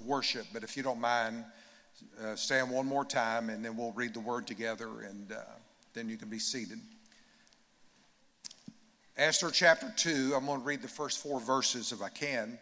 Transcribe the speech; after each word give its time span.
worship, 0.00 0.46
but 0.52 0.62
if 0.62 0.76
you 0.76 0.82
don't 0.82 1.00
mind, 1.00 1.44
uh, 2.22 2.36
stand 2.36 2.70
one 2.70 2.86
more 2.86 3.04
time 3.04 3.50
and 3.50 3.64
then 3.64 3.76
we'll 3.76 3.92
read 3.92 4.14
the 4.14 4.20
word 4.20 4.46
together 4.46 5.02
and 5.02 5.32
uh, 5.32 5.40
then 5.94 6.08
you 6.08 6.16
can 6.16 6.28
be 6.28 6.38
seated. 6.38 6.78
Esther 9.16 9.50
chapter 9.50 9.92
2, 9.96 10.34
I'm 10.36 10.46
going 10.46 10.60
to 10.60 10.64
read 10.64 10.80
the 10.80 10.88
first 10.88 11.20
four 11.20 11.40
verses 11.40 11.90
if 11.90 12.02
I 12.02 12.08
can, 12.08 12.58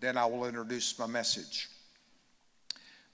then 0.00 0.16
I 0.16 0.24
will 0.24 0.46
introduce 0.46 0.98
my 0.98 1.06
message. 1.06 1.68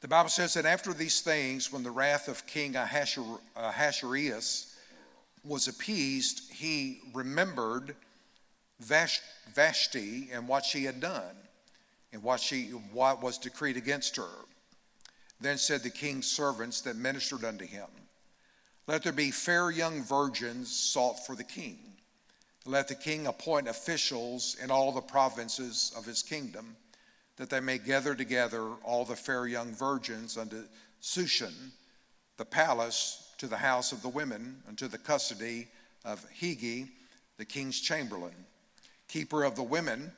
The 0.01 0.09
Bible 0.09 0.31
says 0.31 0.55
that 0.55 0.67
after 0.67 0.93
these 0.93 1.21
things, 1.21 1.73
when 1.73 1.83
the 1.83 1.91
wrath 1.91 2.29
of 2.29 2.47
King 2.47 2.77
Ahasuerus 2.77 4.77
was 5.45 5.67
appeased, 5.67 6.53
he 6.53 7.01
remembered 7.13 7.97
Vashti 8.79 10.29
and 10.33 10.47
what 10.47 10.65
she 10.65 10.85
had 10.85 11.01
done 11.01 11.35
and 12.13 12.23
what, 12.23 12.41
she, 12.41 12.69
what 12.93 13.23
was 13.23 13.39
decreed 13.39 13.77
against 13.77 14.17
her. 14.17 14.29
Then 15.41 15.59
said 15.59 15.83
the 15.83 15.91
king's 15.91 16.27
servants 16.27 16.81
that 16.83 16.97
ministered 16.97 17.45
unto 17.45 17.67
him, 17.67 17.89
Let 18.87 19.03
there 19.03 19.13
be 19.13 19.31
fair 19.31 19.71
young 19.71 20.03
virgins 20.03 20.75
sought 20.75 21.27
for 21.27 21.35
the 21.35 21.45
king. 21.45 21.79
Let 22.65 22.89
the 22.89 22.95
king 22.95 23.27
appoint 23.27 23.69
officials 23.69 24.57
in 24.63 24.71
all 24.71 24.93
the 24.93 25.01
provinces 25.01 25.93
of 25.97 26.05
his 26.05 26.23
kingdom, 26.23 26.77
that 27.37 27.51
they 27.51 27.61
may 27.61 27.79
gather 27.79 28.15
together 28.15 28.71
all 28.83 29.05
the 29.05 29.15
fair 29.15 29.47
young 29.47 29.73
virgins 29.73 30.37
unto 30.37 30.65
Sushan, 31.03 31.55
the 32.39 32.45
palace, 32.45 33.35
to 33.39 33.47
the 33.47 33.57
house 33.57 33.93
of 33.93 34.03
the 34.03 34.09
women, 34.09 34.63
unto 34.67 34.89
the 34.89 34.99
custody 34.99 35.69
of 36.05 36.25
Hegai, 36.41 36.89
the 37.37 37.45
king's 37.45 37.79
chamberlain, 37.79 38.35
keeper 39.09 39.45
of 39.45 39.55
the 39.55 39.63
women 39.63 40.11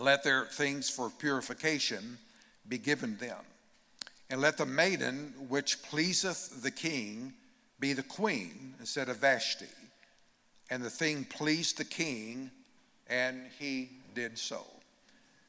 let 0.00 0.22
their 0.22 0.44
things 0.46 0.88
for 0.90 1.10
purification 1.10 2.18
be 2.68 2.78
given 2.78 3.16
them. 3.16 3.38
And 4.30 4.40
let 4.40 4.58
the 4.58 4.66
maiden 4.66 5.32
which 5.48 5.82
pleaseth 5.82 6.62
the 6.62 6.70
king 6.70 7.32
be 7.80 7.92
the 7.92 8.02
queen 8.02 8.74
instead 8.80 9.08
of 9.08 9.18
Vashti. 9.18 9.66
And 10.70 10.82
the 10.82 10.90
thing 10.90 11.24
pleased 11.24 11.78
the 11.78 11.84
king, 11.84 12.50
and 13.08 13.40
he 13.58 13.90
did 14.14 14.36
so. 14.36 14.66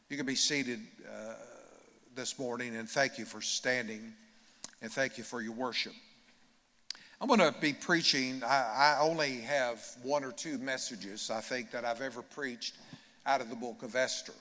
You 0.08 0.16
can 0.16 0.26
be 0.26 0.36
seated 0.36 0.80
uh, 1.06 1.34
this 2.16 2.40
morning, 2.40 2.78
and 2.78 2.90
thank 2.90 3.18
you 3.18 3.26
for 3.26 3.42
standing, 3.42 4.14
and 4.82 4.92
thank 4.92 5.18
you 5.18 5.24
for 5.26 5.42
your 5.42 5.52
worship. 5.54 5.94
I'm 7.20 7.28
going 7.28 7.40
to 7.40 7.54
be 7.60 7.74
preaching. 7.74 8.42
I, 8.46 8.96
I 8.96 8.98
only 9.02 9.42
have 9.42 9.84
one 10.04 10.24
or 10.24 10.32
two 10.32 10.58
messages, 10.58 11.30
I 11.30 11.42
think, 11.42 11.72
that 11.72 11.84
I've 11.84 12.02
ever 12.02 12.22
preached 12.22 12.76
out 13.26 13.42
of 13.42 13.50
the 13.50 13.56
book 13.56 13.84
of 13.84 13.96
Esther. 13.96 14.34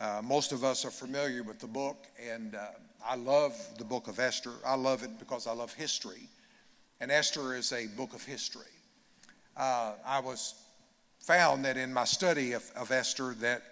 Uh, 0.00 0.20
most 0.22 0.52
of 0.52 0.64
us 0.64 0.84
are 0.84 0.90
familiar 0.90 1.42
with 1.42 1.60
the 1.60 1.66
book, 1.66 2.06
and 2.20 2.54
uh, 2.54 2.66
I 3.04 3.16
love 3.16 3.54
the 3.78 3.84
book 3.84 4.08
of 4.08 4.18
Esther. 4.18 4.52
I 4.66 4.74
love 4.74 5.02
it 5.02 5.18
because 5.18 5.46
I 5.46 5.52
love 5.52 5.72
history, 5.72 6.28
and 7.00 7.10
Esther 7.10 7.54
is 7.54 7.72
a 7.72 7.86
book 7.86 8.14
of 8.14 8.24
history. 8.24 8.64
Uh, 9.56 9.92
I 10.04 10.20
was 10.20 10.54
found 11.20 11.64
that 11.64 11.76
in 11.76 11.92
my 11.92 12.04
study 12.04 12.52
of, 12.52 12.68
of 12.74 12.90
Esther 12.90 13.34
that 13.40 13.62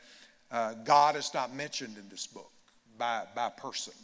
uh, 0.50 0.74
God 0.84 1.16
is 1.16 1.32
not 1.34 1.54
mentioned 1.54 1.96
in 1.96 2.08
this 2.08 2.26
book 2.26 2.52
by, 2.98 3.24
by 3.34 3.48
person. 3.48 3.94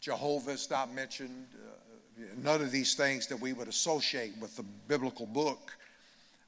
Jehovah 0.00 0.52
is 0.52 0.70
not 0.70 0.94
mentioned. 0.94 1.46
Uh, 1.54 2.22
none 2.42 2.62
of 2.62 2.70
these 2.70 2.94
things 2.94 3.26
that 3.26 3.40
we 3.40 3.52
would 3.52 3.68
associate 3.68 4.34
with 4.40 4.56
the 4.56 4.64
biblical 4.88 5.26
book 5.26 5.72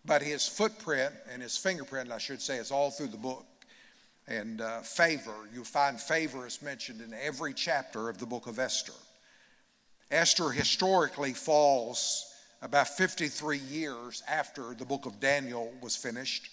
but 0.09 0.23
his 0.23 0.49
footprint 0.49 1.13
and 1.31 1.43
his 1.43 1.59
fingerprint, 1.59 2.11
I 2.11 2.17
should 2.17 2.41
say, 2.41 2.57
is 2.57 2.71
all 2.71 2.91
through 2.91 3.09
the 3.09 3.19
book. 3.19 3.45
And 4.27 4.63
uh, 4.63 4.81
favor, 4.81 5.35
you 5.55 5.65
find 5.65 6.01
favor 6.01 6.47
is 6.47 6.63
mentioned 6.63 7.03
in 7.03 7.15
every 7.15 7.53
chapter 7.53 8.09
of 8.09 8.17
the 8.17 8.27
book 8.27 8.47
of 8.47 8.59
Esther. 8.59 8.95
Esther 10.11 10.49
historically 10.49 11.35
falls 11.35 12.25
about 12.63 12.89
53 12.89 13.59
years 13.59 14.23
after 14.27 14.75
the 14.75 14.87
book 14.87 15.05
of 15.05 15.21
Daniel 15.21 15.73
was 15.83 15.95
finished. 15.95 16.49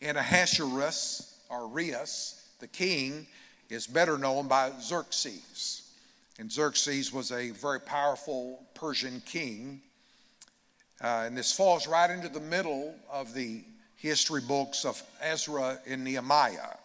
And 0.00 0.16
Ahasuerus, 0.16 1.38
or 1.50 1.68
Rias, 1.68 2.48
the 2.58 2.66
king, 2.66 3.26
is 3.68 3.86
better 3.86 4.16
known 4.16 4.48
by 4.48 4.72
Xerxes. 4.80 5.92
And 6.38 6.50
Xerxes 6.50 7.12
was 7.12 7.32
a 7.32 7.50
very 7.50 7.80
powerful 7.80 8.64
Persian 8.74 9.22
king 9.26 9.82
uh, 11.00 11.24
and 11.26 11.36
this 11.36 11.52
falls 11.52 11.86
right 11.86 12.10
into 12.10 12.28
the 12.28 12.40
middle 12.40 12.94
of 13.10 13.34
the 13.34 13.62
history 13.96 14.40
books 14.40 14.84
of 14.84 15.02
Ezra 15.20 15.78
and 15.86 16.04
Nehemiah. 16.04 16.76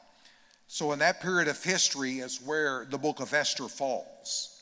So, 0.67 0.91
in 0.91 0.99
that 0.99 1.21
period 1.21 1.47
of 1.47 1.61
history 1.63 2.19
is 2.19 2.41
where 2.41 2.85
the 2.89 2.97
book 2.97 3.19
of 3.19 3.33
Esther 3.33 3.67
falls. 3.67 4.61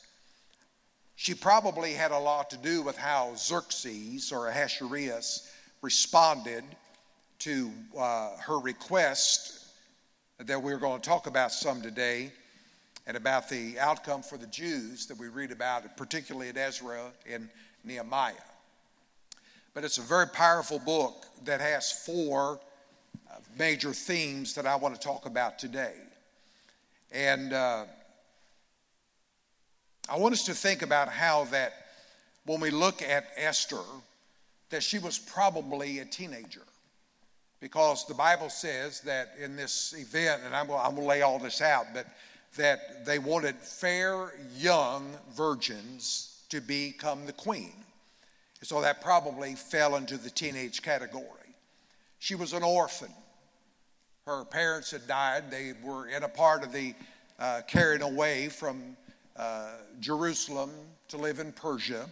She 1.15 1.33
probably 1.33 1.93
had 1.93 2.11
a 2.11 2.17
lot 2.17 2.49
to 2.51 2.57
do 2.57 2.81
with 2.81 2.95
how 2.95 3.33
Xerxes 3.35 4.31
or 4.31 4.47
Ahasuerus 4.47 5.51
responded 5.81 6.63
to 7.39 7.71
uh, 7.97 8.37
her 8.37 8.59
request 8.59 9.65
that 10.39 10.61
we're 10.61 10.77
going 10.77 11.01
to 11.01 11.09
talk 11.09 11.27
about 11.27 11.51
some 11.51 11.81
today 11.81 12.31
and 13.07 13.17
about 13.17 13.49
the 13.49 13.79
outcome 13.79 14.21
for 14.21 14.37
the 14.37 14.47
Jews 14.47 15.07
that 15.07 15.17
we 15.17 15.27
read 15.27 15.51
about, 15.51 15.97
particularly 15.97 16.49
at 16.49 16.57
Ezra 16.57 17.11
and 17.29 17.49
Nehemiah. 17.83 18.33
But 19.77 19.83
it's 19.83 19.99
a 19.99 20.01
very 20.01 20.25
powerful 20.25 20.79
book 20.79 21.27
that 21.45 21.61
has 21.61 21.91
four 21.91 22.59
uh, 23.29 23.35
major 23.59 23.93
themes 23.93 24.55
that 24.55 24.65
I 24.65 24.75
want 24.75 24.95
to 24.95 24.99
talk 24.99 25.27
about 25.27 25.59
today. 25.59 25.93
And 27.11 27.53
uh, 27.53 27.85
I 30.09 30.17
want 30.17 30.33
us 30.33 30.45
to 30.45 30.55
think 30.55 30.81
about 30.81 31.09
how 31.09 31.43
that 31.51 31.73
when 32.47 32.59
we 32.59 32.71
look 32.71 33.03
at 33.03 33.27
Esther, 33.35 33.83
that 34.71 34.81
she 34.81 34.97
was 34.97 35.19
probably 35.19 35.99
a 35.99 36.05
teenager. 36.05 36.63
Because 37.59 38.07
the 38.07 38.15
Bible 38.15 38.49
says 38.49 39.01
that 39.01 39.35
in 39.39 39.55
this 39.55 39.93
event, 39.95 40.41
and 40.43 40.55
I'm 40.55 40.71
I'm 40.71 40.95
going 40.95 41.03
to 41.03 41.07
lay 41.07 41.21
all 41.21 41.37
this 41.37 41.61
out, 41.61 41.85
but 41.93 42.07
that 42.55 43.05
they 43.05 43.19
wanted 43.19 43.53
fair 43.57 44.33
young 44.55 45.07
virgins 45.35 46.41
to 46.49 46.61
become 46.61 47.27
the 47.27 47.33
queen. 47.33 47.75
So 48.63 48.81
that 48.81 49.01
probably 49.01 49.55
fell 49.55 49.95
into 49.95 50.17
the 50.17 50.29
teenage 50.29 50.81
category. 50.81 51.23
She 52.19 52.35
was 52.35 52.53
an 52.53 52.63
orphan. 52.63 53.13
Her 54.25 54.43
parents 54.43 54.91
had 54.91 55.07
died. 55.07 55.51
They 55.51 55.73
were 55.83 56.07
in 56.07 56.23
a 56.23 56.29
part 56.29 56.63
of 56.63 56.71
the 56.71 56.93
uh, 57.39 57.61
carried 57.67 58.01
away 58.01 58.49
from 58.49 58.97
uh, 59.35 59.73
Jerusalem 59.99 60.71
to 61.09 61.17
live 61.17 61.39
in 61.39 61.51
Persia. 61.51 62.09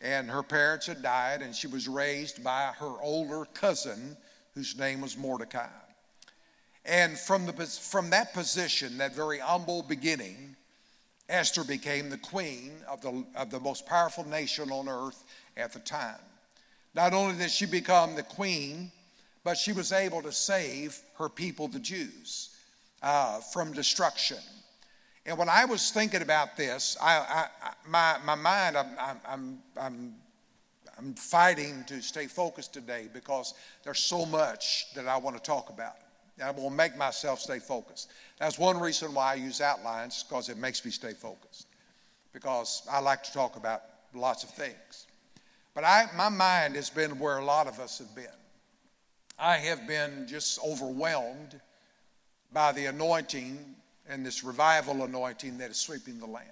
And 0.00 0.30
her 0.30 0.42
parents 0.42 0.86
had 0.86 1.02
died, 1.02 1.42
and 1.42 1.54
she 1.54 1.66
was 1.66 1.86
raised 1.86 2.42
by 2.42 2.72
her 2.78 3.00
older 3.00 3.46
cousin, 3.54 4.16
whose 4.54 4.78
name 4.78 5.00
was 5.00 5.16
Mordecai. 5.16 5.68
And 6.84 7.18
from, 7.18 7.46
the, 7.46 7.52
from 7.52 8.10
that 8.10 8.34
position, 8.34 8.98
that 8.98 9.14
very 9.14 9.38
humble 9.38 9.82
beginning, 9.82 10.56
Esther 11.28 11.64
became 11.64 12.10
the 12.10 12.18
queen 12.18 12.72
of 12.88 13.00
the, 13.00 13.24
of 13.34 13.50
the 13.50 13.60
most 13.60 13.86
powerful 13.86 14.26
nation 14.28 14.70
on 14.70 14.88
earth 14.88 15.24
at 15.56 15.72
the 15.72 15.80
time. 15.80 16.18
Not 16.94 17.12
only 17.12 17.36
did 17.36 17.50
she 17.50 17.66
become 17.66 18.14
the 18.14 18.22
queen, 18.22 18.92
but 19.42 19.56
she 19.56 19.72
was 19.72 19.92
able 19.92 20.22
to 20.22 20.32
save 20.32 20.98
her 21.18 21.28
people, 21.28 21.68
the 21.68 21.78
Jews, 21.78 22.56
uh, 23.02 23.40
from 23.40 23.72
destruction. 23.72 24.38
And 25.26 25.38
when 25.38 25.48
I 25.48 25.64
was 25.64 25.90
thinking 25.90 26.22
about 26.22 26.56
this, 26.56 26.96
I, 27.00 27.46
I, 27.62 27.70
my, 27.88 28.16
my 28.24 28.34
mind, 28.34 28.76
I'm, 28.76 28.88
I'm, 29.26 29.58
I'm, 29.76 30.14
I'm 30.98 31.14
fighting 31.14 31.84
to 31.86 32.02
stay 32.02 32.26
focused 32.26 32.72
today 32.72 33.08
because 33.12 33.54
there's 33.82 34.00
so 34.00 34.26
much 34.26 34.86
that 34.94 35.08
I 35.08 35.16
want 35.16 35.36
to 35.36 35.42
talk 35.42 35.70
about. 35.70 35.96
And 36.38 36.48
I 36.48 36.50
will 36.50 36.70
make 36.70 36.96
myself 36.96 37.40
stay 37.40 37.58
focused. 37.58 38.10
That's 38.38 38.58
one 38.58 38.78
reason 38.78 39.14
why 39.14 39.32
I 39.32 39.34
use 39.34 39.60
outlines, 39.60 40.24
because 40.28 40.48
it 40.48 40.58
makes 40.58 40.84
me 40.84 40.90
stay 40.90 41.12
focused. 41.12 41.68
Because 42.32 42.82
I 42.90 43.00
like 43.00 43.22
to 43.24 43.32
talk 43.32 43.56
about 43.56 43.82
lots 44.14 44.44
of 44.44 44.50
things. 44.50 45.06
But 45.74 45.84
I, 45.84 46.08
my 46.16 46.28
mind 46.28 46.76
has 46.76 46.88
been 46.88 47.18
where 47.18 47.38
a 47.38 47.44
lot 47.44 47.66
of 47.66 47.80
us 47.80 47.98
have 47.98 48.14
been. 48.14 48.26
I 49.38 49.56
have 49.56 49.88
been 49.88 50.26
just 50.28 50.60
overwhelmed 50.64 51.60
by 52.52 52.70
the 52.70 52.86
anointing 52.86 53.58
and 54.08 54.24
this 54.24 54.44
revival 54.44 55.02
anointing 55.02 55.58
that 55.58 55.70
is 55.70 55.76
sweeping 55.76 56.20
the 56.20 56.26
land. 56.26 56.48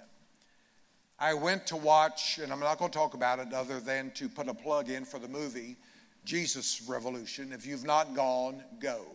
I 1.17 1.33
went 1.33 1.65
to 1.67 1.77
watch, 1.77 2.39
and 2.39 2.51
I'm 2.51 2.59
not 2.59 2.79
going 2.79 2.91
to 2.91 2.97
talk 2.97 3.13
about 3.13 3.39
it 3.39 3.53
other 3.53 3.79
than 3.79 4.11
to 4.11 4.27
put 4.27 4.49
a 4.49 4.53
plug 4.53 4.89
in 4.89 5.05
for 5.05 5.19
the 5.19 5.27
movie 5.29 5.77
Jesus 6.25 6.81
Revolution. 6.87 7.53
If 7.53 7.65
you've 7.65 7.85
not 7.85 8.13
gone, 8.13 8.61
go. 8.79 9.05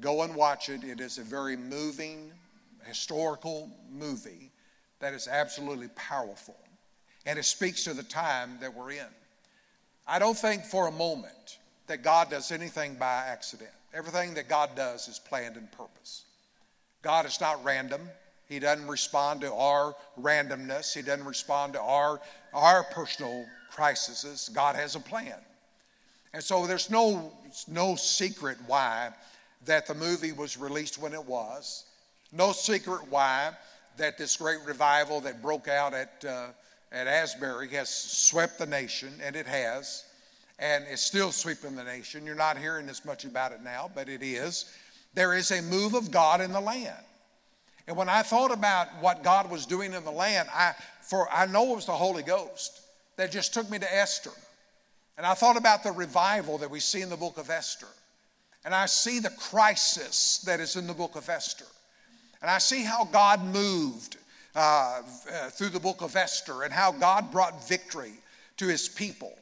Go 0.00 0.22
and 0.22 0.34
watch 0.34 0.68
it. 0.68 0.82
It 0.82 1.00
is 1.00 1.18
a 1.18 1.22
very 1.22 1.56
moving, 1.56 2.32
historical 2.84 3.70
movie 3.92 4.50
that 4.98 5.14
is 5.14 5.28
absolutely 5.28 5.88
powerful 5.94 6.56
and 7.26 7.38
it 7.38 7.44
speaks 7.44 7.84
to 7.84 7.94
the 7.94 8.02
time 8.02 8.58
that 8.60 8.74
we're 8.74 8.92
in. 8.92 9.06
I 10.06 10.18
don't 10.18 10.36
think 10.36 10.64
for 10.64 10.88
a 10.88 10.92
moment 10.92 11.58
that 11.86 12.02
God 12.02 12.30
does 12.30 12.50
anything 12.50 12.94
by 12.94 13.24
accident. 13.26 13.70
Everything 13.94 14.34
that 14.34 14.48
God 14.48 14.70
does 14.74 15.08
is 15.08 15.18
planned 15.18 15.56
in 15.56 15.66
purpose. 15.68 16.24
God 17.02 17.26
is 17.26 17.40
not 17.40 17.62
random, 17.64 18.00
He 18.48 18.58
doesn't 18.58 18.86
respond 18.86 19.40
to 19.42 19.52
our 19.52 19.94
randomness. 20.20 20.94
He 20.94 21.02
doesn't 21.02 21.26
respond 21.26 21.74
to 21.74 21.80
our, 21.80 22.20
our 22.54 22.84
personal 22.84 23.44
crises. 23.70 24.50
God 24.52 24.76
has 24.76 24.96
a 24.96 25.00
plan. 25.00 25.38
And 26.32 26.42
so 26.42 26.66
there's 26.66 26.90
no, 26.90 27.32
no 27.68 27.96
secret 27.96 28.56
why 28.66 29.10
that 29.66 29.86
the 29.86 29.94
movie 29.94 30.32
was 30.32 30.56
released 30.56 30.98
when 30.98 31.12
it 31.12 31.24
was. 31.24 31.84
No 32.32 32.52
secret 32.52 33.02
why 33.10 33.52
that 33.98 34.16
this 34.16 34.36
great 34.36 34.60
revival 34.64 35.20
that 35.20 35.42
broke 35.42 35.68
out 35.68 35.92
at, 35.92 36.24
uh, 36.26 36.46
at 36.92 37.06
Asbury 37.06 37.68
has 37.68 37.88
swept 37.88 38.58
the 38.58 38.66
nation, 38.66 39.12
and 39.22 39.34
it 39.34 39.46
has, 39.46 40.04
and 40.58 40.84
it's 40.90 41.02
still 41.02 41.32
sweeping 41.32 41.74
the 41.74 41.84
nation. 41.84 42.26
You're 42.26 42.34
not 42.34 42.58
hearing 42.58 42.88
as 42.88 43.04
much 43.04 43.24
about 43.24 43.52
it 43.52 43.62
now, 43.62 43.90
but 43.94 44.08
it 44.08 44.22
is. 44.22 44.76
There 45.14 45.34
is 45.34 45.50
a 45.50 45.62
move 45.62 45.94
of 45.94 46.10
God 46.10 46.40
in 46.40 46.52
the 46.52 46.60
land. 46.60 47.04
And 47.88 47.96
when 47.96 48.08
I 48.08 48.22
thought 48.22 48.52
about 48.52 48.88
what 49.00 49.24
God 49.24 49.50
was 49.50 49.66
doing 49.66 49.92
in 49.92 50.04
the 50.04 50.10
land, 50.10 50.48
I, 50.54 50.72
for 51.00 51.28
I 51.32 51.46
know 51.46 51.72
it 51.72 51.76
was 51.76 51.86
the 51.86 51.92
Holy 51.92 52.22
Ghost 52.22 52.80
that 53.16 53.32
just 53.32 53.52
took 53.52 53.68
me 53.70 53.78
to 53.78 53.94
Esther. 53.94 54.30
And 55.16 55.26
I 55.26 55.34
thought 55.34 55.56
about 55.56 55.82
the 55.82 55.92
revival 55.92 56.58
that 56.58 56.70
we 56.70 56.80
see 56.80 57.02
in 57.02 57.10
the 57.10 57.16
book 57.16 57.38
of 57.38 57.50
Esther. 57.50 57.88
And 58.64 58.74
I 58.74 58.86
see 58.86 59.18
the 59.18 59.30
crisis 59.30 60.38
that 60.46 60.60
is 60.60 60.76
in 60.76 60.86
the 60.86 60.94
book 60.94 61.16
of 61.16 61.28
Esther. 61.28 61.66
And 62.40 62.50
I 62.50 62.58
see 62.58 62.82
how 62.84 63.04
God 63.06 63.44
moved 63.44 64.16
uh, 64.54 65.02
uh, 65.32 65.48
through 65.50 65.70
the 65.70 65.80
book 65.80 66.02
of 66.02 66.16
Esther 66.16 66.62
and 66.62 66.72
how 66.72 66.92
God 66.92 67.30
brought 67.30 67.66
victory 67.68 68.12
to 68.58 68.66
his 68.66 68.88
people. 68.88 69.32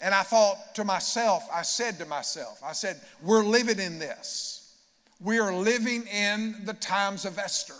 And 0.00 0.14
I 0.14 0.22
thought 0.22 0.74
to 0.74 0.84
myself, 0.84 1.42
I 1.52 1.62
said 1.62 1.98
to 1.98 2.06
myself, 2.06 2.60
I 2.64 2.72
said, 2.72 3.00
we're 3.22 3.44
living 3.44 3.78
in 3.78 3.98
this. 3.98 4.76
We 5.20 5.38
are 5.38 5.52
living 5.52 6.06
in 6.06 6.64
the 6.64 6.74
times 6.74 7.24
of 7.24 7.38
Esther. 7.38 7.74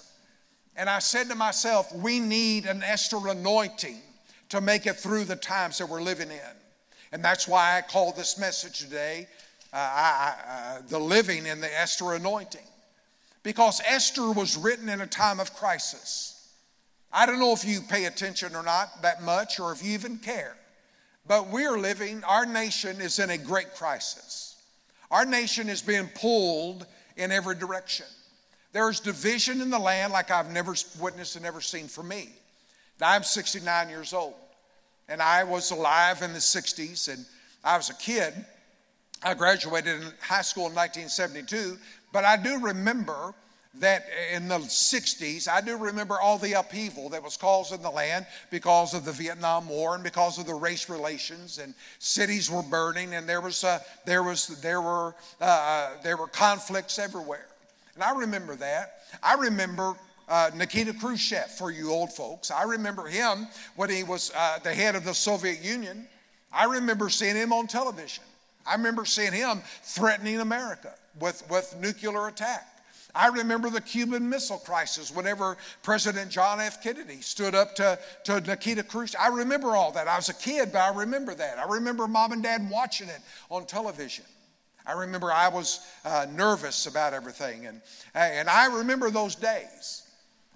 And 0.76 0.88
I 0.88 0.98
said 0.98 1.28
to 1.28 1.34
myself, 1.34 1.94
we 1.94 2.20
need 2.20 2.66
an 2.66 2.82
Esther 2.82 3.28
anointing 3.28 4.00
to 4.48 4.60
make 4.60 4.86
it 4.86 4.96
through 4.96 5.24
the 5.24 5.36
times 5.36 5.78
that 5.78 5.88
we're 5.88 6.02
living 6.02 6.30
in. 6.30 6.56
And 7.12 7.24
that's 7.24 7.46
why 7.46 7.76
I 7.76 7.82
call 7.82 8.12
this 8.12 8.38
message 8.38 8.80
today 8.80 9.28
uh, 9.72 9.76
I, 9.76 10.34
uh, 10.48 10.82
The 10.88 10.98
Living 10.98 11.46
in 11.46 11.60
the 11.60 11.80
Esther 11.80 12.14
Anointing. 12.14 12.66
Because 13.42 13.80
Esther 13.86 14.32
was 14.32 14.56
written 14.56 14.88
in 14.88 15.00
a 15.00 15.06
time 15.06 15.38
of 15.38 15.54
crisis. 15.54 16.35
I 17.12 17.26
don't 17.26 17.38
know 17.38 17.52
if 17.52 17.64
you 17.64 17.80
pay 17.80 18.04
attention 18.04 18.54
or 18.54 18.62
not 18.62 19.02
that 19.02 19.22
much 19.22 19.58
or 19.60 19.72
if 19.72 19.82
you 19.84 19.92
even 19.92 20.18
care. 20.18 20.56
But 21.26 21.48
we're 21.48 21.78
living, 21.78 22.22
our 22.24 22.46
nation 22.46 23.00
is 23.00 23.18
in 23.18 23.30
a 23.30 23.38
great 23.38 23.74
crisis. 23.74 24.56
Our 25.10 25.24
nation 25.24 25.68
is 25.68 25.82
being 25.82 26.08
pulled 26.14 26.86
in 27.16 27.32
every 27.32 27.56
direction. 27.56 28.06
There's 28.72 29.00
division 29.00 29.60
in 29.60 29.70
the 29.70 29.78
land 29.78 30.12
like 30.12 30.30
I've 30.30 30.52
never 30.52 30.74
witnessed 31.00 31.36
and 31.36 31.44
never 31.44 31.60
seen 31.60 31.88
for 31.88 32.02
me. 32.02 32.28
Now, 33.00 33.10
I'm 33.10 33.22
69 33.22 33.88
years 33.88 34.12
old, 34.12 34.34
and 35.08 35.20
I 35.22 35.44
was 35.44 35.70
alive 35.70 36.22
in 36.22 36.32
the 36.32 36.38
60s, 36.38 37.12
and 37.12 37.24
I 37.64 37.76
was 37.76 37.90
a 37.90 37.94
kid. 37.94 38.34
I 39.22 39.34
graduated 39.34 40.02
in 40.02 40.12
high 40.20 40.42
school 40.42 40.66
in 40.66 40.74
1972, 40.74 41.78
but 42.12 42.24
I 42.24 42.36
do 42.36 42.58
remember 42.58 43.34
that 43.80 44.06
in 44.32 44.48
the 44.48 44.58
60s, 44.58 45.48
I 45.48 45.60
do 45.60 45.76
remember 45.76 46.20
all 46.20 46.38
the 46.38 46.54
upheaval 46.54 47.08
that 47.10 47.22
was 47.22 47.36
caused 47.36 47.72
in 47.72 47.82
the 47.82 47.90
land 47.90 48.26
because 48.50 48.94
of 48.94 49.04
the 49.04 49.12
Vietnam 49.12 49.68
War 49.68 49.94
and 49.94 50.02
because 50.02 50.38
of 50.38 50.46
the 50.46 50.54
race 50.54 50.88
relations, 50.88 51.58
and 51.58 51.74
cities 51.98 52.50
were 52.50 52.62
burning, 52.62 53.14
and 53.14 53.28
there 53.28 53.40
was 53.40 53.64
there 54.04 54.22
was 54.22 54.48
there 54.60 54.80
were 54.80 55.14
uh, 55.40 55.44
uh, 55.44 55.90
there 56.02 56.16
were 56.16 56.28
conflicts 56.28 56.98
everywhere. 56.98 57.46
And 57.94 58.02
I 58.02 58.16
remember 58.16 58.56
that. 58.56 59.00
I 59.22 59.34
remember 59.34 59.94
uh, 60.28 60.50
Nikita 60.54 60.92
Khrushchev 60.94 61.50
for 61.50 61.70
you 61.70 61.90
old 61.90 62.12
folks. 62.12 62.50
I 62.50 62.64
remember 62.64 63.06
him 63.06 63.46
when 63.76 63.90
he 63.90 64.02
was 64.02 64.32
uh, 64.36 64.58
the 64.62 64.74
head 64.74 64.94
of 64.94 65.04
the 65.04 65.14
Soviet 65.14 65.62
Union. 65.62 66.06
I 66.52 66.64
remember 66.64 67.08
seeing 67.08 67.36
him 67.36 67.52
on 67.52 67.66
television. 67.66 68.24
I 68.66 68.74
remember 68.74 69.04
seeing 69.04 69.32
him 69.32 69.62
threatening 69.82 70.40
America 70.40 70.94
with, 71.20 71.42
with 71.50 71.74
nuclear 71.80 72.26
attack. 72.28 72.75
I 73.14 73.28
remember 73.28 73.70
the 73.70 73.80
Cuban 73.80 74.28
Missile 74.28 74.58
Crisis 74.58 75.14
whenever 75.14 75.56
President 75.82 76.30
John 76.30 76.60
F. 76.60 76.82
Kennedy 76.82 77.20
stood 77.20 77.54
up 77.54 77.74
to, 77.76 77.98
to 78.24 78.40
Nikita 78.40 78.82
Khrushchev. 78.82 79.20
I 79.20 79.28
remember 79.28 79.76
all 79.76 79.92
that. 79.92 80.08
I 80.08 80.16
was 80.16 80.28
a 80.28 80.34
kid, 80.34 80.70
but 80.72 80.80
I 80.80 80.94
remember 80.94 81.34
that. 81.34 81.58
I 81.58 81.66
remember 81.66 82.06
mom 82.06 82.32
and 82.32 82.42
dad 82.42 82.68
watching 82.70 83.08
it 83.08 83.20
on 83.50 83.66
television. 83.66 84.24
I 84.86 84.92
remember 84.92 85.32
I 85.32 85.48
was 85.48 85.80
uh, 86.04 86.26
nervous 86.32 86.86
about 86.86 87.12
everything, 87.12 87.66
and, 87.66 87.80
and 88.14 88.48
I 88.48 88.66
remember 88.78 89.10
those 89.10 89.34
days. 89.34 90.02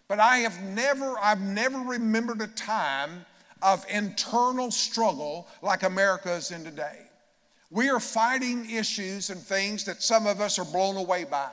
But 0.06 0.20
I 0.20 0.38
have 0.38 0.62
never, 0.62 1.17
I've 1.20 1.41
never 1.41 1.79
remembered 1.79 2.41
a 2.41 2.47
time 2.49 3.25
of 3.62 3.85
internal 3.88 4.70
struggle 4.70 5.49
like 5.62 5.82
America 5.82 6.32
is 6.32 6.50
in 6.50 6.64
today. 6.64 6.99
We 7.70 7.91
are 7.91 8.00
fighting 8.00 8.69
issues 8.70 9.31
and 9.31 9.41
things 9.41 9.85
that 9.85 10.02
some 10.02 10.26
of 10.26 10.41
us 10.41 10.58
are 10.58 10.64
blown 10.64 10.97
away 10.97 11.25
by. 11.25 11.50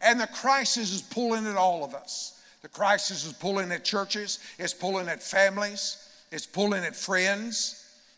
And 0.00 0.20
the 0.20 0.26
crisis 0.26 0.92
is 0.92 1.02
pulling 1.02 1.46
at 1.46 1.56
all 1.56 1.84
of 1.84 1.94
us. 1.94 2.40
The 2.62 2.68
crisis 2.68 3.24
is 3.24 3.32
pulling 3.32 3.72
at 3.72 3.84
churches, 3.84 4.38
it's 4.58 4.74
pulling 4.74 5.08
at 5.08 5.22
families, 5.22 5.96
it's 6.30 6.46
pulling 6.46 6.84
at 6.84 6.94
friends. 6.94 7.76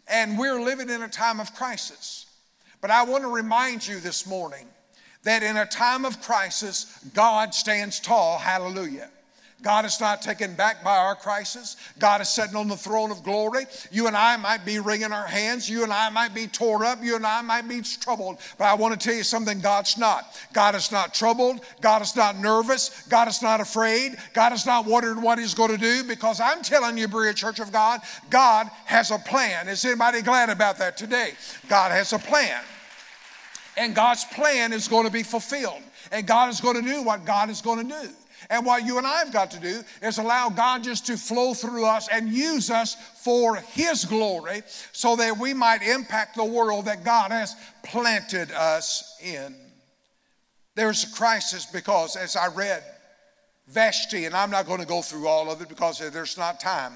And 0.08 0.36
we're 0.36 0.60
living 0.60 0.90
in 0.90 1.02
a 1.02 1.08
time 1.08 1.38
of 1.38 1.54
crisis. 1.54 2.26
But 2.80 2.90
I 2.90 3.04
want 3.04 3.22
to 3.22 3.28
remind 3.28 3.86
you 3.86 4.00
this 4.00 4.26
morning 4.26 4.66
that 5.22 5.44
in 5.44 5.56
a 5.56 5.66
time 5.66 6.04
of 6.04 6.20
crisis, 6.20 6.98
God 7.14 7.54
stands 7.54 8.00
tall. 8.00 8.38
Hallelujah. 8.38 9.08
God 9.62 9.84
is 9.84 10.00
not 10.00 10.22
taken 10.22 10.54
back 10.54 10.82
by 10.82 10.96
our 10.96 11.14
crisis. 11.14 11.76
God 11.98 12.20
is 12.20 12.28
sitting 12.28 12.56
on 12.56 12.68
the 12.68 12.76
throne 12.76 13.10
of 13.10 13.22
glory. 13.22 13.64
You 13.90 14.08
and 14.08 14.16
I 14.16 14.36
might 14.36 14.64
be 14.64 14.80
wringing 14.80 15.12
our 15.12 15.26
hands. 15.26 15.70
You 15.70 15.84
and 15.84 15.92
I 15.92 16.10
might 16.10 16.34
be 16.34 16.48
torn 16.48 16.84
up. 16.84 16.98
You 17.02 17.16
and 17.16 17.26
I 17.26 17.42
might 17.42 17.68
be 17.68 17.80
troubled. 17.80 18.38
But 18.58 18.64
I 18.64 18.74
want 18.74 18.98
to 18.98 19.04
tell 19.04 19.16
you 19.16 19.22
something 19.22 19.60
God's 19.60 19.96
not. 19.96 20.36
God 20.52 20.74
is 20.74 20.90
not 20.90 21.14
troubled. 21.14 21.60
God 21.80 22.02
is 22.02 22.16
not 22.16 22.36
nervous. 22.38 23.06
God 23.08 23.28
is 23.28 23.40
not 23.40 23.60
afraid. 23.60 24.16
God 24.34 24.52
is 24.52 24.66
not 24.66 24.84
wondering 24.84 25.22
what 25.22 25.38
He's 25.38 25.54
going 25.54 25.70
to 25.70 25.78
do 25.78 26.02
because 26.04 26.40
I'm 26.40 26.62
telling 26.62 26.98
you, 26.98 27.06
Berea 27.06 27.32
Church 27.32 27.60
of 27.60 27.72
God, 27.72 28.00
God 28.30 28.68
has 28.86 29.12
a 29.12 29.18
plan. 29.18 29.68
Is 29.68 29.84
anybody 29.84 30.22
glad 30.22 30.50
about 30.50 30.78
that 30.78 30.96
today? 30.96 31.32
God 31.68 31.92
has 31.92 32.12
a 32.12 32.18
plan. 32.18 32.62
And 33.76 33.94
God's 33.94 34.24
plan 34.24 34.72
is 34.72 34.88
going 34.88 35.06
to 35.06 35.12
be 35.12 35.22
fulfilled. 35.22 35.82
And 36.10 36.26
God 36.26 36.50
is 36.50 36.60
going 36.60 36.76
to 36.76 36.82
do 36.82 37.02
what 37.02 37.24
God 37.24 37.48
is 37.48 37.62
going 37.62 37.88
to 37.88 38.02
do. 38.02 38.10
And 38.50 38.66
what 38.66 38.84
you 38.84 38.98
and 38.98 39.06
I 39.06 39.18
have 39.18 39.32
got 39.32 39.50
to 39.52 39.60
do 39.60 39.82
is 40.02 40.18
allow 40.18 40.48
God 40.48 40.82
just 40.82 41.06
to 41.06 41.16
flow 41.16 41.54
through 41.54 41.86
us 41.86 42.08
and 42.10 42.28
use 42.28 42.70
us 42.70 42.96
for 43.22 43.56
His 43.56 44.04
glory 44.04 44.62
so 44.92 45.16
that 45.16 45.38
we 45.38 45.54
might 45.54 45.82
impact 45.82 46.36
the 46.36 46.44
world 46.44 46.86
that 46.86 47.04
God 47.04 47.30
has 47.30 47.54
planted 47.84 48.50
us 48.52 49.16
in. 49.22 49.54
There's 50.74 51.04
a 51.04 51.14
crisis 51.14 51.66
because, 51.66 52.16
as 52.16 52.36
I 52.36 52.48
read, 52.48 52.82
Vashti, 53.68 54.24
and 54.24 54.34
I'm 54.34 54.50
not 54.50 54.66
going 54.66 54.80
to 54.80 54.86
go 54.86 55.02
through 55.02 55.28
all 55.28 55.50
of 55.50 55.60
it 55.60 55.68
because 55.68 55.98
there's 55.98 56.38
not 56.38 56.60
time, 56.60 56.92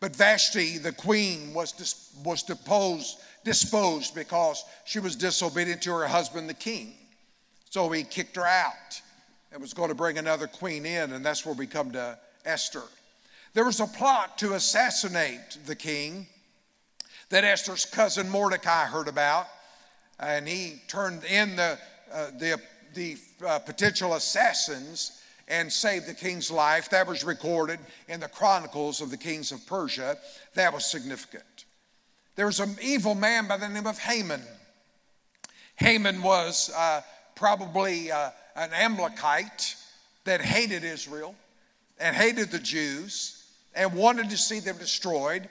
but 0.00 0.14
Vashti, 0.14 0.78
the 0.78 0.92
queen, 0.92 1.52
was, 1.54 1.72
dis- 1.72 2.12
was 2.24 2.42
deposed, 2.42 3.18
disposed 3.44 4.14
because 4.14 4.64
she 4.84 5.00
was 5.00 5.16
disobedient 5.16 5.82
to 5.82 5.90
her 5.92 6.06
husband, 6.06 6.48
the 6.48 6.54
king. 6.54 6.94
So 7.70 7.90
he 7.90 8.04
kicked 8.04 8.36
her 8.36 8.46
out 8.46 9.02
and 9.52 9.60
was 9.60 9.74
going 9.74 9.88
to 9.88 9.94
bring 9.94 10.18
another 10.18 10.46
queen 10.46 10.84
in, 10.84 11.12
and 11.12 11.24
that's 11.24 11.44
where 11.46 11.54
we 11.54 11.66
come 11.66 11.92
to 11.92 12.18
Esther. 12.44 12.82
There 13.54 13.64
was 13.64 13.80
a 13.80 13.86
plot 13.86 14.38
to 14.38 14.54
assassinate 14.54 15.58
the 15.66 15.74
king 15.74 16.26
that 17.30 17.44
Esther's 17.44 17.84
cousin 17.84 18.28
Mordecai 18.28 18.84
heard 18.84 19.08
about, 19.08 19.46
and 20.20 20.46
he 20.46 20.82
turned 20.88 21.24
in 21.24 21.56
the, 21.56 21.78
uh, 22.12 22.26
the, 22.38 22.60
the 22.94 23.16
uh, 23.46 23.58
potential 23.60 24.14
assassins 24.14 25.22
and 25.48 25.72
saved 25.72 26.06
the 26.06 26.14
king's 26.14 26.50
life. 26.50 26.90
That 26.90 27.06
was 27.06 27.24
recorded 27.24 27.78
in 28.08 28.20
the 28.20 28.28
Chronicles 28.28 29.00
of 29.00 29.10
the 29.10 29.16
Kings 29.16 29.50
of 29.50 29.66
Persia. 29.66 30.18
That 30.54 30.72
was 30.72 30.84
significant. 30.84 31.64
There 32.36 32.46
was 32.46 32.60
an 32.60 32.76
evil 32.82 33.14
man 33.14 33.48
by 33.48 33.56
the 33.56 33.68
name 33.68 33.86
of 33.86 33.98
Haman. 33.98 34.42
Haman 35.76 36.22
was 36.22 36.70
uh, 36.76 37.00
probably 37.34 38.10
uh, 38.12 38.30
an 38.58 38.72
Amalekite 38.72 39.76
that 40.24 40.40
hated 40.40 40.84
Israel 40.84 41.34
and 42.00 42.14
hated 42.14 42.50
the 42.50 42.58
Jews 42.58 43.46
and 43.74 43.94
wanted 43.94 44.30
to 44.30 44.36
see 44.36 44.58
them 44.58 44.76
destroyed, 44.78 45.48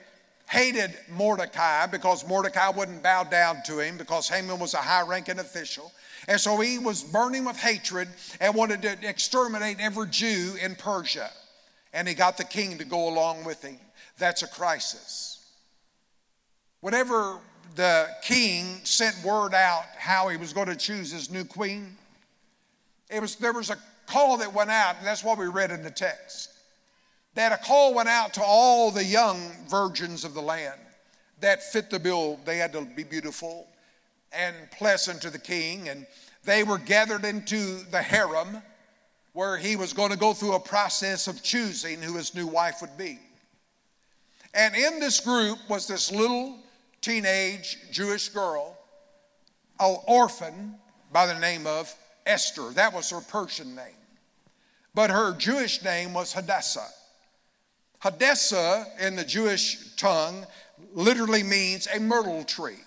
hated 0.48 0.94
Mordecai 1.10 1.86
because 1.86 2.26
Mordecai 2.28 2.68
wouldn't 2.68 3.02
bow 3.02 3.24
down 3.24 3.62
to 3.66 3.80
him 3.80 3.96
because 3.96 4.28
Haman 4.28 4.58
was 4.58 4.74
a 4.74 4.78
high 4.78 5.02
ranking 5.02 5.38
official. 5.38 5.90
And 6.26 6.38
so 6.38 6.60
he 6.60 6.78
was 6.78 7.02
burning 7.02 7.46
with 7.46 7.56
hatred 7.56 8.08
and 8.40 8.54
wanted 8.54 8.82
to 8.82 9.08
exterminate 9.08 9.80
every 9.80 10.08
Jew 10.08 10.56
in 10.62 10.74
Persia. 10.74 11.30
And 11.94 12.06
he 12.06 12.12
got 12.12 12.36
the 12.36 12.44
king 12.44 12.76
to 12.78 12.84
go 12.84 13.08
along 13.08 13.44
with 13.44 13.62
him. 13.62 13.78
That's 14.18 14.42
a 14.42 14.48
crisis. 14.48 15.46
Whenever 16.80 17.38
the 17.74 18.08
king 18.22 18.80
sent 18.84 19.16
word 19.24 19.54
out 19.54 19.84
how 19.96 20.28
he 20.28 20.36
was 20.36 20.52
going 20.52 20.68
to 20.68 20.76
choose 20.76 21.10
his 21.10 21.30
new 21.30 21.44
queen, 21.44 21.96
it 23.10 23.20
was, 23.20 23.36
there 23.36 23.52
was 23.52 23.70
a 23.70 23.76
call 24.06 24.38
that 24.38 24.52
went 24.52 24.70
out, 24.70 24.96
and 24.98 25.06
that's 25.06 25.24
what 25.24 25.38
we 25.38 25.46
read 25.46 25.70
in 25.70 25.82
the 25.82 25.90
text. 25.90 26.50
That 27.34 27.52
a 27.52 27.56
call 27.56 27.94
went 27.94 28.08
out 28.08 28.34
to 28.34 28.42
all 28.42 28.90
the 28.90 29.04
young 29.04 29.52
virgins 29.68 30.24
of 30.24 30.34
the 30.34 30.42
land 30.42 30.80
that 31.40 31.62
fit 31.62 31.90
the 31.90 31.98
bill. 31.98 32.38
They 32.44 32.58
had 32.58 32.72
to 32.72 32.82
be 32.82 33.04
beautiful 33.04 33.66
and 34.32 34.54
pleasant 34.72 35.22
to 35.22 35.30
the 35.30 35.38
king, 35.38 35.88
and 35.88 36.06
they 36.44 36.64
were 36.64 36.78
gathered 36.78 37.24
into 37.24 37.84
the 37.90 38.02
harem 38.02 38.62
where 39.32 39.56
he 39.56 39.76
was 39.76 39.92
going 39.92 40.10
to 40.10 40.16
go 40.16 40.32
through 40.32 40.54
a 40.54 40.60
process 40.60 41.28
of 41.28 41.42
choosing 41.42 42.02
who 42.02 42.16
his 42.16 42.34
new 42.34 42.46
wife 42.46 42.76
would 42.80 42.96
be. 42.96 43.18
And 44.54 44.74
in 44.74 44.98
this 44.98 45.20
group 45.20 45.58
was 45.68 45.86
this 45.86 46.10
little 46.10 46.58
teenage 47.00 47.78
Jewish 47.92 48.30
girl, 48.30 48.76
an 49.78 49.96
orphan 50.06 50.74
by 51.12 51.26
the 51.26 51.38
name 51.38 51.66
of 51.66 51.94
Esther. 52.28 52.70
That 52.70 52.92
was 52.92 53.10
her 53.10 53.20
Persian 53.20 53.74
name. 53.74 53.96
But 54.94 55.10
her 55.10 55.34
Jewish 55.34 55.82
name 55.82 56.12
was 56.12 56.32
Hadassah. 56.32 56.88
Hadassah 58.00 58.86
in 59.00 59.16
the 59.16 59.24
Jewish 59.24 59.96
tongue 59.96 60.46
literally 60.92 61.42
means 61.42 61.88
a 61.92 61.98
myrtle 61.98 62.44
tree. 62.44 62.78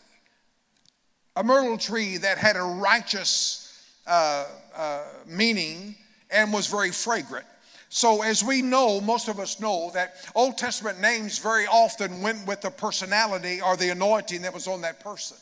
A 1.35 1.43
myrtle 1.43 1.77
tree 1.77 2.17
that 2.17 2.37
had 2.37 2.55
a 2.55 2.61
righteous 2.61 3.67
uh, 4.07 4.45
uh, 4.75 5.03
meaning 5.25 5.95
and 6.29 6.53
was 6.53 6.67
very 6.67 6.91
fragrant. 6.91 7.45
So, 7.89 8.21
as 8.21 8.41
we 8.41 8.61
know, 8.61 9.01
most 9.01 9.27
of 9.27 9.37
us 9.37 9.59
know 9.59 9.91
that 9.93 10.15
Old 10.33 10.57
Testament 10.57 11.01
names 11.01 11.39
very 11.39 11.67
often 11.67 12.21
went 12.21 12.47
with 12.47 12.61
the 12.61 12.71
personality 12.71 13.61
or 13.61 13.75
the 13.75 13.89
anointing 13.89 14.43
that 14.43 14.53
was 14.53 14.67
on 14.67 14.81
that 14.81 15.01
person. 15.01 15.35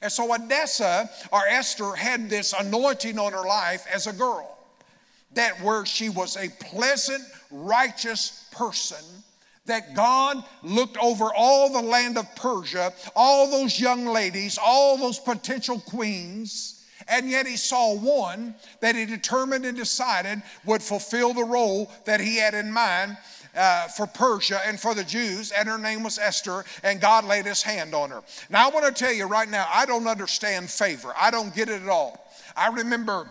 And 0.00 0.10
so, 0.10 0.32
Hadassah 0.32 1.10
or 1.32 1.46
Esther 1.46 1.94
had 1.94 2.30
this 2.30 2.54
anointing 2.58 3.18
on 3.18 3.32
her 3.32 3.46
life 3.46 3.86
as 3.92 4.06
a 4.06 4.12
girl, 4.12 4.58
that 5.34 5.60
where 5.62 5.84
she 5.84 6.08
was 6.08 6.36
a 6.36 6.48
pleasant, 6.60 7.22
righteous 7.50 8.48
person 8.52 9.04
that 9.66 9.94
God 9.94 10.42
looked 10.62 10.96
over 10.96 11.32
all 11.34 11.70
the 11.70 11.82
land 11.82 12.18
of 12.18 12.34
Persia, 12.34 12.92
all 13.14 13.50
those 13.50 13.78
young 13.78 14.06
ladies, 14.06 14.58
all 14.60 14.96
those 14.96 15.18
potential 15.18 15.78
queens, 15.78 16.84
and 17.06 17.30
yet 17.30 17.46
he 17.46 17.56
saw 17.56 17.94
one 17.94 18.54
that 18.80 18.96
he 18.96 19.06
determined 19.06 19.64
and 19.64 19.76
decided 19.76 20.42
would 20.64 20.82
fulfill 20.82 21.32
the 21.32 21.44
role 21.44 21.90
that 22.04 22.20
he 22.20 22.36
had 22.36 22.54
in 22.54 22.70
mind. 22.70 23.16
Uh, 23.56 23.88
for 23.88 24.06
Persia 24.06 24.60
and 24.66 24.78
for 24.78 24.94
the 24.94 25.02
Jews, 25.02 25.52
and 25.52 25.68
her 25.68 25.78
name 25.78 26.02
was 26.02 26.18
Esther, 26.18 26.64
and 26.82 27.00
God 27.00 27.24
laid 27.24 27.46
his 27.46 27.62
hand 27.62 27.94
on 27.94 28.10
her. 28.10 28.22
Now, 28.50 28.68
I 28.68 28.70
want 28.70 28.86
to 28.86 28.92
tell 28.92 29.12
you 29.12 29.26
right 29.26 29.48
now, 29.48 29.66
I 29.72 29.86
don't 29.86 30.06
understand 30.06 30.70
favor. 30.70 31.12
I 31.18 31.30
don't 31.30 31.54
get 31.54 31.68
it 31.68 31.82
at 31.82 31.88
all. 31.88 32.30
I 32.56 32.68
remember 32.68 33.28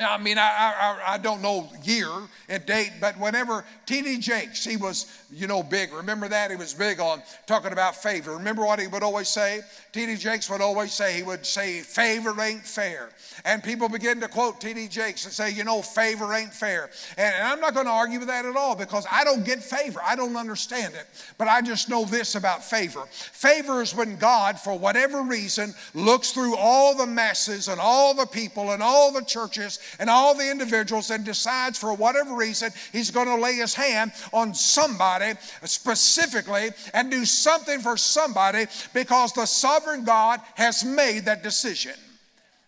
I 0.00 0.18
mean, 0.18 0.38
I, 0.38 0.42
I, 0.42 1.14
I, 1.14 1.18
don't 1.18 1.42
know 1.42 1.68
year 1.82 2.08
and 2.48 2.64
date, 2.66 2.92
but 3.00 3.18
whenever 3.18 3.64
T.D. 3.86 4.18
Jakes, 4.18 4.64
he 4.64 4.76
was, 4.76 5.06
you 5.30 5.46
know, 5.46 5.62
big. 5.62 5.92
Remember 5.92 6.28
that? 6.28 6.50
He 6.50 6.56
was 6.56 6.74
big 6.74 7.00
on 7.00 7.22
talking 7.46 7.72
about 7.72 7.96
favor. 7.96 8.36
Remember 8.36 8.64
what 8.64 8.78
he 8.78 8.86
would 8.86 9.02
always 9.02 9.28
say? 9.28 9.60
T.D. 9.92 10.16
Jakes 10.16 10.48
would 10.50 10.60
always 10.60 10.92
say, 10.92 11.16
he 11.16 11.22
would 11.22 11.44
say, 11.44 11.80
favor 11.80 12.40
ain't 12.40 12.64
fair. 12.64 13.10
And 13.44 13.62
people 13.62 13.88
begin 13.88 14.20
to 14.20 14.28
quote 14.28 14.60
T.D. 14.60 14.88
Jakes 14.88 15.24
and 15.24 15.32
say, 15.32 15.50
you 15.50 15.64
know, 15.64 15.82
favor 15.82 16.32
ain't 16.34 16.52
fair. 16.52 16.90
And, 17.16 17.34
and 17.34 17.46
I'm 17.46 17.60
not 17.60 17.74
going 17.74 17.86
to 17.86 17.92
argue 17.92 18.18
with 18.18 18.28
that 18.28 18.44
at 18.44 18.56
all 18.56 18.76
because 18.76 19.06
I 19.10 19.24
don't 19.24 19.44
get 19.44 19.62
favor. 19.62 20.00
I 20.04 20.16
don't 20.16 20.36
understand 20.36 20.94
it. 20.94 21.06
But 21.38 21.48
I 21.48 21.60
just 21.62 21.88
know 21.88 22.04
this 22.04 22.34
about 22.34 22.62
favor. 22.64 23.04
Favor 23.10 23.82
is 23.82 23.94
when 23.94 24.16
God, 24.16 24.58
for 24.58 24.78
whatever 24.78 25.22
reason, 25.22 25.74
looks 25.94 26.32
through 26.32 26.56
all 26.56 26.96
the 26.96 27.06
masses 27.06 27.68
and 27.68 27.80
all 27.80 28.14
the 28.14 28.26
people 28.26 28.72
and 28.72 28.82
all 28.82 29.12
the 29.12 29.22
churches 29.22 29.78
and 29.98 30.10
all 30.10 30.34
the 30.34 30.50
individuals 30.50 31.10
and 31.10 31.24
decides 31.24 31.78
for 31.78 31.92
whatever 31.94 32.34
reason 32.34 32.70
he's 32.92 33.10
going 33.10 33.26
to 33.26 33.36
lay 33.36 33.54
his 33.54 33.74
hand 33.74 34.12
on 34.32 34.54
somebody 34.54 35.34
specifically 35.64 36.70
and 36.94 37.10
do 37.10 37.24
something 37.24 37.80
for 37.80 37.96
somebody 37.96 38.66
because 38.94 39.32
the 39.32 39.46
sovereign 39.46 40.04
God 40.04 40.40
has 40.54 40.84
made 40.84 41.24
that 41.26 41.42
decision. 41.42 41.94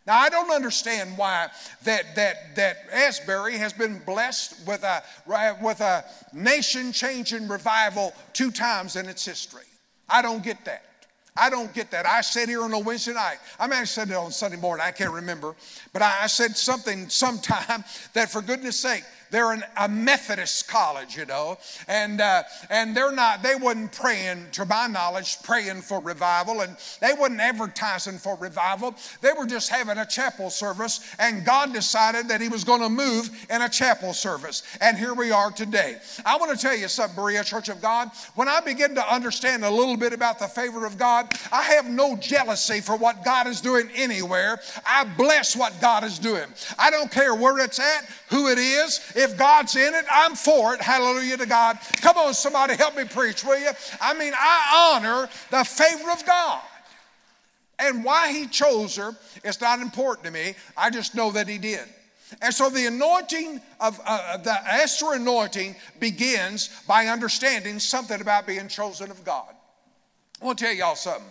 Now 0.07 0.19
I 0.19 0.29
don't 0.29 0.51
understand 0.51 1.17
why 1.17 1.49
that 1.85 2.17
that 2.17 2.57
that 2.57 2.77
Asbury 2.93 3.59
has 3.59 3.73
been 3.73 3.99
blessed 4.01 4.67
with 4.67 4.83
a 4.83 5.03
with 5.63 5.81
a 5.81 6.05
nation-changing 6.33 7.47
revival 7.47 8.15
two 8.33 8.51
times 8.51 8.97
in 8.97 9.09
its 9.09 9.25
history. 9.25 9.63
I 10.09 10.23
don't 10.23 10.43
get 10.43 10.65
that. 10.65 10.85
I 11.41 11.49
don't 11.49 11.73
get 11.73 11.91
that. 11.93 12.07
I 12.07 12.21
said 12.21 12.49
here 12.49 12.63
on 12.63 12.73
a 12.73 12.79
Wednesday 12.79 13.15
night, 13.15 13.39
I 13.59 13.67
may 13.67 13.77
have 13.77 13.89
said 13.89 14.11
it 14.11 14.15
on 14.15 14.31
Sunday 14.31 14.59
morning, 14.59 14.85
I 14.87 14.91
can't 14.91 15.13
remember, 15.13 15.55
but 15.93 16.03
I, 16.03 16.25
I 16.25 16.27
said 16.27 16.57
something 16.57 17.09
sometime 17.09 17.83
that 18.13 18.31
for 18.31 18.43
goodness 18.43 18.77
sake, 18.77 19.05
they're 19.31 19.53
an, 19.53 19.65
a 19.77 19.89
Methodist 19.89 20.69
college, 20.69 21.17
you 21.17 21.27
know, 21.27 21.59
and 21.89 22.21
uh, 22.21 22.43
and 22.69 22.97
they're 22.97 23.13
not. 23.13 23.43
They 23.43 23.55
wasn't 23.55 23.93
praying, 23.93 24.47
to 24.53 24.65
my 24.65 24.87
knowledge, 24.87 25.43
praying 25.43 25.83
for 25.83 26.01
revival, 26.01 26.61
and 26.61 26.77
they 27.01 27.13
wasn't 27.19 27.41
advertising 27.41 28.19
for 28.19 28.37
revival. 28.37 28.95
They 29.21 29.33
were 29.37 29.47
just 29.47 29.71
having 29.71 29.99
a 29.99 30.07
chapel 30.07 30.51
service, 30.51 31.15
and 31.19 31.45
God 31.45 31.73
decided 31.73 32.29
that 32.29 32.41
He 32.41 32.49
was 32.49 32.65
going 32.65 32.81
to 32.83 32.89
move 32.89 33.31
in 33.51 33.63
a 33.63 33.69
chapel 33.69 34.13
service, 34.13 34.63
and 34.81 34.97
here 34.97 35.15
we 35.15 35.31
are 35.31 35.51
today. 35.51 35.99
I 36.25 36.37
want 36.37 36.57
to 36.57 36.61
tell 36.61 36.77
you 36.77 36.89
something, 36.89 37.17
Berea 37.17 37.45
Church 37.45 37.69
of 37.69 37.81
God. 37.81 38.11
When 38.35 38.49
I 38.49 38.61
begin 38.61 38.95
to 38.95 39.13
understand 39.13 39.65
a 39.65 39.71
little 39.71 39.97
bit 39.97 40.13
about 40.13 40.39
the 40.39 40.49
favor 40.49 40.87
of 40.87 40.99
God, 40.99 41.33
I 41.53 41.63
have 41.63 41.89
no 41.89 42.17
jealousy 42.17 42.81
for 42.81 42.97
what 42.97 43.25
God 43.25 43.47
is 43.47 43.61
doing 43.61 43.89
anywhere. 43.95 44.61
I 44.87 45.05
bless 45.05 45.57
what 45.57 45.81
God 45.81 46.05
is 46.05 46.19
doing. 46.19 46.47
I 46.79 46.91
don't 46.91 47.11
care 47.11 47.35
where 47.35 47.59
it's 47.59 47.79
at, 47.79 48.09
who 48.29 48.49
it 48.49 48.59
is. 48.59 49.01
If 49.21 49.37
God's 49.37 49.77
in 49.77 49.95
it, 49.95 50.07
I'm 50.11 50.35
for 50.35 50.75
it. 50.75 50.81
Hallelujah 50.81 51.37
to 51.37 51.47
God. 51.47 51.79
Come 52.01 52.17
on, 52.17 52.33
somebody, 52.33 52.75
help 52.75 52.97
me 52.97 53.05
preach, 53.05 53.45
will 53.45 53.59
you? 53.59 53.71
I 54.01 54.15
mean, 54.15 54.33
I 54.35 54.95
honor 54.97 55.29
the 55.51 55.63
favor 55.63 56.11
of 56.11 56.25
God. 56.25 56.63
And 57.79 58.03
why 58.03 58.33
he 58.33 58.47
chose 58.47 58.97
her 58.97 59.15
it's 59.45 59.61
not 59.61 59.81
important 59.81 60.25
to 60.27 60.31
me. 60.31 60.55
I 60.77 60.91
just 60.91 61.15
know 61.15 61.31
that 61.33 61.49
he 61.49 61.59
did. 61.59 61.85
And 62.41 62.55
so 62.55 62.71
the 62.71 62.87
anointing 62.87 63.61
of 63.81 64.01
uh, 64.07 64.37
the 64.39 64.55
Esther 64.67 65.15
anointing 65.15 65.75
begins 65.99 66.71
by 66.87 67.07
understanding 67.07 67.79
something 67.79 68.21
about 68.21 68.47
being 68.47 68.69
chosen 68.69 69.11
of 69.11 69.25
God. 69.25 69.53
I 70.41 70.45
want 70.45 70.59
to 70.59 70.65
tell 70.65 70.75
y'all 70.75 70.95
something. 70.95 71.27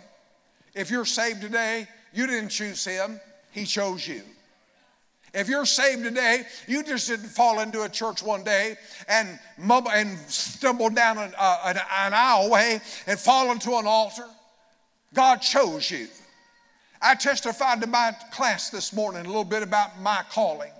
If 0.74 0.90
you're 0.90 1.04
saved 1.04 1.40
today, 1.40 1.88
you 2.12 2.26
didn't 2.26 2.50
choose 2.50 2.84
him, 2.84 3.20
he 3.50 3.64
chose 3.64 4.06
you. 4.06 4.22
If 5.32 5.48
you're 5.48 5.66
saved 5.66 6.02
today, 6.02 6.42
you 6.66 6.82
just 6.82 7.08
didn't 7.08 7.28
fall 7.28 7.60
into 7.60 7.82
a 7.82 7.88
church 7.88 8.22
one 8.22 8.42
day 8.42 8.76
and 9.08 9.38
mumble 9.58 9.90
and 9.90 10.18
stumble 10.28 10.90
down 10.90 11.18
an, 11.18 11.32
uh, 11.38 11.62
an, 11.66 12.12
an 12.12 12.80
and 13.06 13.18
fall 13.18 13.52
into 13.52 13.76
an 13.76 13.86
altar. 13.86 14.26
God 15.14 15.36
chose 15.36 15.90
you. 15.90 16.08
I 17.02 17.14
testified 17.14 17.80
to 17.80 17.86
my 17.86 18.12
class 18.32 18.70
this 18.70 18.92
morning 18.92 19.24
a 19.24 19.28
little 19.28 19.44
bit 19.44 19.62
about 19.62 20.00
my 20.00 20.22
calling. 20.30 20.70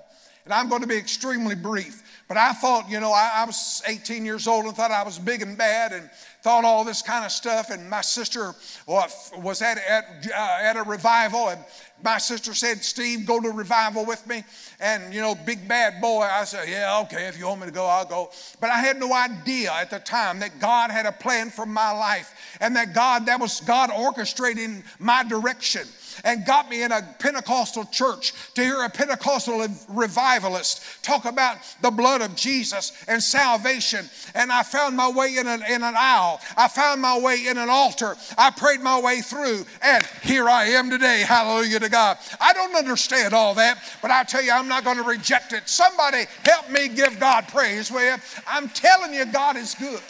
And 0.45 0.55
I'm 0.55 0.69
going 0.69 0.83
to 0.83 0.89
be 0.89 0.97
extremely 0.97 1.55
brief. 1.55 2.03
But 2.27 2.37
I 2.37 2.53
thought, 2.53 2.89
you 2.89 3.01
know, 3.01 3.13
I, 3.13 3.31
I, 3.37 3.45
was 3.45 3.83
18 3.87 4.25
years 4.25 4.47
old 4.47 4.65
and 4.65 4.75
thought 4.75 4.91
I 4.91 5.03
was 5.03 5.19
big 5.19 5.43
and 5.43 5.59
bad 5.59 5.93
and 5.93 6.09
thought 6.43 6.65
all 6.65 6.85
this 6.85 7.03
kind 7.03 7.25
of 7.25 7.33
stuff. 7.33 7.71
And 7.71 7.91
my 7.91 8.03
sister 8.03 8.55
was 8.87 9.63
at, 9.63 9.79
at, 9.79 10.27
uh, 10.33 10.59
at 10.63 10.77
a 10.77 10.83
revival, 10.83 11.49
and 11.49 11.61
my 12.03 12.19
sister 12.19 12.55
said, 12.55 12.83
Steve, 12.83 13.27
go 13.27 13.41
to 13.41 13.51
revival 13.51 14.05
with 14.05 14.27
me. 14.27 14.45
And, 14.81 15.13
you 15.13 15.21
know, 15.21 15.35
big 15.35 15.67
bad 15.69 16.01
boy, 16.01 16.23
I 16.23 16.45
said, 16.45 16.69
yeah, 16.69 17.01
okay, 17.05 17.29
if 17.29 17.39
you 17.39 17.47
want 17.47 17.61
me 17.61 17.67
to 17.67 17.73
go, 17.73 17.87
I'll 17.87 18.05
go. 18.05 18.31
But 18.61 18.71
I 18.71 18.79
had 18.79 18.99
no 18.99 19.13
idea 19.13 19.73
at 19.73 19.91
the 19.91 19.99
time 19.99 20.41
that 20.41 20.59
God 20.61 20.91
had 20.91 21.07
a 21.07 21.13
plan 21.13 21.51
for 21.51 21.67
my 21.67 21.91
life 21.91 22.35
and 22.61 22.75
that 22.77 22.95
God, 22.95 23.27
that 23.27 23.41
was 23.41 23.61
God 23.61 23.91
orchestrating 23.91 24.83
my 24.99 25.23
direction 25.25 25.87
and 26.25 26.47
got 26.47 26.69
me 26.69 26.83
in 26.83 26.93
a 26.93 27.03
Pentecostal 27.19 27.85
church 27.87 28.33
to 28.55 28.63
hear 28.63 28.83
a 28.83 28.91
Pentecostal 28.91 29.67
revivalist 29.89 30.83
talk 31.03 31.25
about 31.25 31.59
the 31.83 31.91
blood 31.91 32.21
of 32.21 32.37
Jesus 32.37 32.93
and 33.09 33.23
salvation. 33.23 34.09
And 34.35 34.53
I 34.53 34.63
found 34.63 34.97
my 34.97 35.11
way 35.11 35.37
in 35.37 35.47
an, 35.47 35.63
in 35.69 35.83
an 35.83 35.95
aisle. 35.97 36.41
I 36.57 36.69
found 36.69 37.01
my 37.01 37.19
way 37.19 37.47
in 37.47 37.59
an 37.59 37.69
altar. 37.69 38.17
I 38.37 38.51
prayed 38.51 38.81
my 38.81 39.01
way 39.01 39.21
through, 39.21 39.65
and 39.83 40.05
here 40.23 40.49
I 40.49 40.67
am 40.67 40.91
today. 40.91 41.25
Hallelujah 41.27 41.81
to 41.81 41.89
God. 41.89 42.19
I 42.41 42.53
don't 42.53 42.75
understand 42.77 43.35
all 43.35 43.55
that, 43.55 43.79
but 44.03 44.11
I 44.11 44.25
tell 44.25 44.43
you, 44.43 44.53
I'm 44.53 44.69
not 44.69 44.85
going 44.85 44.97
to 44.97 45.03
reject 45.03 45.53
it. 45.53 45.69
Somebody 45.69 46.25
help 46.45 46.71
me 46.71 46.89
give 46.89 47.19
God 47.19 47.49
praise, 47.49 47.91
will 47.91 48.05
you? 48.05 48.17
I'm 48.47 48.69
telling 48.69 49.15
you, 49.15 49.25
God 49.27 49.57
is 49.57 49.75
good. 49.75 50.01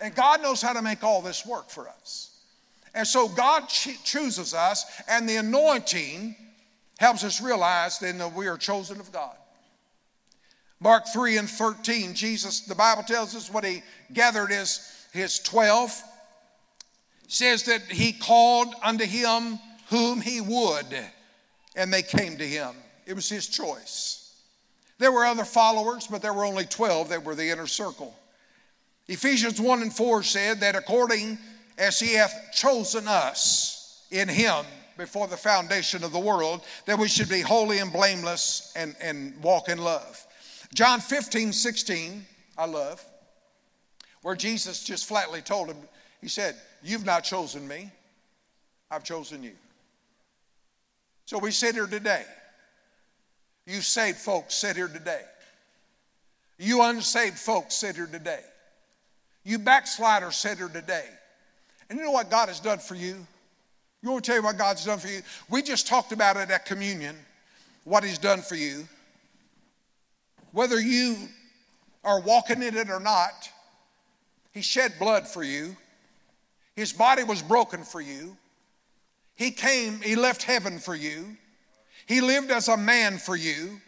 And 0.00 0.14
God 0.14 0.42
knows 0.42 0.60
how 0.60 0.72
to 0.72 0.82
make 0.82 1.04
all 1.04 1.22
this 1.22 1.46
work 1.46 1.68
for 1.68 1.88
us. 1.88 2.31
And 2.94 3.06
so 3.06 3.28
God 3.28 3.68
chooses 3.68 4.54
us, 4.54 4.84
and 5.08 5.28
the 5.28 5.36
anointing 5.36 6.36
helps 6.98 7.24
us 7.24 7.40
realize 7.40 7.98
then 7.98 8.18
that 8.18 8.34
we 8.34 8.46
are 8.48 8.58
chosen 8.58 9.00
of 9.00 9.10
God. 9.12 9.36
Mark 10.78 11.04
3 11.12 11.38
and 11.38 11.48
13, 11.48 12.12
Jesus, 12.14 12.60
the 12.60 12.74
Bible 12.74 13.04
tells 13.04 13.34
us 13.34 13.50
what 13.50 13.64
he 13.64 13.82
gathered 14.12 14.50
his, 14.50 15.06
his 15.12 15.38
12, 15.38 16.02
says 17.28 17.62
that 17.64 17.82
he 17.82 18.12
called 18.12 18.74
unto 18.82 19.04
him 19.04 19.58
whom 19.88 20.20
he 20.20 20.40
would, 20.40 20.86
and 21.76 21.92
they 21.92 22.02
came 22.02 22.36
to 22.36 22.46
him. 22.46 22.74
It 23.06 23.14
was 23.14 23.28
his 23.28 23.46
choice. 23.46 24.34
There 24.98 25.12
were 25.12 25.24
other 25.24 25.44
followers, 25.44 26.06
but 26.06 26.20
there 26.20 26.32
were 26.32 26.44
only 26.44 26.64
12 26.64 27.08
that 27.08 27.24
were 27.24 27.34
the 27.34 27.50
inner 27.50 27.66
circle. 27.66 28.16
Ephesians 29.08 29.60
1 29.60 29.82
and 29.82 29.92
4 29.92 30.22
said 30.22 30.60
that 30.60 30.76
according 30.76 31.38
as 31.82 31.98
he 31.98 32.14
hath 32.14 32.32
chosen 32.54 33.08
us 33.08 34.06
in 34.12 34.28
him 34.28 34.64
before 34.96 35.26
the 35.26 35.36
foundation 35.36 36.04
of 36.04 36.12
the 36.12 36.18
world, 36.18 36.60
that 36.86 36.96
we 36.96 37.08
should 37.08 37.28
be 37.28 37.40
holy 37.40 37.78
and 37.78 37.92
blameless 37.92 38.72
and, 38.76 38.94
and 39.02 39.34
walk 39.42 39.68
in 39.68 39.78
love. 39.78 40.24
John 40.72 41.00
15, 41.00 41.52
16, 41.52 42.24
I 42.56 42.66
love, 42.66 43.04
where 44.22 44.36
Jesus 44.36 44.84
just 44.84 45.08
flatly 45.08 45.42
told 45.42 45.66
him, 45.66 45.76
He 46.20 46.28
said, 46.28 46.54
You've 46.84 47.04
not 47.04 47.24
chosen 47.24 47.66
me, 47.66 47.90
I've 48.88 49.02
chosen 49.02 49.42
you. 49.42 49.54
So 51.26 51.38
we 51.38 51.50
sit 51.50 51.74
here 51.74 51.88
today. 51.88 52.24
You 53.66 53.80
saved 53.80 54.18
folks 54.18 54.54
sit 54.54 54.76
here 54.76 54.88
today. 54.88 55.22
You 56.58 56.82
unsaved 56.82 57.38
folks 57.38 57.74
sit 57.74 57.96
here 57.96 58.06
today. 58.06 58.40
You 59.42 59.58
backsliders 59.58 60.36
sit 60.36 60.58
here 60.58 60.68
today. 60.68 61.06
And 61.92 61.98
you 61.98 62.06
know 62.06 62.12
what 62.12 62.30
God 62.30 62.48
has 62.48 62.58
done 62.58 62.78
for 62.78 62.94
you? 62.94 63.18
You 64.00 64.10
want 64.10 64.24
to 64.24 64.30
tell 64.30 64.38
you 64.38 64.42
what 64.42 64.56
God's 64.56 64.82
done 64.82 64.98
for 64.98 65.08
you? 65.08 65.20
We 65.50 65.60
just 65.60 65.86
talked 65.86 66.10
about 66.10 66.38
it 66.38 66.50
at 66.50 66.64
communion, 66.64 67.14
what 67.84 68.02
He's 68.02 68.16
done 68.16 68.40
for 68.40 68.54
you. 68.54 68.88
Whether 70.52 70.80
you 70.80 71.16
are 72.02 72.18
walking 72.18 72.62
in 72.62 72.78
it 72.78 72.88
or 72.88 72.98
not, 72.98 73.50
He 74.52 74.62
shed 74.62 74.94
blood 74.98 75.28
for 75.28 75.44
you. 75.44 75.76
His 76.76 76.94
body 76.94 77.24
was 77.24 77.42
broken 77.42 77.84
for 77.84 78.00
you. 78.00 78.38
He 79.34 79.50
came, 79.50 80.00
He 80.00 80.16
left 80.16 80.44
heaven 80.44 80.78
for 80.78 80.94
you. 80.94 81.36
He 82.06 82.22
lived 82.22 82.50
as 82.50 82.68
a 82.68 82.76
man 82.78 83.18
for 83.18 83.36
you. 83.36 83.82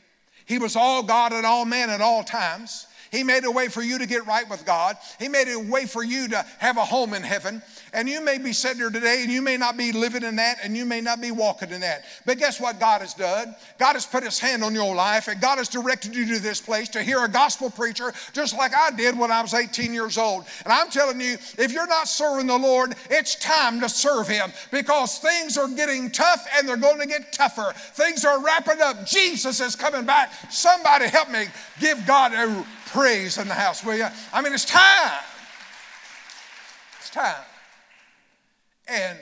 He 0.45 0.59
was 0.59 0.77
all 0.77 1.03
God 1.03 1.33
and 1.33 1.47
all 1.47 1.65
man 1.65 1.89
at 1.89 2.03
all 2.03 2.23
times. 2.23 2.87
He 3.11 3.23
made 3.23 3.45
a 3.45 3.51
way 3.51 3.69
for 3.69 3.83
you 3.83 3.99
to 3.99 4.07
get 4.07 4.27
right 4.27 4.49
with 4.49 4.65
God. 4.65 4.97
He 5.19 5.29
made 5.29 5.49
a 5.49 5.59
way 5.59 5.87
for 5.87 6.03
you 6.03 6.29
to 6.29 6.45
have 6.59 6.77
a 6.77 6.85
home 6.85 7.15
in 7.15 7.23
heaven. 7.23 7.63
And 7.93 8.09
you 8.09 8.23
may 8.23 8.39
be 8.39 8.53
sitting 8.53 8.79
here 8.79 8.91
today 8.91 9.23
and 9.23 9.31
you 9.31 9.41
may 9.41 9.57
not 9.57 9.77
be 9.77 9.93
living 9.93 10.25
in 10.25 10.37
that 10.37 10.59
and 10.63 10.77
you 10.77 10.85
may 10.85 11.01
not 11.01 11.21
be 11.21 11.31
walking 11.31 11.71
in 11.71 11.81
that. 11.83 12.05
But 12.27 12.39
guess 12.39 12.61
what 12.61 12.81
God 12.81 13.03
has 13.03 13.15
done? 13.15 13.55
God 13.79 13.93
has 13.95 14.05
put 14.05 14.25
his 14.25 14.39
hand 14.39 14.65
on 14.65 14.75
your 14.75 14.95
life 14.95 15.29
and 15.29 15.41
God 15.41 15.59
has 15.59 15.69
directed 15.69 16.15
you 16.15 16.27
to 16.35 16.41
this 16.41 16.61
place 16.61 16.89
to 16.91 17.03
hear 17.03 17.25
a 17.25 17.29
gospel 17.29 17.71
preacher 17.71 18.13
just 18.33 18.57
like 18.57 18.73
I 18.77 18.91
did 18.91 19.17
when 19.17 19.31
I 19.31 19.43
was 19.43 19.55
18 19.55 19.95
years 19.95 20.19
old. 20.19 20.45
And 20.65 20.73
I'm 20.73 20.91
telling 20.91 21.21
you, 21.21 21.35
if 21.59 21.73
you're 21.73 21.87
not 21.87 22.09
serving 22.09 22.49
the 22.49 22.59
Lord, 22.59 22.95
it's 23.11 23.37
time 23.37 23.81
to 23.81 23.89
serve 23.89 24.27
him 24.27 24.53
because 24.73 25.19
things 25.19 25.57
are 25.57 25.69
getting 25.69 26.11
tough 26.11 26.47
and 26.57 26.69
they're 26.69 26.77
going 26.77 27.01
to 27.01 27.07
get 27.07 27.33
tougher. 27.33 27.73
Things 27.77 28.25
are 28.25 28.43
wrapping 28.43 28.81
up. 28.81 29.07
Jesus 29.07 29.61
is 29.61 29.77
coming 29.77 30.05
back. 30.05 30.33
Somebody 30.51 31.07
help 31.07 31.31
me 31.31 31.47
give 31.79 32.05
God 32.07 32.33
a 32.33 32.67
praise 32.95 33.39
in 33.39 33.49
the 33.49 33.55
house, 33.55 33.85
will 33.85 33.97
you? 33.97 34.07
I 34.33 34.41
mean, 34.41 34.55
it's 34.55 34.65
time. 34.65 35.21
It's 37.01 37.11
time. 37.11 37.45
And 38.87 39.19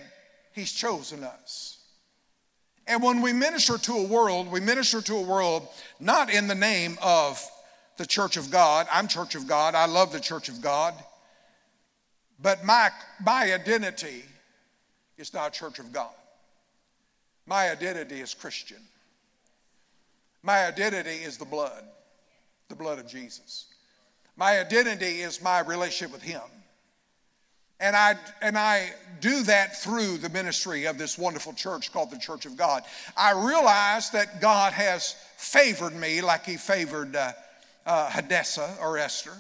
He's 0.52 0.70
chosen 0.70 1.24
us. 1.24 1.78
And 2.86 3.02
when 3.02 3.22
we 3.22 3.32
minister 3.32 3.78
to 3.78 3.92
a 3.94 4.06
world, 4.06 4.50
we 4.52 4.60
minister 4.60 5.00
to 5.00 5.14
a 5.14 5.22
world 5.22 5.66
not 5.98 6.28
in 6.28 6.48
the 6.48 6.54
name 6.54 6.98
of 7.02 7.42
the 7.96 8.04
church 8.04 8.36
of 8.36 8.50
God. 8.50 8.86
I'm 8.92 9.08
church 9.08 9.34
of 9.34 9.46
God. 9.46 9.74
I 9.74 9.86
love 9.86 10.12
the 10.12 10.20
church 10.20 10.50
of 10.50 10.60
God. 10.60 10.92
But 12.40 12.64
my, 12.64 12.90
my 13.24 13.54
identity 13.54 14.24
is 15.16 15.32
not 15.32 15.54
church 15.54 15.78
of 15.78 15.92
God. 15.92 16.10
My 17.46 17.70
identity 17.70 18.20
is 18.20 18.34
Christian. 18.34 18.82
My 20.42 20.66
identity 20.66 21.24
is 21.24 21.38
the 21.38 21.44
blood 21.46 21.84
the 22.72 22.76
blood 22.82 22.98
of 22.98 23.06
Jesus. 23.06 23.66
My 24.34 24.58
identity 24.58 25.20
is 25.20 25.42
my 25.42 25.60
relationship 25.60 26.10
with 26.10 26.22
Him. 26.22 26.40
And 27.80 27.94
I, 27.94 28.16
and 28.40 28.56
I 28.56 28.94
do 29.20 29.42
that 29.42 29.82
through 29.82 30.16
the 30.16 30.30
ministry 30.30 30.86
of 30.86 30.96
this 30.96 31.18
wonderful 31.18 31.52
church 31.52 31.92
called 31.92 32.10
the 32.10 32.18
Church 32.18 32.46
of 32.46 32.56
God. 32.56 32.82
I 33.14 33.32
realize 33.32 34.08
that 34.10 34.40
God 34.40 34.72
has 34.72 35.16
favored 35.36 35.94
me 35.94 36.22
like 36.22 36.46
He 36.46 36.56
favored 36.56 37.14
uh, 37.14 37.32
uh, 37.84 38.08
Hadassah 38.08 38.76
or 38.80 38.96
Esther. 38.96 39.36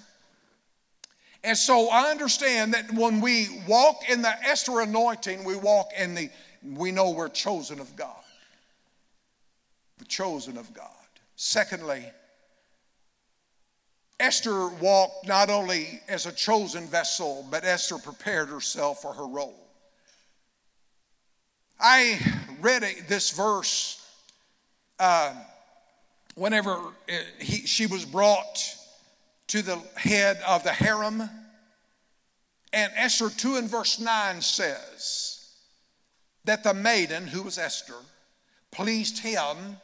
And 1.42 1.56
so 1.56 1.88
I 1.88 2.10
understand 2.10 2.74
that 2.74 2.92
when 2.92 3.22
we 3.22 3.62
walk 3.66 4.10
in 4.10 4.20
the 4.20 4.34
Esther 4.46 4.80
anointing, 4.80 5.42
we 5.42 5.56
walk 5.56 5.88
in 5.98 6.14
the, 6.14 6.28
we 6.62 6.92
know 6.92 7.10
we're 7.12 7.30
chosen 7.30 7.80
of 7.80 7.96
God. 7.96 8.10
The 9.96 10.04
chosen 10.04 10.58
of 10.58 10.74
God. 10.74 10.90
Secondly, 11.36 12.04
Esther 14.20 14.68
walked 14.68 15.26
not 15.26 15.50
only 15.50 16.00
as 16.08 16.26
a 16.26 16.32
chosen 16.32 16.86
vessel, 16.86 17.46
but 17.50 17.64
Esther 17.64 17.98
prepared 17.98 18.48
herself 18.48 19.02
for 19.02 19.12
her 19.12 19.26
role. 19.26 19.62
I 21.80 22.20
read 22.60 22.84
this 23.08 23.30
verse 23.30 23.98
uh, 25.00 25.34
whenever 26.36 26.78
he, 27.40 27.66
she 27.66 27.86
was 27.86 28.04
brought 28.04 28.76
to 29.48 29.62
the 29.62 29.76
head 29.96 30.40
of 30.46 30.62
the 30.62 30.72
harem. 30.72 31.28
And 32.72 32.92
Esther 32.96 33.28
2 33.28 33.56
and 33.56 33.68
verse 33.68 33.98
9 33.98 34.40
says 34.40 35.50
that 36.44 36.62
the 36.62 36.72
maiden, 36.72 37.26
who 37.26 37.42
was 37.42 37.58
Esther, 37.58 37.96
pleased 38.70 39.18
him, 39.18 39.76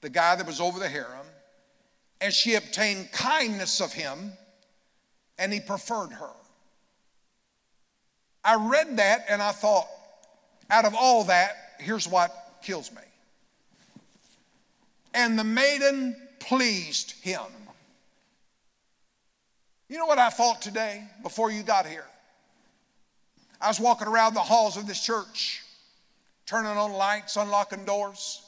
the 0.00 0.08
guy 0.08 0.34
that 0.34 0.46
was 0.46 0.60
over 0.60 0.78
the 0.78 0.88
harem, 0.88 1.26
and 2.24 2.32
she 2.32 2.54
obtained 2.54 3.12
kindness 3.12 3.82
of 3.82 3.92
him, 3.92 4.32
and 5.38 5.52
he 5.52 5.60
preferred 5.60 6.10
her. 6.10 6.30
I 8.42 8.54
read 8.54 8.96
that 8.96 9.26
and 9.28 9.42
I 9.42 9.52
thought, 9.52 9.86
out 10.70 10.86
of 10.86 10.94
all 10.94 11.24
that, 11.24 11.74
here's 11.78 12.08
what 12.08 12.34
kills 12.62 12.90
me. 12.92 13.02
And 15.12 15.38
the 15.38 15.44
maiden 15.44 16.16
pleased 16.40 17.12
him. 17.22 17.42
You 19.90 19.98
know 19.98 20.06
what 20.06 20.18
I 20.18 20.30
thought 20.30 20.62
today 20.62 21.04
before 21.22 21.50
you 21.50 21.62
got 21.62 21.84
here? 21.84 22.06
I 23.60 23.68
was 23.68 23.78
walking 23.78 24.08
around 24.08 24.32
the 24.32 24.40
halls 24.40 24.78
of 24.78 24.86
this 24.86 25.04
church, 25.04 25.62
turning 26.46 26.70
on 26.70 26.94
lights, 26.94 27.36
unlocking 27.36 27.84
doors, 27.84 28.40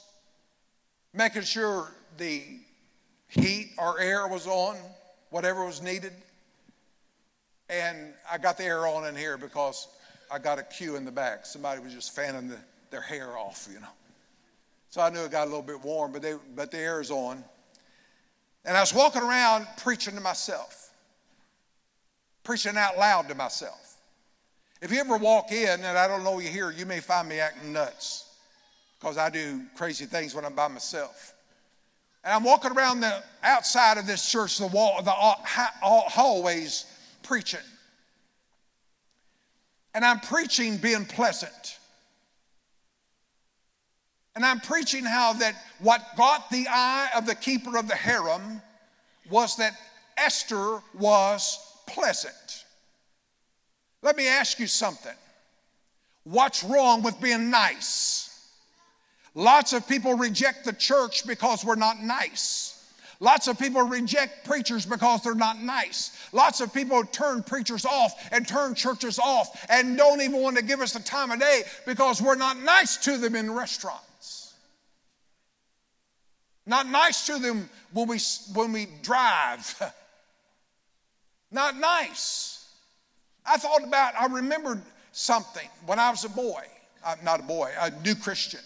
making 1.13 1.43
sure 1.43 1.91
the 2.17 2.41
heat 3.27 3.71
or 3.77 3.99
air 3.99 4.27
was 4.27 4.47
on, 4.47 4.77
whatever 5.29 5.65
was 5.65 5.81
needed. 5.81 6.13
And 7.69 8.13
I 8.31 8.37
got 8.37 8.57
the 8.57 8.63
air 8.63 8.87
on 8.87 9.05
in 9.07 9.15
here 9.15 9.37
because 9.37 9.87
I 10.31 10.39
got 10.39 10.59
a 10.59 10.63
cue 10.63 10.95
in 10.95 11.05
the 11.05 11.11
back. 11.11 11.45
Somebody 11.45 11.81
was 11.81 11.93
just 11.93 12.15
fanning 12.15 12.49
the, 12.49 12.57
their 12.91 13.01
hair 13.01 13.37
off, 13.37 13.67
you 13.71 13.79
know. 13.79 13.87
So 14.89 15.01
I 15.01 15.09
knew 15.09 15.19
it 15.19 15.31
got 15.31 15.43
a 15.43 15.49
little 15.49 15.61
bit 15.61 15.83
warm, 15.83 16.11
but, 16.11 16.21
they, 16.21 16.35
but 16.55 16.71
the 16.71 16.77
air 16.77 17.01
is 17.01 17.11
on. 17.11 17.43
And 18.65 18.75
I 18.75 18.79
was 18.81 18.93
walking 18.93 19.21
around 19.21 19.67
preaching 19.77 20.15
to 20.15 20.21
myself, 20.21 20.91
preaching 22.43 22.77
out 22.77 22.97
loud 22.97 23.27
to 23.29 23.35
myself. 23.35 23.95
If 24.81 24.91
you 24.91 24.99
ever 24.99 25.17
walk 25.17 25.51
in 25.51 25.83
and 25.83 25.97
I 25.97 26.07
don't 26.07 26.23
know 26.23 26.39
you 26.39 26.49
here, 26.49 26.71
you 26.71 26.85
may 26.85 26.99
find 26.99 27.27
me 27.27 27.39
acting 27.39 27.73
nuts 27.73 28.29
because 28.99 29.17
I 29.17 29.29
do 29.29 29.63
crazy 29.75 30.05
things 30.05 30.35
when 30.35 30.45
I'm 30.45 30.53
by 30.53 30.67
myself. 30.67 31.33
And 32.27 32.33
I'm 32.33 32.43
walking 32.43 32.73
around 32.73 32.99
the 32.99 33.23
outside 33.41 33.97
of 33.97 34.05
this 34.05 34.29
church, 34.29 34.57
the 34.57 34.67
wall, 34.67 35.01
the 35.01 35.13
uh, 35.13 35.35
uh, 35.81 36.01
hallways, 36.09 36.85
preaching. 37.23 37.61
And 39.95 40.03
I'm 40.03 40.19
preaching 40.19 40.75
being 40.75 41.05
pleasant. 41.05 41.79
And 44.35 44.45
I'm 44.45 44.59
preaching 44.59 45.05
how 45.05 45.31
that 45.33 45.55
what 45.79 46.01
got 46.17 46.49
the 46.49 46.67
eye 46.69 47.07
of 47.15 47.25
the 47.25 47.33
keeper 47.33 47.77
of 47.77 47.87
the 47.87 47.95
harem 47.95 48.61
was 49.29 49.55
that 49.55 49.71
Esther 50.17 50.81
was 50.99 51.57
pleasant. 51.87 52.65
Let 54.01 54.17
me 54.17 54.27
ask 54.27 54.59
you 54.59 54.67
something. 54.67 55.15
What's 56.25 56.61
wrong 56.61 57.03
with 57.03 57.21
being 57.21 57.49
nice? 57.49 58.26
Lots 59.37 59.71
of 59.73 59.87
people 59.87 60.15
reject 60.15 60.65
the 60.65 60.73
church 60.73 61.27
because 61.27 61.63
we're 61.63 61.75
not 61.75 62.01
nice. 62.01 62.83
Lots 63.19 63.47
of 63.47 63.59
people 63.59 63.83
reject 63.83 64.43
preachers 64.45 64.83
because 64.83 65.21
they're 65.21 65.35
not 65.35 65.61
nice. 65.61 66.27
Lots 66.33 66.59
of 66.59 66.73
people 66.73 67.03
turn 67.03 67.43
preachers 67.43 67.85
off 67.85 68.29
and 68.31 68.47
turn 68.47 68.73
churches 68.73 69.19
off 69.19 69.63
and 69.69 69.95
don't 69.95 70.21
even 70.21 70.41
want 70.41 70.57
to 70.57 70.63
give 70.63 70.81
us 70.81 70.93
the 70.93 71.01
time 71.01 71.29
of 71.29 71.39
day 71.39 71.61
because 71.85 72.19
we're 72.19 72.33
not 72.33 72.59
nice 72.59 72.97
to 72.97 73.19
them 73.19 73.35
in 73.35 73.51
restaurants. 73.51 74.55
Not 76.65 76.87
nice 76.87 77.27
to 77.27 77.37
them 77.37 77.69
when 77.93 78.07
we, 78.07 78.17
when 78.55 78.71
we 78.71 78.87
drive. 79.03 79.93
not 81.51 81.77
nice. 81.77 82.73
I 83.45 83.57
thought 83.57 83.83
about, 83.83 84.15
I 84.19 84.25
remembered 84.25 84.81
something 85.11 85.69
when 85.85 85.99
I 85.99 86.09
was 86.09 86.25
a 86.25 86.29
boy, 86.29 86.63
I'm 87.05 87.23
not 87.23 87.41
a 87.41 87.43
boy, 87.43 87.69
a 87.79 87.91
new 88.01 88.15
Christian. 88.15 88.61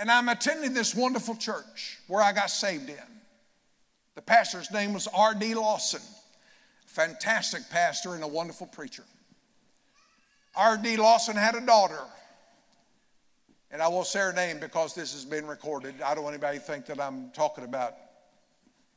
And 0.00 0.10
I'm 0.10 0.30
attending 0.30 0.72
this 0.72 0.94
wonderful 0.94 1.36
church 1.36 1.98
where 2.08 2.22
I 2.22 2.32
got 2.32 2.48
saved 2.48 2.88
in. 2.88 2.96
The 4.14 4.22
pastor's 4.22 4.70
name 4.70 4.94
was 4.94 5.06
R.D. 5.06 5.54
Lawson, 5.54 6.00
fantastic 6.86 7.68
pastor 7.68 8.14
and 8.14 8.24
a 8.24 8.26
wonderful 8.26 8.66
preacher. 8.66 9.04
R.D. 10.56 10.96
Lawson 10.96 11.36
had 11.36 11.54
a 11.54 11.60
daughter, 11.60 12.00
and 13.70 13.82
I 13.82 13.88
won't 13.88 14.06
say 14.06 14.20
her 14.20 14.32
name 14.32 14.58
because 14.58 14.94
this 14.94 15.12
has 15.12 15.26
been 15.26 15.46
recorded. 15.46 16.00
I 16.00 16.14
don't 16.14 16.24
want 16.24 16.34
anybody 16.34 16.58
to 16.58 16.64
think 16.64 16.86
that 16.86 16.98
I'm 16.98 17.30
talking 17.32 17.64
about 17.64 17.94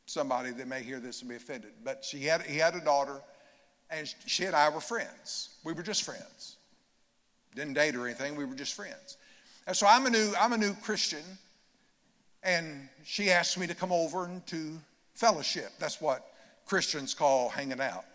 somebody 0.05 0.51
that 0.51 0.67
may 0.67 0.83
hear 0.83 1.01
this 1.01 1.19
and 1.19 1.29
be 1.29 1.35
offended. 1.35 1.71
But 1.83 2.03
she 2.03 2.23
had, 2.23 2.43
he 2.43 2.57
had 2.57 2.75
a 2.75 2.81
daughter, 2.81 3.21
and 3.89 4.11
she 4.25 4.45
and 4.45 4.55
I 4.55 4.69
were 4.69 4.79
friends. 4.79 5.49
We 5.65 5.73
were 5.73 5.83
just 5.83 6.03
friends. 6.03 6.55
Didn't 7.55 7.73
date 7.73 7.95
or 7.95 8.05
anything, 8.05 8.35
we 8.37 8.45
were 8.45 8.55
just 8.55 8.73
friends. 8.73 9.17
And 9.65 9.75
so 9.75 9.87
I'm 9.87 10.05
a 10.05 10.09
new, 10.09 10.33
I'm 10.39 10.53
a 10.53 10.57
new 10.57 10.73
Christian, 10.75 11.23
and 12.43 12.87
she 13.05 13.31
asked 13.31 13.57
me 13.57 13.67
to 13.67 13.75
come 13.75 13.91
over 13.91 14.25
and 14.25 14.45
to 14.47 14.79
fellowship. 15.13 15.71
That's 15.79 16.01
what 16.01 16.27
Christians 16.65 17.13
call 17.13 17.49
hanging 17.49 17.79
out. 17.79 18.05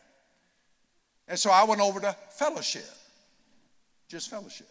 And 1.26 1.38
so 1.38 1.50
I 1.50 1.64
went 1.64 1.80
over 1.80 2.00
to 2.00 2.14
fellowship, 2.30 2.88
just 4.08 4.30
fellowship. 4.30 4.68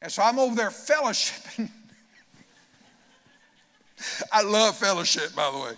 And 0.00 0.10
so 0.10 0.22
I'm 0.22 0.38
over 0.38 0.54
there 0.54 0.70
fellowshipping. 0.70 1.68
I 4.32 4.42
love 4.42 4.76
fellowship, 4.76 5.34
by 5.34 5.50
the 5.50 5.58
way. 5.58 5.72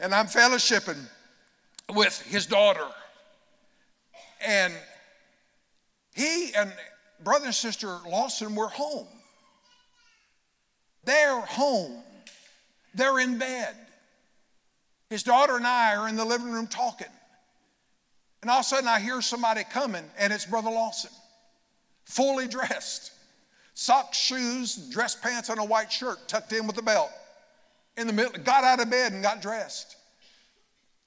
And 0.00 0.14
I'm 0.14 0.26
fellowshipping 0.26 0.98
with 1.94 2.20
his 2.22 2.46
daughter. 2.46 2.86
And 4.44 4.72
he 6.14 6.52
and 6.56 6.72
brother 7.24 7.46
and 7.46 7.54
sister 7.54 7.98
Lawson 8.06 8.54
were 8.54 8.68
home. 8.68 9.06
They're 11.04 11.40
home. 11.40 12.02
They're 12.94 13.18
in 13.18 13.38
bed. 13.38 13.74
His 15.10 15.22
daughter 15.22 15.56
and 15.56 15.66
I 15.66 15.96
are 15.96 16.08
in 16.08 16.16
the 16.16 16.24
living 16.24 16.50
room 16.50 16.66
talking. 16.66 17.08
And 18.40 18.50
all 18.50 18.58
of 18.58 18.64
a 18.64 18.68
sudden, 18.68 18.88
I 18.88 18.98
hear 18.98 19.20
somebody 19.20 19.62
coming, 19.64 20.04
and 20.18 20.32
it's 20.32 20.46
Brother 20.46 20.70
Lawson, 20.70 21.10
fully 22.04 22.48
dressed 22.48 23.12
socks, 23.74 24.18
shoes, 24.18 24.76
dress 24.90 25.14
pants, 25.14 25.48
and 25.48 25.58
a 25.58 25.64
white 25.64 25.90
shirt 25.90 26.28
tucked 26.28 26.52
in 26.52 26.66
with 26.66 26.76
a 26.78 26.82
belt. 26.82 27.10
In 27.96 28.06
the 28.06 28.12
middle, 28.12 28.32
got 28.42 28.64
out 28.64 28.80
of 28.80 28.90
bed 28.90 29.12
and 29.12 29.22
got 29.22 29.42
dressed 29.42 29.96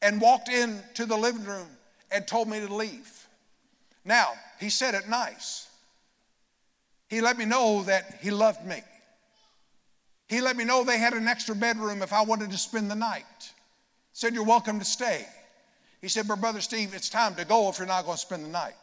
and 0.02 0.22
walked 0.22 0.50
into 0.50 1.06
the 1.06 1.18
living 1.18 1.46
room 1.46 1.68
and 2.12 2.28
told 2.28 2.48
me 2.48 2.60
to 2.60 2.74
leave. 2.74 3.28
Now, 4.04 4.34
he 4.60 4.70
said 4.70 4.94
it 4.94 5.10
nice. 5.10 5.68
He 7.08 7.22
let 7.22 7.38
me 7.38 7.46
know 7.46 7.84
that 7.84 8.20
he 8.22 8.32
loved 8.32 8.66
me. 8.66 8.82
He 10.28 10.42
let 10.42 10.58
me 10.58 10.64
know 10.64 10.84
they 10.84 10.98
had 10.98 11.14
an 11.14 11.28
extra 11.28 11.56
bedroom 11.56 12.02
if 12.02 12.12
I 12.12 12.24
wanted 12.24 12.52
to 12.52 12.58
spend 12.58 12.90
the 12.90 12.96
night. 12.96 13.24
Said, 14.14 14.34
You're 14.34 14.46
welcome 14.46 14.80
to 14.80 14.86
stay. 14.86 15.26
He 16.02 16.08
said, 16.08 16.28
But 16.28 16.42
Brother 16.42 16.62
Steve, 16.62 16.94
it's 16.94 17.10
time 17.10 17.36
to 17.36 17.46
go 17.46 17.70
if 17.70 17.78
you're 17.78 17.88
not 17.88 18.06
going 18.06 18.16
to 18.16 18.22
spend 18.22 18.46
the 18.46 18.50
night. 18.50 18.76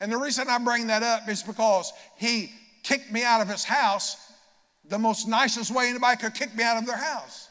And 0.00 0.12
the 0.12 0.16
reason 0.16 0.48
I 0.48 0.58
bring 0.58 0.86
that 0.88 1.02
up 1.02 1.28
is 1.28 1.42
because 1.42 1.92
he 2.16 2.52
kicked 2.84 3.10
me 3.10 3.24
out 3.24 3.40
of 3.40 3.48
his 3.48 3.64
house 3.64 4.16
the 4.88 4.98
most 4.98 5.26
nicest 5.26 5.74
way 5.74 5.88
anybody 5.88 6.16
could 6.16 6.34
kick 6.34 6.54
me 6.54 6.62
out 6.62 6.78
of 6.78 6.86
their 6.86 6.96
house. 6.96 7.48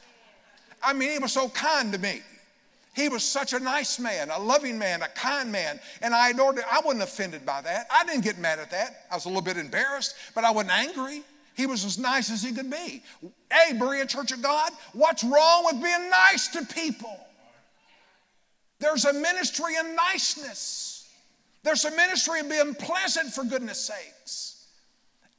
I 0.81 0.93
mean, 0.93 1.11
he 1.11 1.19
was 1.19 1.33
so 1.33 1.49
kind 1.49 1.91
to 1.91 1.99
me. 1.99 2.21
He 2.97 3.09
was 3.09 3.23
such 3.23 3.53
a 3.53 3.59
nice 3.59 3.99
man, 3.99 4.31
a 4.31 4.39
loving 4.39 4.79
man, 4.79 5.03
a 5.03 5.07
kind 5.09 5.51
man, 5.51 5.79
and 6.01 6.15
I 6.15 6.29
adored 6.29 6.57
it. 6.57 6.63
I 6.69 6.81
wasn't 6.83 7.03
offended 7.03 7.45
by 7.45 7.61
that. 7.61 7.85
I 7.91 8.03
didn't 8.03 8.23
get 8.23 8.39
mad 8.39 8.57
at 8.57 8.71
that. 8.71 9.05
I 9.11 9.15
was 9.15 9.25
a 9.25 9.27
little 9.27 9.43
bit 9.43 9.55
embarrassed, 9.55 10.15
but 10.33 10.43
I 10.43 10.49
wasn't 10.49 10.73
angry. 10.73 11.21
He 11.53 11.67
was 11.67 11.85
as 11.85 11.99
nice 11.99 12.31
as 12.31 12.41
he 12.41 12.51
could 12.51 12.71
be. 12.71 13.03
Hey, 13.53 13.77
Berea 13.77 14.07
Church 14.07 14.31
of 14.31 14.41
God, 14.41 14.71
what's 14.93 15.23
wrong 15.23 15.65
with 15.65 15.83
being 15.83 16.09
nice 16.09 16.47
to 16.47 16.65
people? 16.65 17.15
There's 18.79 19.05
a 19.05 19.13
ministry 19.13 19.75
in 19.79 19.95
niceness. 19.95 21.07
There's 21.61 21.85
a 21.85 21.91
ministry 21.91 22.39
in 22.39 22.49
being 22.49 22.73
pleasant, 22.73 23.31
for 23.31 23.43
goodness 23.43 23.79
sakes. 23.79 24.65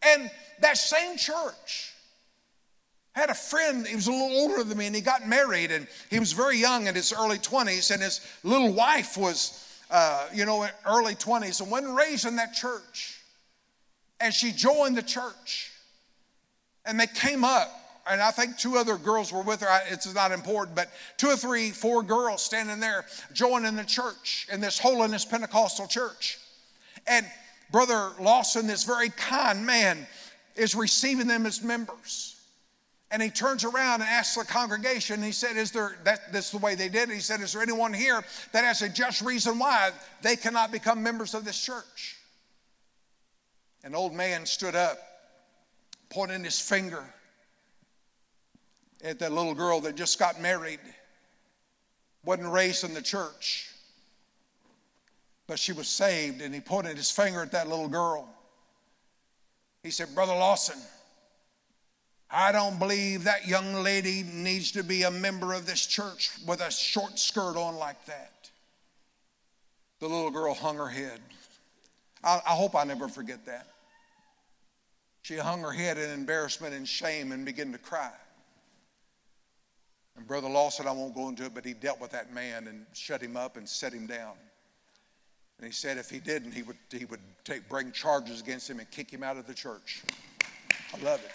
And 0.01 0.31
that 0.61 0.79
same 0.79 1.17
church 1.17 1.88
had 3.19 3.31
a 3.31 3.35
friend, 3.35 3.87
he 3.87 3.97
was 3.97 4.07
a 4.07 4.13
little 4.13 4.31
older 4.31 4.63
than 4.63 4.79
me, 4.79 4.87
and 4.87 4.95
he 4.95 5.03
got 5.03 5.27
married, 5.27 5.73
and 5.73 5.89
he 6.09 6.21
was 6.21 6.33
very 6.33 6.57
young 6.57 6.87
in 6.87 6.95
his 6.95 7.13
early 7.13 7.39
20s, 7.39 7.91
and 7.91 8.01
his 8.01 8.21
little 8.45 8.73
wife 8.73 9.17
was, 9.17 9.83
uh, 9.91 10.29
you 10.33 10.47
know, 10.47 10.67
early 10.87 11.15
20s, 11.15 11.61
and 11.61 11.71
wasn't 11.71 11.97
raised 11.97 12.27
in 12.27 12.37
that 12.37 12.55
church. 12.55 13.21
And 14.21 14.33
she 14.33 14.53
joined 14.53 14.97
the 14.97 15.03
church. 15.03 15.73
And 16.87 16.99
they 16.99 17.09
came 17.09 17.45
up, 17.45 17.69
and 18.09 18.23
I 18.23 18.31
think 18.31 18.57
two 18.57 18.77
other 18.77 18.97
girls 18.97 19.33
were 19.33 19.43
with 19.43 19.63
her. 19.63 19.81
It's 19.91 20.13
not 20.15 20.31
important, 20.31 20.77
but 20.77 20.89
two 21.17 21.29
or 21.29 21.37
three, 21.37 21.71
four 21.71 22.05
girls 22.05 22.41
standing 22.43 22.79
there 22.79 23.05
joining 23.33 23.75
the 23.75 23.85
church 23.85 24.47
in 24.53 24.61
this 24.61 24.79
holiness 24.79 25.25
Pentecostal 25.25 25.89
church. 25.89 26.39
And 27.09 27.27
Brother 27.73 28.11
Lawson, 28.21 28.69
this 28.69 28.85
very 28.85 29.11
kind 29.11 29.67
man, 29.67 30.07
is 30.55 30.75
receiving 30.75 31.27
them 31.27 31.47
as 31.47 31.63
members. 31.63 32.38
And 33.11 33.23
he 33.23 33.31
turns 33.31 33.65
around 33.65 34.03
and 34.03 34.11
asks 34.11 34.37
the 34.37 34.45
congregation, 34.45 35.23
he 35.23 35.33
said, 35.33 35.57
Is 35.57 35.71
there, 35.71 35.97
that, 36.05 36.31
that's 36.31 36.51
the 36.51 36.59
way 36.59 36.75
they 36.75 36.91
did 36.91 37.09
it. 37.09 37.15
He 37.15 37.21
said, 37.21 37.41
Is 37.41 37.55
there 37.55 37.63
anyone 37.63 37.95
here 37.95 38.23
that 38.53 38.65
has 38.65 38.83
a 38.83 38.89
just 38.89 39.23
reason 39.23 39.59
why 39.59 39.93
they 40.21 40.37
cannot 40.37 40.73
become 40.73 41.03
members 41.03 41.33
of 41.35 41.45
this 41.45 41.59
church? 41.59 42.19
An 43.83 43.95
old 43.95 44.13
man 44.13 44.45
stood 44.45 44.75
up, 44.75 44.99
pointing 46.11 46.45
his 46.45 46.61
finger 46.61 47.03
at 49.03 49.19
that 49.21 49.33
little 49.33 49.55
girl 49.55 49.81
that 49.81 49.97
just 49.97 50.19
got 50.19 50.41
married, 50.41 50.81
wasn't 52.25 52.53
raised 52.53 52.85
in 52.85 52.93
the 52.93 53.01
church, 53.01 53.71
but 55.47 55.59
she 55.59 55.73
was 55.73 55.89
saved, 55.89 56.43
and 56.43 56.53
he 56.53 56.61
pointed 56.61 56.97
his 56.97 57.11
finger 57.11 57.41
at 57.41 57.53
that 57.53 57.69
little 57.69 57.89
girl. 57.89 58.29
He 59.83 59.91
said, 59.91 60.15
Brother 60.15 60.35
Lawson, 60.35 60.79
I 62.31 62.53
don't 62.53 62.79
believe 62.79 63.25
that 63.25 63.49
young 63.49 63.83
lady 63.83 64.23
needs 64.23 64.73
to 64.73 64.83
be 64.83 65.03
a 65.03 65.11
member 65.11 65.55
of 65.55 65.67
this 65.67 65.87
church 65.87 66.31
with 66.47 66.61
a 66.61 66.71
short 66.71 67.19
skirt 67.19 67.57
on 67.57 67.77
like 67.77 68.05
that. 68.05 68.51
The 70.01 70.07
little 70.07 70.31
girl 70.31 70.53
hung 70.53 70.77
her 70.77 70.89
head. 70.89 71.21
I, 72.23 72.41
I 72.47 72.51
hope 72.51 72.77
I 72.77 72.85
never 72.85 73.09
forget 73.09 73.47
that. 73.47 73.67
She 75.23 75.37
hung 75.37 75.61
her 75.61 75.73
head 75.73 75.99
in 75.99 76.11
embarrassment 76.11 76.75
and 76.75 76.87
shame 76.87 77.33
and 77.33 77.45
began 77.45 77.73
to 77.73 77.79
cry. 77.79 78.13
And 80.17 80.27
Brother 80.27 80.49
Lawson, 80.49 80.85
said 80.85 80.91
I 80.91 80.95
won't 80.95 81.15
go 81.15 81.29
into 81.29 81.45
it, 81.45 81.55
but 81.55 81.65
he 81.65 81.73
dealt 81.73 82.01
with 82.01 82.11
that 82.11 82.33
man 82.35 82.67
and 82.67 82.85
shut 82.93 83.23
him 83.23 83.37
up 83.37 83.57
and 83.57 83.69
set 83.69 83.93
him 83.93 84.07
down. 84.07 84.35
And 85.59 85.67
he 85.67 85.73
said 85.73 85.97
if 85.97 86.11
he 86.11 86.19
didn't, 86.19 86.53
he 86.53 86.63
would, 86.63 86.77
he 86.91 87.05
would 87.07 87.21
take, 87.45 87.69
bring 87.69 87.91
charges 87.91 88.41
against 88.41 88.69
him 88.69 88.81
and 88.81 88.91
kick 88.91 89.11
him 89.11 89.23
out 89.23 89.37
of 89.37 89.47
the 89.47 89.55
church. 89.55 90.03
I 90.95 91.03
love 91.03 91.21
it. 91.25 91.31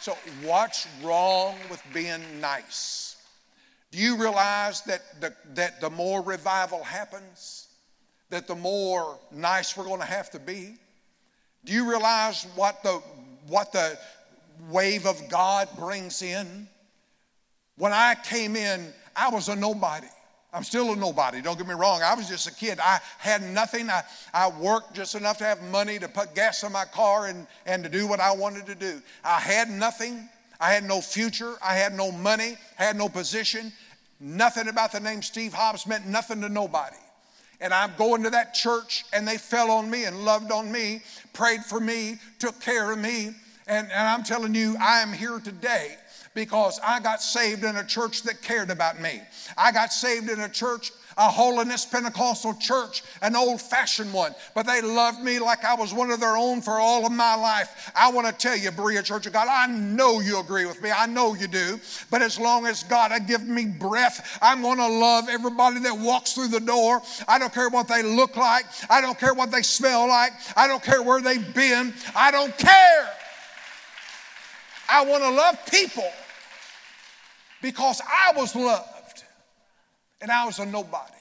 So, 0.00 0.16
what's 0.44 0.86
wrong 1.02 1.56
with 1.70 1.82
being 1.92 2.22
nice? 2.40 3.16
Do 3.90 3.98
you 3.98 4.16
realize 4.16 4.82
that 4.82 5.20
the, 5.20 5.34
that 5.54 5.80
the 5.80 5.90
more 5.90 6.22
revival 6.22 6.84
happens, 6.84 7.68
that 8.30 8.46
the 8.46 8.54
more 8.54 9.18
nice 9.32 9.76
we're 9.76 9.84
going 9.84 10.00
to 10.00 10.06
have 10.06 10.30
to 10.30 10.38
be? 10.38 10.76
Do 11.64 11.72
you 11.72 11.88
realize 11.88 12.46
what 12.54 12.82
the, 12.82 13.02
what 13.48 13.72
the 13.72 13.98
wave 14.70 15.06
of 15.06 15.28
God 15.28 15.68
brings 15.76 16.22
in? 16.22 16.68
When 17.76 17.92
I 17.92 18.14
came 18.14 18.56
in, 18.56 18.92
I 19.16 19.30
was 19.30 19.48
a 19.48 19.56
nobody. 19.56 20.06
I'm 20.52 20.64
still 20.64 20.92
a 20.92 20.96
nobody, 20.96 21.42
don't 21.42 21.58
get 21.58 21.66
me 21.66 21.74
wrong. 21.74 22.00
I 22.02 22.14
was 22.14 22.26
just 22.26 22.46
a 22.46 22.54
kid. 22.54 22.78
I 22.80 23.00
had 23.18 23.42
nothing. 23.42 23.90
I, 23.90 24.02
I 24.32 24.48
worked 24.48 24.94
just 24.94 25.14
enough 25.14 25.38
to 25.38 25.44
have 25.44 25.62
money 25.64 25.98
to 25.98 26.08
put 26.08 26.34
gas 26.34 26.62
in 26.62 26.72
my 26.72 26.86
car 26.86 27.26
and, 27.26 27.46
and 27.66 27.84
to 27.84 27.90
do 27.90 28.06
what 28.06 28.18
I 28.18 28.32
wanted 28.34 28.64
to 28.66 28.74
do. 28.74 29.02
I 29.22 29.40
had 29.40 29.68
nothing. 29.68 30.26
I 30.58 30.72
had 30.72 30.84
no 30.84 31.02
future. 31.02 31.56
I 31.62 31.74
had 31.74 31.94
no 31.94 32.10
money. 32.10 32.56
I 32.78 32.84
had 32.84 32.96
no 32.96 33.10
position. 33.10 33.72
Nothing 34.20 34.68
about 34.68 34.92
the 34.92 35.00
name 35.00 35.20
Steve 35.20 35.52
Hobbs 35.52 35.86
meant 35.86 36.06
nothing 36.06 36.40
to 36.40 36.48
nobody. 36.48 36.96
And 37.60 37.74
I'm 37.74 37.92
going 37.98 38.22
to 38.22 38.30
that 38.30 38.54
church, 38.54 39.04
and 39.12 39.26
they 39.26 39.36
fell 39.36 39.70
on 39.70 39.90
me 39.90 40.04
and 40.04 40.24
loved 40.24 40.50
on 40.50 40.70
me, 40.70 41.02
prayed 41.32 41.64
for 41.64 41.80
me, 41.80 42.16
took 42.38 42.58
care 42.60 42.90
of 42.90 42.98
me. 42.98 43.32
And, 43.66 43.90
and 43.92 44.08
I'm 44.08 44.22
telling 44.22 44.54
you, 44.54 44.76
I 44.80 45.00
am 45.00 45.12
here 45.12 45.40
today 45.40 45.96
because 46.38 46.78
I 46.84 47.00
got 47.00 47.20
saved 47.20 47.64
in 47.64 47.74
a 47.74 47.84
church 47.84 48.22
that 48.22 48.42
cared 48.42 48.70
about 48.70 49.00
me. 49.00 49.20
I 49.56 49.72
got 49.72 49.92
saved 49.92 50.30
in 50.30 50.38
a 50.38 50.48
church 50.48 50.92
a 51.16 51.28
holiness 51.28 51.84
Pentecostal 51.84 52.54
church, 52.54 53.02
an 53.22 53.34
old 53.34 53.60
fashioned 53.60 54.12
one, 54.12 54.32
but 54.54 54.66
they 54.66 54.80
loved 54.80 55.20
me 55.20 55.40
like 55.40 55.64
I 55.64 55.74
was 55.74 55.92
one 55.92 56.12
of 56.12 56.20
their 56.20 56.36
own 56.36 56.62
for 56.62 56.74
all 56.74 57.04
of 57.04 57.10
my 57.10 57.34
life. 57.34 57.90
I 57.96 58.12
want 58.12 58.28
to 58.28 58.32
tell 58.32 58.56
you, 58.56 58.70
Berea 58.70 59.02
Church 59.02 59.26
of 59.26 59.32
God, 59.32 59.48
I 59.50 59.66
know 59.66 60.20
you 60.20 60.38
agree 60.38 60.64
with 60.64 60.80
me. 60.80 60.92
I 60.92 61.06
know 61.06 61.34
you 61.34 61.48
do. 61.48 61.80
But 62.08 62.22
as 62.22 62.38
long 62.38 62.66
as 62.66 62.84
God 62.84 63.10
has 63.10 63.22
given 63.22 63.52
me 63.52 63.66
breath, 63.66 64.38
I'm 64.40 64.62
going 64.62 64.78
to 64.78 64.86
love 64.86 65.28
everybody 65.28 65.80
that 65.80 65.98
walks 65.98 66.34
through 66.34 66.48
the 66.48 66.60
door. 66.60 67.02
I 67.26 67.40
don't 67.40 67.52
care 67.52 67.68
what 67.68 67.88
they 67.88 68.04
look 68.04 68.36
like, 68.36 68.66
I 68.88 69.00
don't 69.00 69.18
care 69.18 69.34
what 69.34 69.50
they 69.50 69.62
smell 69.62 70.06
like, 70.06 70.30
I 70.56 70.68
don't 70.68 70.84
care 70.84 71.02
where 71.02 71.20
they've 71.20 71.52
been, 71.52 71.92
I 72.14 72.30
don't 72.30 72.56
care. 72.56 73.10
I 74.88 75.04
want 75.04 75.22
to 75.22 75.30
love 75.30 75.66
people. 75.66 76.10
Because 77.62 78.00
I 78.00 78.32
was 78.36 78.54
loved 78.54 79.24
and 80.20 80.30
I 80.30 80.46
was 80.46 80.58
a 80.58 80.66
nobody. 80.66 81.12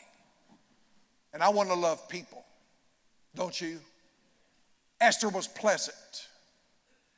And 1.33 1.43
I 1.43 1.49
want 1.49 1.69
to 1.69 1.75
love 1.75 2.09
people, 2.09 2.43
don't 3.35 3.59
you? 3.59 3.79
Esther 4.99 5.29
was 5.29 5.47
pleasant. 5.47 6.27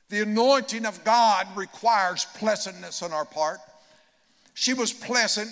The 0.09 0.23
anointing 0.23 0.85
of 0.85 1.03
God 1.03 1.47
requires 1.55 2.25
pleasantness 2.35 3.01
on 3.01 3.13
our 3.13 3.25
part. 3.25 3.59
She 4.55 4.73
was 4.73 4.91
pleasant 4.91 5.49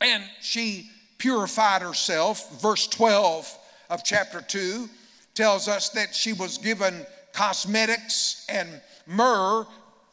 and 0.00 0.22
she 0.40 0.88
purified 1.18 1.82
herself. 1.82 2.62
Verse 2.62 2.86
12 2.86 3.58
of 3.90 4.04
chapter 4.04 4.40
2 4.40 4.88
tells 5.34 5.68
us 5.68 5.90
that 5.90 6.14
she 6.14 6.32
was 6.32 6.58
given 6.58 7.04
cosmetics 7.32 8.46
and 8.48 8.80
myrrh 9.06 9.66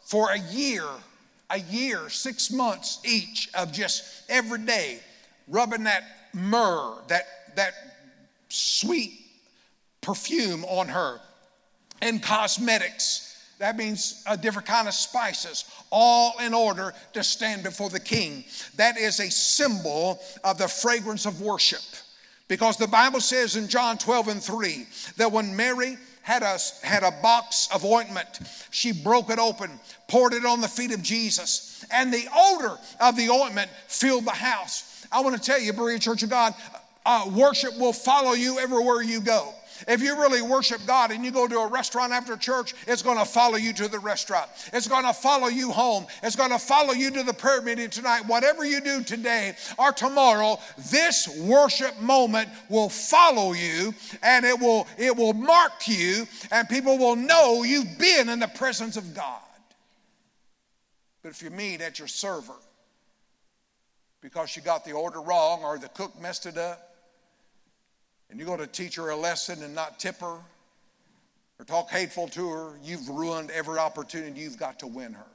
for 0.04 0.32
a 0.32 0.40
year, 0.40 0.84
a 1.50 1.60
year, 1.60 2.10
six 2.10 2.52
months 2.52 3.00
each 3.06 3.50
of 3.54 3.72
just 3.72 4.04
every 4.30 4.60
day 4.60 5.00
rubbing 5.48 5.84
that 5.84 6.04
myrrh, 6.34 6.96
that, 7.08 7.24
that 7.56 7.74
sweet 8.50 9.14
perfume 10.02 10.66
on 10.66 10.88
her, 10.88 11.20
and 12.02 12.22
cosmetics. 12.22 13.24
That 13.60 13.76
means 13.76 14.24
a 14.28 14.38
different 14.38 14.68
kind 14.68 14.88
of 14.88 14.94
spices, 14.94 15.66
all 15.90 16.34
in 16.40 16.54
order 16.54 16.94
to 17.14 17.24
stand 17.24 17.64
before 17.64 17.90
the 17.90 18.00
king. 18.00 18.44
That 18.76 18.98
is 18.98 19.20
a 19.20 19.32
symbol 19.32 20.20
of 20.44 20.58
the 20.58 20.68
fragrance 20.68 21.26
of 21.26 21.42
worship. 21.42 21.82
Because 22.48 22.78
the 22.78 22.88
Bible 22.88 23.20
says 23.20 23.56
in 23.56 23.68
John 23.68 23.98
12 23.98 24.28
and 24.30 24.44
3 24.44 24.86
that 25.18 25.32
when 25.32 25.56
Mary 25.56 25.98
had 26.28 26.44
a, 26.44 26.58
had 26.86 27.04
a 27.04 27.12
box 27.22 27.70
of 27.74 27.86
ointment, 27.86 28.42
she 28.70 28.92
broke 28.92 29.30
it 29.30 29.40
open, 29.40 29.72
poured 30.10 30.34
it 30.34 30.44
on 30.44 30.60
the 30.60 30.68
feet 30.68 30.92
of 30.94 31.02
Jesus, 31.02 31.86
and 31.90 32.14
the 32.14 32.28
odor 32.36 32.78
of 33.00 33.16
the 33.16 33.30
ointment 33.30 33.72
filled 33.88 34.26
the 34.26 34.32
house. 34.32 35.08
I 35.10 35.22
want 35.22 35.38
to 35.38 35.42
tell 35.42 35.58
you, 35.58 35.72
Berea 35.72 36.00
Church 36.00 36.24
of 36.24 36.30
God, 36.30 36.54
uh, 37.06 37.32
worship 37.34 37.80
will 37.80 37.94
follow 37.94 38.34
you 38.34 38.60
everywhere 38.60 39.02
you 39.02 39.22
go. 39.22 39.54
If 39.88 40.02
you 40.02 40.20
really 40.20 40.42
worship 40.42 40.82
God 40.86 41.12
and 41.12 41.24
you 41.24 41.32
go 41.32 41.48
to 41.48 41.60
a 41.60 41.68
restaurant 41.68 42.14
after 42.14 42.36
church, 42.38 42.74
it's 42.88 43.02
going 43.02 43.18
to 43.18 43.26
follow 43.26 43.58
you 43.58 43.74
to 43.74 43.88
the 43.88 44.00
restaurant. 44.00 44.50
It's 44.74 44.88
going 44.88 45.06
to 45.06 45.14
follow 45.14 45.48
you 45.48 45.72
home. 45.72 46.08
It's 46.24 46.36
going 46.36 46.52
to 46.52 46.60
follow 46.60 46.94
you 46.94 47.12
to 47.12 47.24
the 47.24 47.34
prayer 47.34 47.62
meeting 47.62 47.90
tonight. 47.90 48.26
Whatever 48.26 48.66
you 48.66 48.82
do 48.82 49.04
today 49.04 49.56
or 49.78 49.92
tomorrow, 49.92 50.60
this 50.90 51.28
worship 51.40 52.00
moment 52.00 52.50
will 52.70 52.90
follow 52.90 53.54
you 53.54 53.94
and 54.24 54.46
it 54.46 54.60
will 54.60 54.88
it 54.98 55.16
will 55.16 55.34
mark 55.34 55.88
you 55.88 56.26
and 56.52 56.68
people 56.70 56.98
will 56.98 57.16
know 57.16 57.64
you've 57.64 57.98
been 57.98 58.30
in 58.30 58.40
the 58.40 58.48
presence 58.48 58.98
of 58.98 59.14
God. 59.14 59.42
But 61.24 61.30
if 61.30 61.42
you 61.42 61.50
meet 61.50 61.82
at 61.82 62.00
your 62.00 62.08
server 62.08 62.54
because 64.22 64.56
you 64.56 64.62
got 64.62 64.86
the 64.86 64.94
order 64.94 65.22
wrong 65.22 65.64
or 65.64 65.78
the 65.78 65.90
cook 65.90 66.20
messed 66.22 66.46
it 66.46 66.58
up, 66.58 66.87
and 68.30 68.40
you're 68.40 68.48
going 68.48 68.60
to 68.60 68.68
teach 68.68 68.96
her 68.96 69.10
a 69.10 69.16
lesson 69.16 69.64
and 69.64 69.74
not 69.74 70.00
tip 70.00 70.20
her 70.20 70.40
or 71.60 71.66
talk 71.66 71.90
hateful 71.90 72.28
to 72.30 72.50
her, 72.50 72.72
you've 72.84 73.08
ruined 73.10 73.52
every 73.52 73.80
opportunity 73.80 74.42
you've 74.42 74.60
got 74.60 74.80
to 74.80 74.88
win 74.88 75.14
her. 75.14 75.26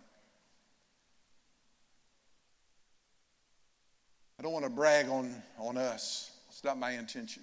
I 4.38 4.42
don't 4.42 4.52
want 4.52 4.64
to 4.64 4.70
brag 4.70 5.08
on, 5.08 5.34
on 5.58 5.76
us, 5.76 6.30
it's 6.48 6.64
not 6.64 6.78
my 6.78 6.92
intention. 6.92 7.42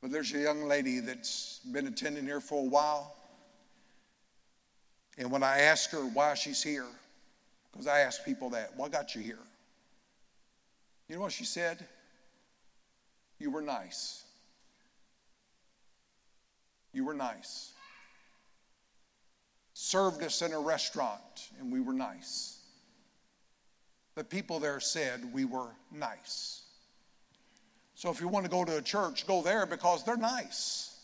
But 0.00 0.12
there's 0.12 0.32
a 0.32 0.38
young 0.38 0.68
lady 0.68 1.00
that's 1.00 1.60
been 1.72 1.88
attending 1.88 2.24
here 2.24 2.40
for 2.40 2.60
a 2.60 2.68
while. 2.68 3.16
And 5.16 5.32
when 5.32 5.42
I 5.42 5.62
ask 5.62 5.90
her 5.90 5.98
why 5.98 6.34
she's 6.34 6.62
here, 6.62 6.86
because 7.72 7.88
I 7.88 8.00
ask 8.00 8.24
people 8.24 8.50
that, 8.50 8.76
what 8.76 8.92
got 8.92 9.16
you 9.16 9.20
here? 9.20 9.38
You 11.08 11.16
know 11.16 11.22
what 11.22 11.32
she 11.32 11.44
said? 11.44 11.84
You 13.38 13.50
were 13.50 13.62
nice. 13.62 14.24
You 16.92 17.04
were 17.04 17.14
nice. 17.14 17.72
Served 19.74 20.22
us 20.22 20.42
in 20.42 20.52
a 20.52 20.58
restaurant 20.58 21.50
and 21.60 21.72
we 21.72 21.80
were 21.80 21.92
nice. 21.92 22.58
The 24.16 24.24
people 24.24 24.58
there 24.58 24.80
said 24.80 25.32
we 25.32 25.44
were 25.44 25.68
nice. 25.92 26.62
So 27.94 28.10
if 28.10 28.20
you 28.20 28.28
want 28.28 28.44
to 28.44 28.50
go 28.50 28.64
to 28.64 28.76
a 28.76 28.82
church, 28.82 29.26
go 29.26 29.42
there 29.42 29.66
because 29.66 30.04
they're 30.04 30.16
nice. 30.16 30.96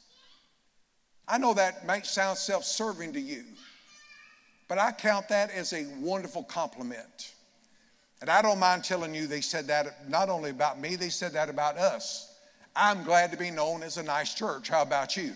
I 1.26 1.38
know 1.38 1.54
that 1.54 1.86
might 1.86 2.06
sound 2.06 2.38
self 2.38 2.64
serving 2.64 3.12
to 3.14 3.20
you, 3.20 3.44
but 4.68 4.78
I 4.78 4.92
count 4.92 5.28
that 5.28 5.50
as 5.50 5.72
a 5.72 5.86
wonderful 5.98 6.42
compliment. 6.42 7.33
And 8.20 8.30
I 8.30 8.42
don't 8.42 8.58
mind 8.58 8.84
telling 8.84 9.14
you, 9.14 9.26
they 9.26 9.40
said 9.40 9.66
that 9.66 10.08
not 10.08 10.28
only 10.28 10.50
about 10.50 10.80
me, 10.80 10.96
they 10.96 11.10
said 11.10 11.32
that 11.32 11.48
about 11.48 11.76
us. 11.76 12.34
I'm 12.76 13.04
glad 13.04 13.30
to 13.32 13.36
be 13.36 13.50
known 13.50 13.82
as 13.82 13.98
a 13.98 14.02
nice 14.02 14.34
church. 14.34 14.68
How 14.68 14.82
about 14.82 15.16
you? 15.16 15.32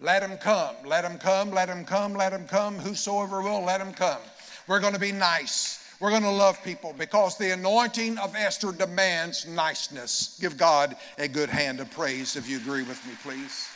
Let 0.00 0.20
them 0.20 0.38
come, 0.38 0.76
let 0.84 1.02
them 1.02 1.18
come, 1.18 1.50
let 1.50 1.66
them 1.66 1.84
come, 1.84 2.14
let 2.14 2.30
them 2.30 2.46
come. 2.46 2.76
Whosoever 2.76 3.42
will, 3.42 3.64
let 3.64 3.78
them 3.78 3.92
come. 3.92 4.20
We're 4.66 4.80
going 4.80 4.94
to 4.94 5.00
be 5.00 5.12
nice. 5.12 5.84
We're 6.00 6.10
going 6.10 6.22
to 6.22 6.30
love 6.30 6.62
people 6.62 6.94
because 6.96 7.36
the 7.36 7.52
anointing 7.52 8.18
of 8.18 8.36
Esther 8.36 8.70
demands 8.70 9.46
niceness. 9.48 10.38
Give 10.40 10.56
God 10.56 10.96
a 11.18 11.26
good 11.26 11.48
hand 11.48 11.80
of 11.80 11.90
praise 11.90 12.36
if 12.36 12.48
you 12.48 12.58
agree 12.58 12.84
with 12.84 13.04
me, 13.06 13.14
please. 13.22 13.68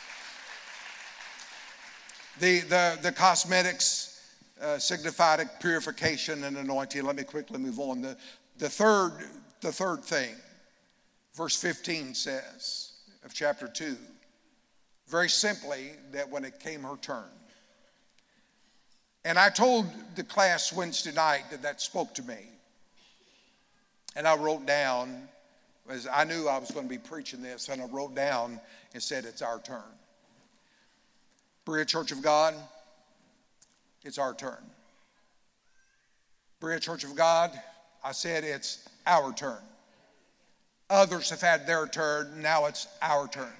The, 2.39 2.61
the, 2.61 2.99
the 3.01 3.11
cosmetics 3.11 4.12
uh, 4.61 4.77
signified 4.77 5.39
a 5.39 5.45
purification 5.59 6.43
and 6.43 6.57
anointing. 6.57 7.03
Let 7.03 7.15
me 7.15 7.23
quickly 7.23 7.59
move 7.59 7.79
on. 7.79 8.01
The, 8.01 8.17
the, 8.57 8.69
third, 8.69 9.11
the 9.61 9.71
third 9.71 10.03
thing, 10.03 10.35
verse 11.33 11.59
15 11.59 12.13
says 12.13 12.93
of 13.23 13.33
chapter 13.33 13.67
2, 13.67 13.95
very 15.07 15.29
simply, 15.29 15.91
that 16.11 16.29
when 16.29 16.45
it 16.45 16.59
came 16.59 16.83
her 16.83 16.97
turn, 17.01 17.25
and 19.25 19.39
I 19.39 19.49
told 19.49 19.85
the 20.15 20.23
class 20.23 20.73
Wednesday 20.73 21.13
night 21.13 21.43
that 21.51 21.61
that 21.61 21.79
spoke 21.79 22.13
to 22.15 22.23
me. 22.23 22.49
And 24.15 24.27
I 24.27 24.35
wrote 24.35 24.65
down, 24.65 25.27
as 25.89 26.07
I 26.11 26.23
knew 26.23 26.47
I 26.47 26.57
was 26.57 26.71
going 26.71 26.85
to 26.85 26.89
be 26.89 26.97
preaching 26.97 27.41
this, 27.41 27.69
and 27.69 27.81
I 27.81 27.85
wrote 27.85 28.15
down 28.15 28.59
and 28.93 29.01
said, 29.01 29.25
It's 29.25 29.41
our 29.41 29.59
turn. 29.59 29.81
Berea 31.65 31.85
Church 31.85 32.11
of 32.11 32.21
God, 32.21 32.53
it's 34.03 34.17
our 34.17 34.33
turn. 34.33 34.63
Berea 36.59 36.79
Church 36.79 37.03
of 37.03 37.15
God, 37.15 37.51
I 38.03 38.11
said 38.11 38.43
it's 38.43 38.87
our 39.05 39.33
turn. 39.33 39.61
Others 40.89 41.29
have 41.29 41.41
had 41.41 41.65
their 41.65 41.87
turn, 41.87 42.41
now 42.41 42.65
it's 42.65 42.87
our 43.01 43.27
turn. 43.27 43.51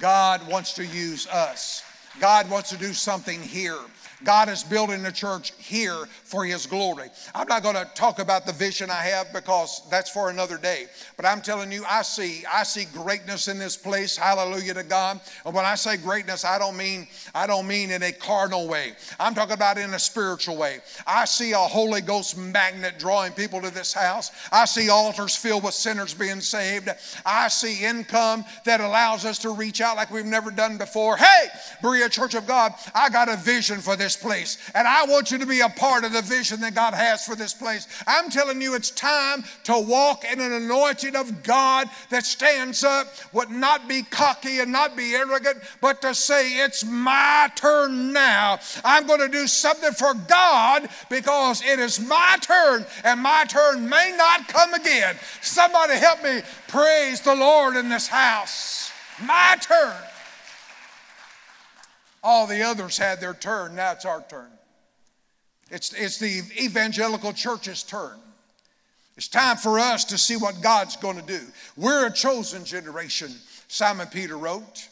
God 0.00 0.46
wants 0.48 0.72
to 0.74 0.84
use 0.84 1.26
us. 1.28 1.82
God 2.20 2.50
wants 2.50 2.70
to 2.70 2.76
do 2.76 2.92
something 2.92 3.40
here. 3.40 3.78
God 4.24 4.48
is 4.48 4.64
building 4.64 5.04
a 5.04 5.12
church 5.12 5.52
here 5.58 6.06
for 6.24 6.44
His 6.44 6.66
glory. 6.66 7.08
I'm 7.34 7.46
not 7.48 7.62
going 7.62 7.74
to 7.74 7.84
talk 7.94 8.18
about 8.18 8.46
the 8.46 8.52
vision 8.52 8.90
I 8.90 8.94
have 9.02 9.32
because 9.32 9.82
that's 9.90 10.10
for 10.10 10.30
another 10.30 10.56
day. 10.56 10.86
But 11.16 11.26
I'm 11.26 11.42
telling 11.42 11.70
you, 11.70 11.84
I 11.88 12.02
see, 12.02 12.44
I 12.50 12.62
see 12.62 12.86
greatness 12.86 13.48
in 13.48 13.58
this 13.58 13.76
place. 13.76 14.16
Hallelujah 14.16 14.74
to 14.74 14.82
God. 14.82 15.20
And 15.44 15.54
when 15.54 15.64
I 15.64 15.74
say 15.74 15.96
greatness, 15.98 16.44
I 16.44 16.58
don't 16.58 16.76
mean, 16.76 17.06
I 17.34 17.46
don't 17.46 17.68
mean 17.68 17.90
in 17.90 18.02
a 18.02 18.12
carnal 18.12 18.68
way. 18.68 18.92
I'm 19.20 19.34
talking 19.34 19.54
about 19.54 19.76
in 19.76 19.92
a 19.92 19.98
spiritual 19.98 20.56
way. 20.56 20.78
I 21.06 21.26
see 21.26 21.52
a 21.52 21.58
Holy 21.58 22.00
Ghost 22.00 22.38
magnet 22.38 22.98
drawing 22.98 23.32
people 23.32 23.60
to 23.60 23.70
this 23.70 23.92
house. 23.92 24.30
I 24.50 24.64
see 24.64 24.88
altars 24.88 25.36
filled 25.36 25.64
with 25.64 25.74
sinners 25.74 26.14
being 26.14 26.40
saved. 26.40 26.88
I 27.24 27.48
see 27.48 27.84
income 27.84 28.44
that 28.64 28.80
allows 28.80 29.24
us 29.24 29.38
to 29.40 29.50
reach 29.50 29.80
out 29.80 29.96
like 29.96 30.10
we've 30.10 30.24
never 30.24 30.50
done 30.50 30.78
before. 30.78 31.16
Hey, 31.16 31.48
Berea 31.82 32.08
Church 32.08 32.34
of 32.34 32.46
God, 32.46 32.72
I 32.94 33.10
got 33.10 33.28
a 33.28 33.36
vision 33.36 33.80
for 33.80 33.94
this 33.94 34.05
this 34.06 34.16
place. 34.16 34.56
And 34.72 34.86
I 34.86 35.04
want 35.04 35.32
you 35.32 35.38
to 35.38 35.46
be 35.46 35.62
a 35.62 35.68
part 35.68 36.04
of 36.04 36.12
the 36.12 36.22
vision 36.22 36.60
that 36.60 36.76
God 36.76 36.94
has 36.94 37.26
for 37.26 37.34
this 37.34 37.52
place. 37.52 37.88
I'm 38.06 38.30
telling 38.30 38.62
you, 38.62 38.76
it's 38.76 38.92
time 38.92 39.42
to 39.64 39.76
walk 39.80 40.24
in 40.24 40.38
an 40.38 40.52
anointing 40.52 41.16
of 41.16 41.42
God 41.42 41.88
that 42.10 42.24
stands 42.24 42.84
up, 42.84 43.08
would 43.32 43.50
not 43.50 43.88
be 43.88 44.04
cocky 44.04 44.60
and 44.60 44.70
not 44.70 44.96
be 44.96 45.16
arrogant, 45.16 45.58
but 45.80 46.00
to 46.02 46.14
say, 46.14 46.50
It's 46.64 46.84
my 46.84 47.50
turn 47.56 48.12
now. 48.12 48.60
I'm 48.84 49.08
going 49.08 49.18
to 49.18 49.28
do 49.28 49.48
something 49.48 49.90
for 49.90 50.14
God 50.14 50.88
because 51.10 51.64
it 51.64 51.80
is 51.80 51.98
my 51.98 52.38
turn 52.40 52.86
and 53.02 53.20
my 53.20 53.44
turn 53.48 53.88
may 53.88 54.14
not 54.16 54.46
come 54.46 54.72
again. 54.72 55.16
Somebody 55.42 55.94
help 55.94 56.22
me 56.22 56.42
praise 56.68 57.22
the 57.22 57.34
Lord 57.34 57.74
in 57.74 57.88
this 57.88 58.06
house. 58.06 58.92
My 59.20 59.56
turn. 59.60 59.96
All 62.26 62.48
the 62.48 62.64
others 62.64 62.98
had 62.98 63.20
their 63.20 63.34
turn. 63.34 63.76
Now 63.76 63.92
it's 63.92 64.04
our 64.04 64.20
turn. 64.28 64.50
It's, 65.70 65.92
it's 65.92 66.18
the 66.18 66.42
evangelical 66.60 67.32
church's 67.32 67.84
turn. 67.84 68.18
It's 69.16 69.28
time 69.28 69.56
for 69.56 69.78
us 69.78 70.04
to 70.06 70.18
see 70.18 70.36
what 70.36 70.60
God's 70.60 70.96
going 70.96 71.20
to 71.20 71.22
do. 71.22 71.38
We're 71.76 72.08
a 72.08 72.12
chosen 72.12 72.64
generation, 72.64 73.30
Simon 73.68 74.08
Peter 74.08 74.36
wrote. 74.36 74.88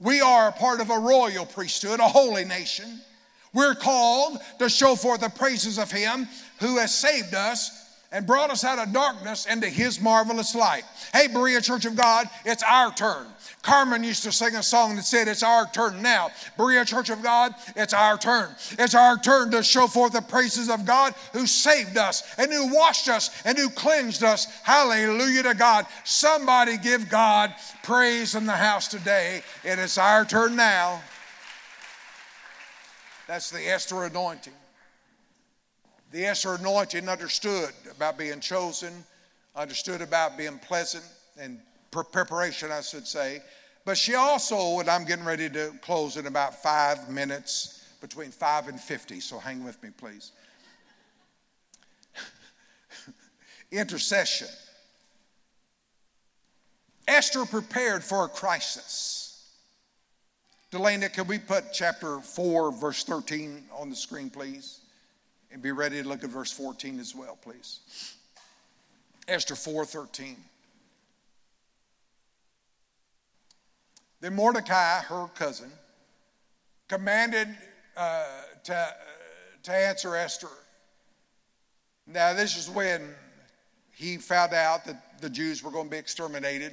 We 0.00 0.22
are 0.22 0.48
a 0.48 0.52
part 0.52 0.80
of 0.80 0.88
a 0.88 0.98
royal 0.98 1.44
priesthood, 1.44 2.00
a 2.00 2.08
holy 2.08 2.46
nation. 2.46 2.98
We're 3.52 3.74
called 3.74 4.38
to 4.58 4.70
show 4.70 4.96
forth 4.96 5.20
the 5.20 5.28
praises 5.28 5.78
of 5.78 5.90
Him 5.90 6.26
who 6.60 6.78
has 6.78 6.94
saved 6.94 7.34
us 7.34 7.83
and 8.14 8.28
brought 8.28 8.48
us 8.48 8.62
out 8.62 8.78
of 8.78 8.92
darkness 8.92 9.44
into 9.44 9.68
His 9.68 10.00
marvelous 10.00 10.54
light. 10.54 10.84
Hey, 11.12 11.26
Berea 11.26 11.60
Church 11.60 11.84
of 11.84 11.96
God, 11.96 12.30
it's 12.44 12.62
our 12.62 12.94
turn. 12.94 13.26
Carmen 13.60 14.04
used 14.04 14.22
to 14.22 14.30
sing 14.30 14.54
a 14.54 14.62
song 14.62 14.94
that 14.94 15.04
said, 15.04 15.26
It's 15.26 15.42
our 15.42 15.66
turn 15.72 16.00
now. 16.00 16.30
Berea 16.56 16.84
Church 16.84 17.10
of 17.10 17.24
God, 17.24 17.54
it's 17.74 17.92
our 17.92 18.16
turn. 18.16 18.50
It's 18.78 18.94
our 18.94 19.18
turn 19.18 19.50
to 19.50 19.64
show 19.64 19.88
forth 19.88 20.12
the 20.12 20.20
praises 20.20 20.70
of 20.70 20.86
God 20.86 21.14
who 21.32 21.44
saved 21.46 21.96
us 21.96 22.22
and 22.38 22.52
who 22.52 22.72
washed 22.72 23.08
us 23.08 23.30
and 23.44 23.58
who 23.58 23.68
cleansed 23.68 24.22
us. 24.22 24.46
Hallelujah 24.62 25.42
to 25.42 25.54
God. 25.54 25.86
Somebody 26.04 26.76
give 26.76 27.08
God 27.08 27.52
praise 27.82 28.36
in 28.36 28.46
the 28.46 28.52
house 28.52 28.86
today. 28.86 29.42
It 29.64 29.80
is 29.80 29.98
our 29.98 30.24
turn 30.24 30.54
now. 30.54 31.02
That's 33.26 33.50
the 33.50 33.66
Esther 33.66 34.04
anointing. 34.04 34.52
The 36.14 36.26
Esther 36.26 36.54
anointing 36.54 37.08
understood 37.08 37.70
about 37.90 38.16
being 38.16 38.38
chosen, 38.38 38.92
understood 39.56 40.00
about 40.00 40.38
being 40.38 40.60
pleasant 40.60 41.02
and 41.36 41.58
preparation, 41.90 42.70
I 42.70 42.82
should 42.82 43.08
say. 43.08 43.42
But 43.84 43.98
she 43.98 44.14
also, 44.14 44.78
and 44.78 44.88
I'm 44.88 45.04
getting 45.06 45.24
ready 45.24 45.50
to 45.50 45.72
close 45.82 46.16
in 46.16 46.28
about 46.28 46.62
five 46.62 47.10
minutes, 47.10 47.84
between 48.00 48.30
five 48.30 48.68
and 48.68 48.78
50, 48.80 49.18
so 49.18 49.40
hang 49.40 49.64
with 49.64 49.82
me, 49.82 49.88
please. 49.90 50.30
Intercession. 53.72 54.46
Esther 57.08 57.44
prepared 57.44 58.04
for 58.04 58.26
a 58.26 58.28
crisis. 58.28 59.50
Delana, 60.70 61.12
can 61.12 61.26
we 61.26 61.40
put 61.40 61.72
chapter 61.72 62.20
4, 62.20 62.70
verse 62.70 63.02
13 63.02 63.64
on 63.76 63.90
the 63.90 63.96
screen, 63.96 64.30
please? 64.30 64.78
And 65.54 65.62
be 65.62 65.70
ready 65.70 66.02
to 66.02 66.08
look 66.08 66.24
at 66.24 66.30
verse 66.30 66.50
14 66.50 66.98
as 66.98 67.14
well, 67.14 67.38
please. 67.40 68.16
Esther 69.28 69.54
4:13. 69.54 70.34
Then 74.18 74.34
Mordecai, 74.34 75.00
her 75.02 75.28
cousin, 75.36 75.70
commanded 76.88 77.56
uh, 77.96 78.24
to, 78.64 78.74
uh, 78.74 78.90
to 79.62 79.72
answer 79.72 80.16
Esther. 80.16 80.48
Now, 82.08 82.32
this 82.32 82.56
is 82.56 82.68
when 82.68 83.14
he 83.92 84.16
found 84.16 84.54
out 84.54 84.84
that 84.86 85.20
the 85.20 85.30
Jews 85.30 85.62
were 85.62 85.70
going 85.70 85.86
to 85.86 85.90
be 85.92 85.98
exterminated. 85.98 86.72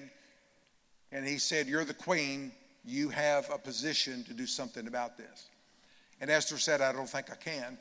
And 1.12 1.24
he 1.24 1.38
said, 1.38 1.67
You're 1.67 1.86
the 1.86 1.94
queen. 1.94 2.52
You 2.84 3.10
have 3.10 3.48
a 3.52 3.60
position 3.60 4.24
to 4.24 4.34
do 4.34 4.48
something 4.48 4.88
about 4.88 5.17
this. 5.17 5.50
And 6.20 6.32
Esther 6.32 6.58
said, 6.58 6.82
I 6.82 6.91
don't 6.91 7.08
think 7.08 7.32
I 7.32 7.36
can. 7.36 7.78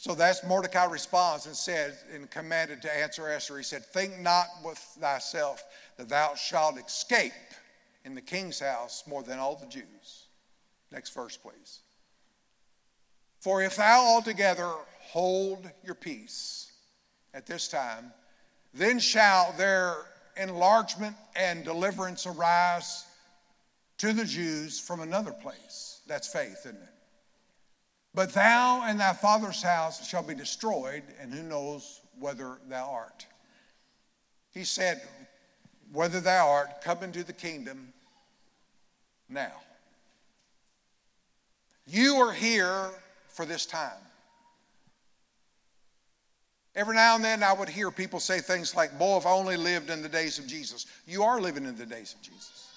So 0.00 0.14
that's 0.14 0.42
Mordecai 0.44 0.86
responds 0.86 1.44
and 1.44 1.54
said, 1.54 1.94
and 2.14 2.30
commanded 2.30 2.80
to 2.80 2.96
answer 2.96 3.28
Esther, 3.28 3.58
he 3.58 3.62
said, 3.62 3.84
Think 3.84 4.18
not 4.18 4.46
with 4.64 4.78
thyself 4.78 5.62
that 5.98 6.08
thou 6.08 6.34
shalt 6.34 6.78
escape 6.78 7.34
in 8.06 8.14
the 8.14 8.22
king's 8.22 8.60
house 8.60 9.04
more 9.06 9.22
than 9.22 9.38
all 9.38 9.56
the 9.56 9.66
Jews. 9.66 10.28
Next 10.90 11.12
verse, 11.12 11.36
please. 11.36 11.80
For 13.40 13.62
if 13.62 13.76
thou 13.76 14.00
altogether 14.00 14.72
hold 15.00 15.70
your 15.84 15.96
peace 15.96 16.72
at 17.34 17.44
this 17.44 17.68
time, 17.68 18.10
then 18.72 19.00
shall 19.00 19.52
their 19.58 19.96
enlargement 20.38 21.14
and 21.36 21.62
deliverance 21.62 22.24
arise 22.24 23.04
to 23.98 24.14
the 24.14 24.24
Jews 24.24 24.80
from 24.80 25.00
another 25.00 25.32
place. 25.32 26.00
That's 26.06 26.32
faith, 26.32 26.60
isn't 26.60 26.74
it? 26.74 26.89
But 28.14 28.32
thou 28.32 28.82
and 28.84 28.98
thy 28.98 29.12
father's 29.12 29.62
house 29.62 30.06
shall 30.08 30.22
be 30.22 30.34
destroyed, 30.34 31.02
and 31.20 31.32
who 31.32 31.42
knows 31.42 32.00
whether 32.18 32.58
thou 32.68 32.90
art. 32.90 33.26
He 34.52 34.64
said, 34.64 35.00
whether 35.92 36.20
thou 36.20 36.48
art, 36.48 36.82
come 36.82 37.02
into 37.02 37.24
the 37.24 37.32
kingdom 37.32 37.92
now. 39.28 39.52
You 41.86 42.16
are 42.16 42.32
here 42.32 42.90
for 43.28 43.44
this 43.44 43.66
time. 43.66 43.90
Every 46.76 46.94
now 46.94 47.16
and 47.16 47.24
then 47.24 47.42
I 47.42 47.52
would 47.52 47.68
hear 47.68 47.90
people 47.90 48.20
say 48.20 48.38
things 48.38 48.76
like, 48.76 48.96
Boy, 48.96 49.16
if 49.16 49.26
I 49.26 49.30
only 49.30 49.56
lived 49.56 49.90
in 49.90 50.02
the 50.02 50.08
days 50.08 50.38
of 50.38 50.46
Jesus. 50.46 50.86
You 51.06 51.24
are 51.24 51.40
living 51.40 51.64
in 51.64 51.76
the 51.76 51.86
days 51.86 52.14
of 52.14 52.22
Jesus. 52.22 52.69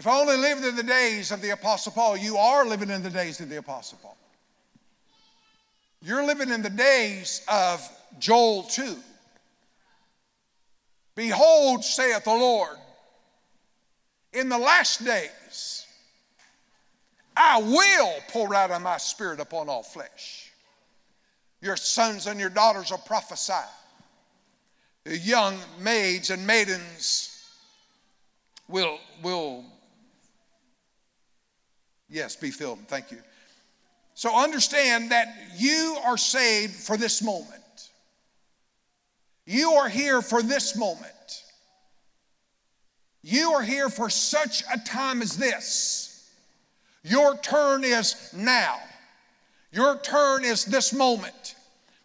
If 0.00 0.06
I 0.06 0.18
only 0.18 0.38
lived 0.38 0.64
in 0.64 0.76
the 0.76 0.82
days 0.82 1.30
of 1.30 1.42
the 1.42 1.50
Apostle 1.50 1.92
Paul, 1.92 2.16
you 2.16 2.38
are 2.38 2.64
living 2.64 2.88
in 2.88 3.02
the 3.02 3.10
days 3.10 3.38
of 3.40 3.50
the 3.50 3.58
Apostle 3.58 3.98
Paul. 4.00 4.16
You're 6.00 6.24
living 6.24 6.48
in 6.48 6.62
the 6.62 6.70
days 6.70 7.42
of 7.46 7.86
Joel 8.18 8.62
2. 8.62 8.96
Behold, 11.14 11.84
saith 11.84 12.24
the 12.24 12.30
Lord, 12.30 12.78
in 14.32 14.48
the 14.48 14.56
last 14.56 15.04
days, 15.04 15.86
I 17.36 17.60
will 17.60 18.14
pour 18.28 18.54
out 18.54 18.70
of 18.70 18.80
my 18.80 18.96
spirit 18.96 19.38
upon 19.38 19.68
all 19.68 19.82
flesh. 19.82 20.50
Your 21.60 21.76
sons 21.76 22.26
and 22.26 22.40
your 22.40 22.48
daughters 22.48 22.90
will 22.90 22.96
prophesy. 23.04 23.52
The 25.04 25.18
young 25.18 25.58
maids 25.78 26.30
and 26.30 26.46
maidens 26.46 27.46
will, 28.66 28.98
will, 29.22 29.66
yes, 32.10 32.36
be 32.36 32.50
filled. 32.50 32.80
Thank 32.88 33.10
you. 33.10 33.18
So 34.14 34.36
understand 34.36 35.12
that 35.12 35.28
you 35.56 35.96
are 36.04 36.18
saved 36.18 36.74
for 36.74 36.96
this 36.96 37.22
moment. 37.22 37.90
You 39.46 39.72
are 39.72 39.88
here 39.88 40.20
for 40.22 40.42
this 40.42 40.76
moment. 40.76 41.44
You 43.22 43.52
are 43.52 43.62
here 43.62 43.88
for 43.88 44.10
such 44.10 44.62
a 44.72 44.78
time 44.78 45.22
as 45.22 45.36
this. 45.36 46.30
Your 47.02 47.36
turn 47.38 47.84
is 47.84 48.32
now. 48.36 48.78
Your 49.72 49.98
turn 49.98 50.44
is 50.44 50.64
this 50.64 50.92
moment, 50.92 51.54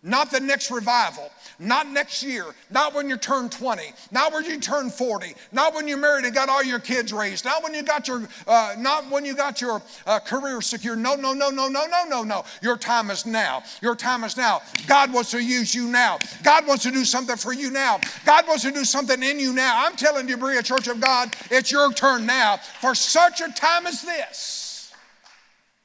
not 0.04 0.32
the 0.32 0.40
next 0.40 0.72
revival, 0.72 1.30
not 1.60 1.88
next 1.88 2.24
year, 2.24 2.46
not 2.70 2.94
when 2.94 3.10
you 3.10 3.18
turn 3.18 3.50
20, 3.50 3.84
not 4.12 4.34
when 4.34 4.46
you 4.46 4.60
turn 4.60 4.90
40, 4.90 5.34
not 5.52 5.74
when 5.74 5.88
you're 5.88 5.98
married 5.98 6.26
and 6.26 6.34
got 6.34 6.50
all 6.50 6.64
your 6.64 6.80
kids 6.80 7.14
raised, 7.14 7.46
not 7.46 7.64
when 7.64 7.74
you 7.74 7.84
got 7.84 8.08
your, 8.08 8.28
uh, 8.48 8.76
not 8.78 9.10
when 9.10 9.26
you 9.26 9.36
got 9.36 9.62
your 9.62 9.82
uh, 10.06 10.20
career 10.20 10.62
secure. 10.62 10.96
No, 10.96 11.16
no, 11.16 11.34
no, 11.34 11.50
no, 11.50 11.68
no, 11.68 11.86
no, 11.86 12.04
no, 12.08 12.24
no. 12.24 12.46
Your 12.62 12.78
time 12.78 13.10
is 13.10 13.26
now. 13.26 13.64
Your 13.82 13.96
time 13.96 14.24
is 14.24 14.38
now. 14.38 14.62
God 14.88 15.14
wants 15.14 15.32
to 15.32 15.44
use 15.44 15.74
you 15.74 15.88
now. 15.88 16.18
God 16.44 16.68
wants 16.68 16.84
to 16.84 16.92
do 16.92 17.06
something 17.06 17.38
for 17.38 17.54
you 17.54 17.72
now. 17.72 18.00
God 18.26 18.48
wants 18.48 18.64
to 18.64 18.72
do 18.72 18.86
something 18.86 19.22
in 19.22 19.40
you 19.40 19.54
now. 19.54 19.86
I'm 19.86 19.96
telling 19.96 20.28
you, 20.28 20.38
Berea 20.38 20.64
Church 20.64 20.88
of 20.88 21.00
God, 21.00 21.36
it's 21.52 21.72
your 21.72 21.92
turn 21.94 22.26
now 22.26 22.58
for 22.58 22.96
such 22.96 23.42
a 23.42 23.52
time 23.52 23.88
as 23.88 24.02
this. 24.02 24.94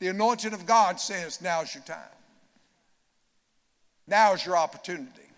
The 0.01 0.09
anointing 0.09 0.55
of 0.55 0.67
God 0.67 0.99
says, 0.99 1.43
now's 1.43 1.75
your 1.75 1.85
time. 1.85 1.99
Now 4.09 4.33
is 4.33 4.45
your 4.45 4.57
opportunity. 4.57 5.30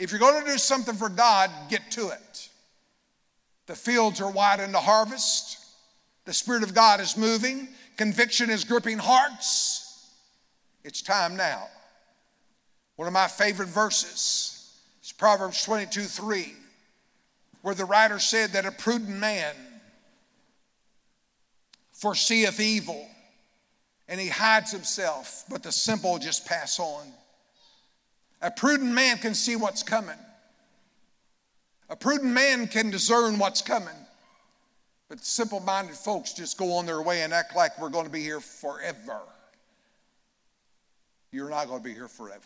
If 0.00 0.10
you're 0.10 0.18
going 0.18 0.42
to 0.42 0.50
do 0.50 0.56
something 0.56 0.94
for 0.94 1.10
God, 1.10 1.50
get 1.68 1.90
to 1.90 2.08
it. 2.08 2.48
The 3.66 3.76
fields 3.76 4.22
are 4.22 4.30
wide 4.30 4.58
in 4.58 4.72
the 4.72 4.80
harvest. 4.80 5.58
The 6.24 6.32
Spirit 6.32 6.62
of 6.62 6.72
God 6.72 7.00
is 7.00 7.18
moving. 7.18 7.68
Conviction 7.98 8.48
is 8.48 8.64
gripping 8.64 8.96
hearts. 8.96 10.10
It's 10.84 11.02
time 11.02 11.36
now. 11.36 11.68
One 12.96 13.08
of 13.08 13.12
my 13.12 13.26
favorite 13.26 13.68
verses 13.68 14.74
is 15.04 15.12
Proverbs 15.12 15.62
22 15.64 16.00
3, 16.00 16.54
where 17.60 17.74
the 17.74 17.84
writer 17.84 18.18
said 18.18 18.52
that 18.52 18.64
a 18.64 18.72
prudent 18.72 19.18
man 19.18 19.54
foreseeth 21.92 22.58
evil 22.58 23.06
and 24.08 24.18
he 24.18 24.28
hides 24.28 24.72
himself, 24.72 25.44
but 25.50 25.62
the 25.62 25.70
simple 25.70 26.18
just 26.18 26.46
pass 26.46 26.80
on. 26.80 27.06
A 28.42 28.50
prudent 28.50 28.92
man 28.92 29.18
can 29.18 29.34
see 29.34 29.56
what's 29.56 29.82
coming. 29.82 30.16
A 31.88 31.96
prudent 31.96 32.32
man 32.32 32.68
can 32.68 32.90
discern 32.90 33.38
what's 33.38 33.60
coming. 33.60 33.88
But 35.08 35.24
simple 35.24 35.60
minded 35.60 35.96
folks 35.96 36.32
just 36.32 36.56
go 36.56 36.74
on 36.74 36.86
their 36.86 37.02
way 37.02 37.22
and 37.22 37.32
act 37.32 37.56
like 37.56 37.78
we're 37.80 37.88
going 37.88 38.06
to 38.06 38.12
be 38.12 38.22
here 38.22 38.40
forever. 38.40 39.20
You're 41.32 41.50
not 41.50 41.66
going 41.66 41.82
to 41.82 41.84
be 41.84 41.94
here 41.94 42.08
forever. 42.08 42.40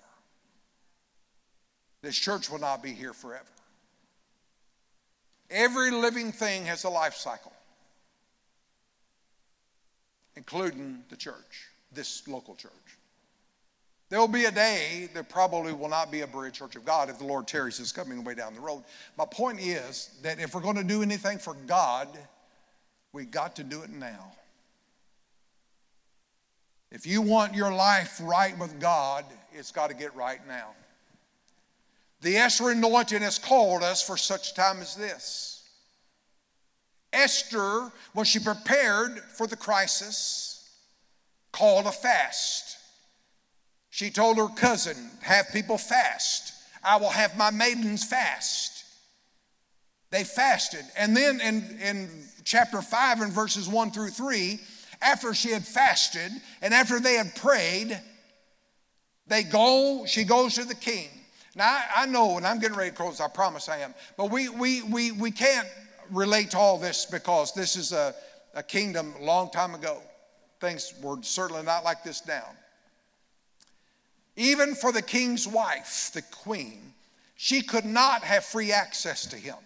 This 2.02 2.16
church 2.16 2.50
will 2.50 2.58
not 2.58 2.82
be 2.82 2.92
here 2.92 3.12
forever. 3.12 3.44
Every 5.50 5.90
living 5.90 6.32
thing 6.32 6.64
has 6.66 6.84
a 6.84 6.90
life 6.90 7.14
cycle, 7.14 7.52
including 10.36 11.04
the 11.10 11.16
church, 11.16 11.68
this 11.92 12.26
local 12.26 12.54
church. 12.54 12.72
There 14.14 14.20
will 14.20 14.28
be 14.28 14.44
a 14.44 14.52
day 14.52 15.08
there 15.12 15.24
probably 15.24 15.72
will 15.72 15.88
not 15.88 16.12
be 16.12 16.20
a 16.20 16.26
Berea 16.28 16.52
Church 16.52 16.76
of 16.76 16.84
God 16.84 17.10
if 17.10 17.18
the 17.18 17.24
Lord 17.24 17.48
tarries 17.48 17.78
his 17.78 17.90
coming 17.90 18.22
way 18.22 18.36
down 18.36 18.54
the 18.54 18.60
road. 18.60 18.84
My 19.18 19.24
point 19.24 19.58
is 19.60 20.10
that 20.22 20.38
if 20.38 20.54
we're 20.54 20.60
going 20.60 20.76
to 20.76 20.84
do 20.84 21.02
anything 21.02 21.36
for 21.36 21.54
God, 21.66 22.06
we 23.12 23.24
got 23.24 23.56
to 23.56 23.64
do 23.64 23.82
it 23.82 23.90
now. 23.90 24.30
If 26.92 27.08
you 27.08 27.22
want 27.22 27.54
your 27.56 27.74
life 27.74 28.20
right 28.22 28.56
with 28.56 28.78
God, 28.78 29.24
it's 29.52 29.72
got 29.72 29.90
to 29.90 29.96
get 29.96 30.14
right 30.14 30.46
now. 30.46 30.68
The 32.20 32.36
Esther 32.36 32.70
anointing 32.70 33.20
has 33.20 33.36
called 33.36 33.82
us 33.82 34.00
for 34.00 34.16
such 34.16 34.54
time 34.54 34.78
as 34.78 34.94
this. 34.94 35.68
Esther, 37.12 37.90
when 38.12 38.26
she 38.26 38.38
prepared 38.38 39.18
for 39.18 39.48
the 39.48 39.56
crisis, 39.56 40.70
called 41.50 41.86
a 41.86 41.90
fast. 41.90 42.78
She 43.94 44.10
told 44.10 44.38
her 44.38 44.48
cousin, 44.48 44.96
Have 45.22 45.52
people 45.52 45.78
fast. 45.78 46.52
I 46.82 46.96
will 46.96 47.10
have 47.10 47.36
my 47.36 47.52
maidens 47.52 48.02
fast. 48.02 48.84
They 50.10 50.24
fasted. 50.24 50.84
And 50.98 51.16
then 51.16 51.40
in, 51.40 51.78
in 51.80 52.08
chapter 52.42 52.82
5 52.82 53.20
and 53.20 53.32
verses 53.32 53.68
1 53.68 53.92
through 53.92 54.10
3, 54.10 54.58
after 55.00 55.32
she 55.32 55.50
had 55.50 55.64
fasted 55.64 56.32
and 56.60 56.74
after 56.74 56.98
they 56.98 57.14
had 57.14 57.36
prayed, 57.36 58.00
they 59.28 59.44
go, 59.44 60.04
she 60.08 60.24
goes 60.24 60.56
to 60.56 60.64
the 60.64 60.74
king. 60.74 61.08
Now, 61.54 61.80
I, 61.94 62.06
know, 62.06 62.36
and 62.36 62.44
I'm 62.44 62.58
getting 62.58 62.76
ready 62.76 62.90
to 62.90 62.96
close, 62.96 63.20
I 63.20 63.28
promise 63.28 63.68
I 63.68 63.78
am, 63.78 63.94
but 64.16 64.28
we, 64.28 64.48
we, 64.48 64.82
we, 64.82 65.12
we 65.12 65.30
can't 65.30 65.68
relate 66.10 66.50
to 66.50 66.58
all 66.58 66.78
this 66.78 67.06
because 67.06 67.54
this 67.54 67.76
is 67.76 67.92
a, 67.92 68.12
a 68.56 68.62
kingdom 68.64 69.14
long 69.20 69.52
time 69.52 69.76
ago. 69.76 70.02
Things 70.60 70.94
were 71.00 71.22
certainly 71.22 71.62
not 71.62 71.84
like 71.84 72.02
this 72.02 72.26
now. 72.26 72.48
Even 74.36 74.74
for 74.74 74.90
the 74.90 75.02
king's 75.02 75.46
wife, 75.46 76.10
the 76.12 76.22
queen, 76.22 76.92
she 77.36 77.62
could 77.62 77.84
not 77.84 78.22
have 78.22 78.44
free 78.44 78.72
access 78.72 79.26
to 79.26 79.36
him. 79.36 79.56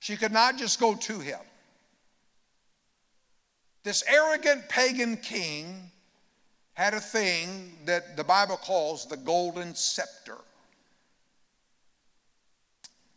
She 0.00 0.16
could 0.16 0.32
not 0.32 0.58
just 0.58 0.78
go 0.78 0.94
to 0.94 1.18
him. 1.18 1.40
This 3.82 4.02
arrogant 4.08 4.68
pagan 4.68 5.16
king 5.16 5.90
had 6.74 6.92
a 6.92 7.00
thing 7.00 7.72
that 7.86 8.16
the 8.16 8.24
Bible 8.24 8.56
calls 8.56 9.06
the 9.06 9.16
golden 9.16 9.74
scepter. 9.74 10.36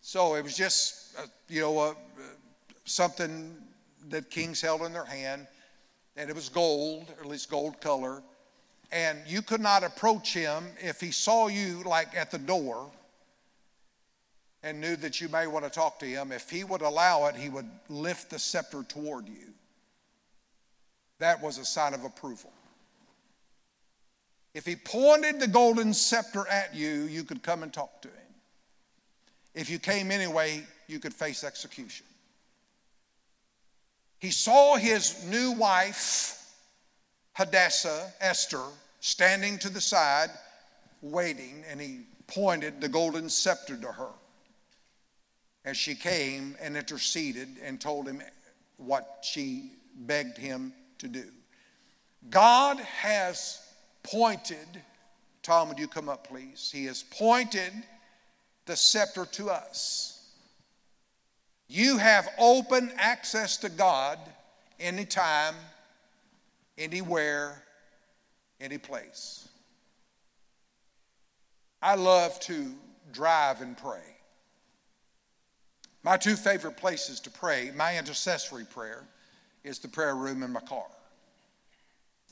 So 0.01 0.35
it 0.35 0.43
was 0.43 0.55
just, 0.55 1.17
uh, 1.19 1.25
you 1.49 1.61
know, 1.61 1.77
uh, 1.79 1.93
something 2.85 3.55
that 4.09 4.29
kings 4.29 4.61
held 4.61 4.81
in 4.83 4.93
their 4.93 5.05
hand, 5.05 5.45
and 6.15 6.29
it 6.29 6.35
was 6.35 6.49
gold, 6.49 7.13
or 7.17 7.23
at 7.23 7.29
least 7.29 7.49
gold 7.49 7.81
color. 7.81 8.23
And 8.91 9.19
you 9.27 9.41
could 9.41 9.61
not 9.61 9.83
approach 9.83 10.33
him 10.33 10.65
if 10.81 10.99
he 10.99 11.11
saw 11.11 11.47
you 11.47 11.83
like 11.83 12.15
at 12.15 12.31
the 12.31 12.39
door 12.39 12.89
and 14.63 14.81
knew 14.81 14.95
that 14.97 15.21
you 15.21 15.29
may 15.29 15.47
want 15.47 15.65
to 15.65 15.71
talk 15.71 15.99
to 15.99 16.05
him. 16.05 16.31
If 16.31 16.49
he 16.49 16.63
would 16.63 16.81
allow 16.81 17.27
it, 17.27 17.35
he 17.35 17.49
would 17.49 17.69
lift 17.87 18.29
the 18.31 18.39
scepter 18.39 18.83
toward 18.83 19.27
you. 19.27 19.53
That 21.19 21.41
was 21.41 21.57
a 21.57 21.65
sign 21.65 21.93
of 21.93 22.03
approval. 22.03 22.51
If 24.53 24.65
he 24.65 24.75
pointed 24.75 25.39
the 25.39 25.47
golden 25.47 25.93
scepter 25.93 26.47
at 26.47 26.75
you, 26.75 27.03
you 27.03 27.23
could 27.23 27.43
come 27.43 27.61
and 27.61 27.71
talk 27.71 28.01
to 28.01 28.07
him. 28.07 28.15
If 29.53 29.69
you 29.69 29.79
came 29.79 30.11
anyway, 30.11 30.65
you 30.87 30.99
could 30.99 31.13
face 31.13 31.43
execution. 31.43 32.05
He 34.19 34.31
saw 34.31 34.75
his 34.75 35.25
new 35.29 35.51
wife, 35.51 36.38
Hadassah, 37.39 38.11
Esther, 38.19 38.65
standing 38.99 39.57
to 39.59 39.69
the 39.69 39.79
side, 39.79 40.29
waiting, 41.01 41.63
and 41.69 41.79
he 41.79 42.01
pointed 42.27 42.81
the 42.81 42.89
golden 42.89 43.29
scepter 43.29 43.77
to 43.77 43.87
her 43.93 44.11
as 45.63 45.77
she 45.77 45.95
came 45.95 46.57
and 46.59 46.75
interceded 46.75 47.47
and 47.63 47.79
told 47.79 48.09
him 48.09 48.21
what 48.75 49.19
she 49.21 49.71
begged 49.95 50.37
him 50.37 50.73
to 50.97 51.07
do. 51.07 51.23
God 52.29 52.77
has 52.77 53.61
pointed, 54.03 54.83
Tom, 55.41 55.69
would 55.69 55.79
you 55.79 55.87
come 55.87 56.09
up, 56.09 56.27
please? 56.27 56.69
He 56.73 56.83
has 56.87 57.03
pointed 57.03 57.71
the 58.65 58.75
scepter 58.75 59.23
to 59.25 59.49
us. 59.49 60.27
You 61.69 61.99
have 61.99 62.27
open 62.37 62.91
access 62.97 63.55
to 63.57 63.69
God 63.69 64.19
anytime, 64.77 65.55
anywhere, 66.79 67.61
any 68.59 68.77
place. 68.79 69.47
I 71.81 71.95
love 71.95 72.39
to 72.41 72.73
drive 73.11 73.61
and 73.61 73.77
pray. 73.77 74.01
My 76.03 76.17
two 76.17 76.35
favorite 76.35 76.77
places 76.77 77.19
to 77.21 77.29
pray, 77.29 77.71
my 77.75 77.97
intercessory 77.97 78.65
prayer, 78.65 79.03
is 79.63 79.79
the 79.79 79.87
prayer 79.87 80.15
room 80.15 80.43
in 80.43 80.51
my 80.51 80.61
car. 80.61 80.87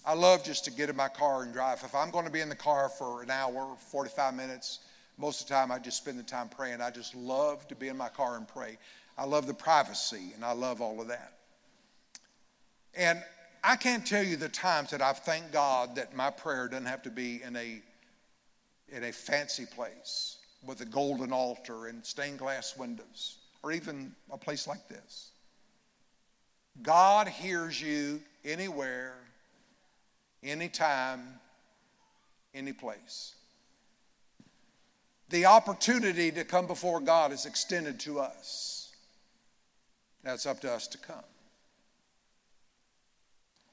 I 0.06 0.14
love 0.14 0.44
just 0.44 0.64
to 0.66 0.72
get 0.72 0.90
in 0.90 0.96
my 0.96 1.10
car 1.10 1.44
and 1.44 1.52
drive. 1.52 1.84
If 1.84 1.94
I'm 1.94 2.12
going 2.12 2.24
to 2.24 2.32
be 2.32 2.40
in 2.40 2.48
the 2.48 2.56
car 2.56 2.88
for 2.88 3.22
an 3.22 3.30
hour, 3.30 3.76
45 3.92 4.34
minutes, 4.34 4.80
most 5.18 5.42
of 5.42 5.48
the 5.48 5.54
time 5.54 5.70
I 5.70 5.80
just 5.80 5.98
spend 5.98 6.18
the 6.18 6.24
time 6.24 6.48
praying. 6.48 6.80
I 6.80 6.92
just 6.92 7.14
love 7.14 7.68
to 7.68 7.76
be 7.76 7.90
in 7.90 7.98
my 7.98 8.08
car 8.08 8.38
and 8.38 8.48
pray. 8.48 8.78
I 9.18 9.26
love 9.26 9.48
the 9.48 9.54
privacy 9.54 10.32
and 10.34 10.46
I 10.46 10.54
love 10.54 10.80
all 10.80 11.02
of 11.02 11.08
that. 11.10 11.34
And 12.96 13.22
I 13.64 13.76
can't 13.76 14.06
tell 14.06 14.24
you 14.24 14.36
the 14.36 14.50
times 14.50 14.92
that 14.92 15.02
I've 15.02 15.20
thanked 15.20 15.52
God 15.52 15.96
that 15.96 16.16
my 16.16 16.30
prayer 16.30 16.68
doesn't 16.68 16.86
have 16.86 17.04
to 17.04 17.10
be 17.10 17.42
in 17.44 17.56
a 17.56 17.82
in 18.90 19.04
a 19.04 19.12
fancy 19.12 19.66
place 19.66 20.38
with 20.66 20.82
a 20.82 20.86
golden 20.86 21.34
altar 21.34 21.88
and 21.88 22.06
stained 22.06 22.40
glass 22.40 22.78
windows 22.78 23.40
or 23.64 23.72
even 23.72 24.16
a 24.32 24.38
place 24.38 24.68
like 24.68 24.88
this. 24.88 25.32
God 26.82 27.28
hears 27.28 27.82
you 27.82 28.22
anywhere, 28.46 29.16
anytime, 30.44 31.22
any 32.54 32.72
place. 32.72 33.36
The 35.30 35.46
opportunity 35.46 36.32
to 36.32 36.46
come 36.46 36.68
before 36.68 37.02
God 37.02 37.34
is 37.34 37.46
extended 37.46 38.00
to 38.02 38.20
us. 38.20 38.92
It's 40.24 40.46
up 40.46 40.62
to 40.62 40.72
us 40.72 40.88
to 40.88 40.98
come. 40.98 41.24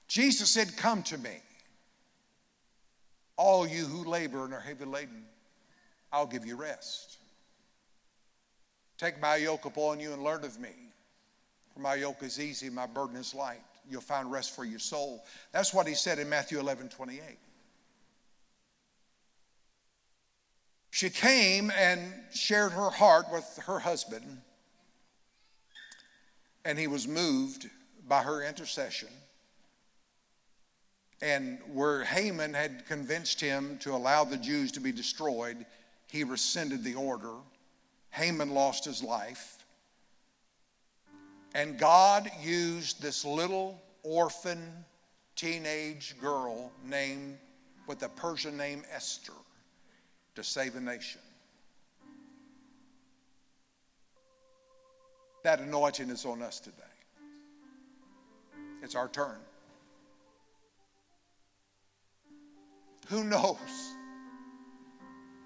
Jesus 0.08 0.50
said, 0.50 0.76
Come 0.76 1.02
to 1.04 1.18
me, 1.18 1.36
all 3.36 3.66
you 3.66 3.84
who 3.84 4.08
labor 4.08 4.44
and 4.44 4.54
are 4.54 4.60
heavy 4.60 4.84
laden, 4.84 5.24
I'll 6.12 6.26
give 6.26 6.46
you 6.46 6.56
rest. 6.56 7.18
Take 8.98 9.20
my 9.20 9.36
yoke 9.36 9.64
upon 9.64 10.00
you 10.00 10.12
and 10.12 10.22
learn 10.22 10.44
of 10.44 10.60
me. 10.60 10.70
For 11.72 11.80
my 11.80 11.96
yoke 11.96 12.22
is 12.22 12.40
easy, 12.40 12.70
my 12.70 12.86
burden 12.86 13.16
is 13.16 13.34
light. 13.34 13.60
You'll 13.90 14.00
find 14.00 14.30
rest 14.30 14.54
for 14.54 14.64
your 14.64 14.78
soul. 14.78 15.24
That's 15.52 15.74
what 15.74 15.86
he 15.86 15.94
said 15.94 16.18
in 16.18 16.28
Matthew 16.28 16.60
11 16.60 16.88
28. 16.88 17.20
She 20.90 21.10
came 21.10 21.72
and 21.76 22.00
shared 22.32 22.70
her 22.70 22.88
heart 22.88 23.26
with 23.32 23.58
her 23.66 23.80
husband, 23.80 24.40
and 26.64 26.78
he 26.78 26.86
was 26.86 27.08
moved 27.08 27.68
by 28.06 28.22
her 28.22 28.44
intercession. 28.44 29.08
And 31.24 31.58
where 31.72 32.04
Haman 32.04 32.52
had 32.52 32.84
convinced 32.84 33.40
him 33.40 33.78
to 33.78 33.94
allow 33.94 34.24
the 34.24 34.36
Jews 34.36 34.70
to 34.72 34.80
be 34.80 34.92
destroyed, 34.92 35.64
he 36.10 36.22
rescinded 36.22 36.84
the 36.84 36.96
order. 36.96 37.32
Haman 38.10 38.50
lost 38.50 38.84
his 38.84 39.02
life. 39.02 39.56
And 41.54 41.78
God 41.78 42.30
used 42.42 43.00
this 43.00 43.24
little 43.24 43.80
orphan 44.02 44.84
teenage 45.34 46.14
girl 46.20 46.70
named 46.84 47.38
with 47.86 48.02
a 48.02 48.10
Persian 48.10 48.58
name 48.58 48.82
Esther 48.92 49.32
to 50.34 50.44
save 50.44 50.76
a 50.76 50.80
nation. 50.80 51.22
That 55.42 55.60
anointing 55.60 56.10
is 56.10 56.26
on 56.26 56.42
us 56.42 56.60
today. 56.60 56.82
It's 58.82 58.94
our 58.94 59.08
turn. 59.08 59.38
Who 63.08 63.24
knows 63.24 63.94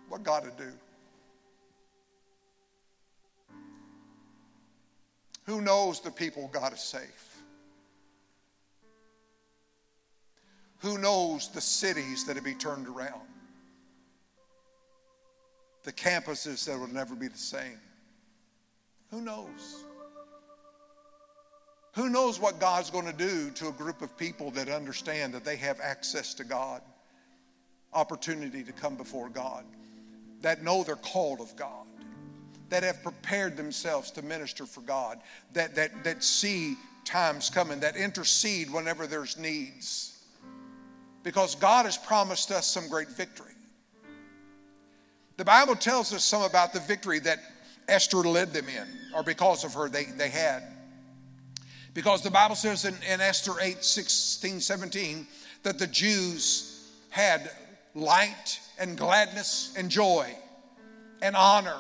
what 0.09 0.23
God 0.23 0.45
will 0.45 0.67
do? 0.67 0.73
Who 5.47 5.61
knows 5.63 6.01
the 6.01 6.11
people 6.11 6.49
God 6.53 6.73
is 6.73 6.81
safe? 6.81 7.39
Who 10.81 10.99
knows 10.99 11.49
the 11.49 11.61
cities 11.61 12.25
that 12.27 12.37
will 12.37 12.43
be 12.43 12.55
turned 12.55 12.87
around? 12.87 13.23
The 15.85 15.93
campuses 15.93 16.67
that 16.67 16.79
will 16.79 16.87
never 16.89 17.15
be 17.15 17.29
the 17.29 17.39
same? 17.39 17.81
Who 19.11 19.23
knows? 19.23 19.85
Who 21.95 22.11
knows 22.11 22.39
what 22.39 22.61
God's 22.61 22.91
going 22.91 23.07
to 23.07 23.13
do 23.13 23.51
to 23.53 23.69
a 23.69 23.73
group 23.73 24.03
of 24.03 24.17
people 24.17 24.51
that 24.53 24.69
understand 24.69 25.35
that 25.35 25.45
they 25.45 25.57
have 25.57 25.81
access 25.81 26.35
to 26.35 26.45
God, 26.45 26.83
opportunity 27.93 28.63
to 28.63 28.73
come 28.73 28.97
before 28.97 29.29
God, 29.29 29.65
that 30.43 30.63
know 30.63 30.85
they're 30.85 30.97
called 30.97 31.41
of 31.41 31.55
God? 31.57 31.89
that 32.69 32.83
have 32.83 33.03
prepared 33.03 33.57
themselves 33.57 34.11
to 34.13 34.23
minister 34.23 34.67
for 34.67 34.83
God, 34.83 35.21
that, 35.55 35.75
that, 35.75 36.05
that 36.05 36.23
see 36.23 36.77
times 37.05 37.49
coming, 37.49 37.81
that 37.81 37.97
intercede 37.97 38.71
whenever 38.71 39.07
there's 39.07 39.39
needs. 39.39 40.23
because 41.23 41.55
God 41.55 41.85
has 41.85 41.97
promised 41.97 42.51
us 42.51 42.67
some 42.67 42.89
great 42.89 43.09
victory. 43.09 43.53
The 45.37 45.45
Bible 45.45 45.77
tells 45.77 46.13
us 46.13 46.25
some 46.25 46.43
about 46.43 46.73
the 46.73 46.81
victory 46.81 47.19
that 47.21 47.39
Esther 47.87 48.19
led 48.19 48.53
them 48.53 48.67
in, 48.69 48.87
or 49.15 49.23
because 49.23 49.65
of 49.65 49.75
her, 49.75 49.89
they, 49.89 50.05
they 50.05 50.29
had. 50.29 50.63
Because 51.95 52.23
the 52.23 52.31
Bible 52.31 52.55
says 52.55 52.85
in, 52.85 52.95
in 53.11 53.21
Esther 53.21 53.53
8 53.61 53.83
16, 53.83 54.61
17, 54.61 55.27
that 55.63 55.79
the 55.79 55.87
Jews 55.87 56.91
had 57.11 57.51
light 57.95 58.61
and 58.79 58.97
gladness 58.97 59.75
and 59.77 59.91
joy 59.91 60.35
and 61.23 61.37
honor. 61.37 61.77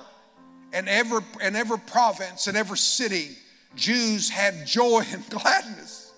And 0.72 0.88
every, 0.88 1.20
in 1.42 1.56
every 1.56 1.78
province 1.78 2.46
and 2.46 2.56
every 2.56 2.78
city, 2.78 3.30
Jews 3.74 4.28
had 4.28 4.66
joy 4.66 5.02
and 5.12 5.28
gladness. 5.30 6.12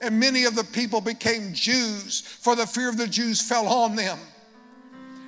And 0.00 0.18
many 0.18 0.44
of 0.44 0.56
the 0.56 0.64
people 0.64 1.00
became 1.00 1.52
Jews, 1.54 2.20
for 2.20 2.56
the 2.56 2.66
fear 2.66 2.88
of 2.88 2.96
the 2.96 3.06
Jews 3.06 3.40
fell 3.40 3.68
on 3.68 3.94
them. 3.94 4.18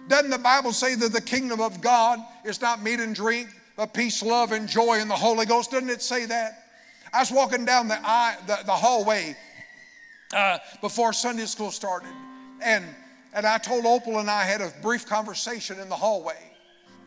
Doesn't 0.08 0.30
the 0.30 0.38
Bible 0.38 0.72
say 0.72 0.94
that 0.96 1.12
the 1.12 1.20
kingdom 1.20 1.60
of 1.60 1.80
God 1.80 2.18
is 2.44 2.60
not 2.60 2.82
meat 2.82 3.00
and 3.00 3.14
drink, 3.14 3.48
but 3.76 3.94
peace, 3.94 4.22
love, 4.22 4.52
and 4.52 4.68
joy 4.68 4.98
in 5.00 5.08
the 5.08 5.14
Holy 5.14 5.46
Ghost? 5.46 5.70
Doesn't 5.70 5.88
it 5.88 6.02
say 6.02 6.26
that? 6.26 6.64
I 7.12 7.20
was 7.20 7.30
walking 7.30 7.64
down 7.64 7.88
the, 7.88 7.98
the, 8.46 8.58
the 8.66 8.72
hallway 8.72 9.36
uh, 10.34 10.58
before 10.80 11.12
Sunday 11.12 11.46
school 11.46 11.70
started, 11.70 12.12
and, 12.60 12.84
and 13.34 13.44
I 13.44 13.58
told 13.58 13.84
Opal 13.84 14.20
and 14.20 14.30
I 14.30 14.44
had 14.44 14.60
a 14.60 14.72
brief 14.80 15.06
conversation 15.06 15.80
in 15.80 15.88
the 15.88 15.96
hallway. 15.96 16.38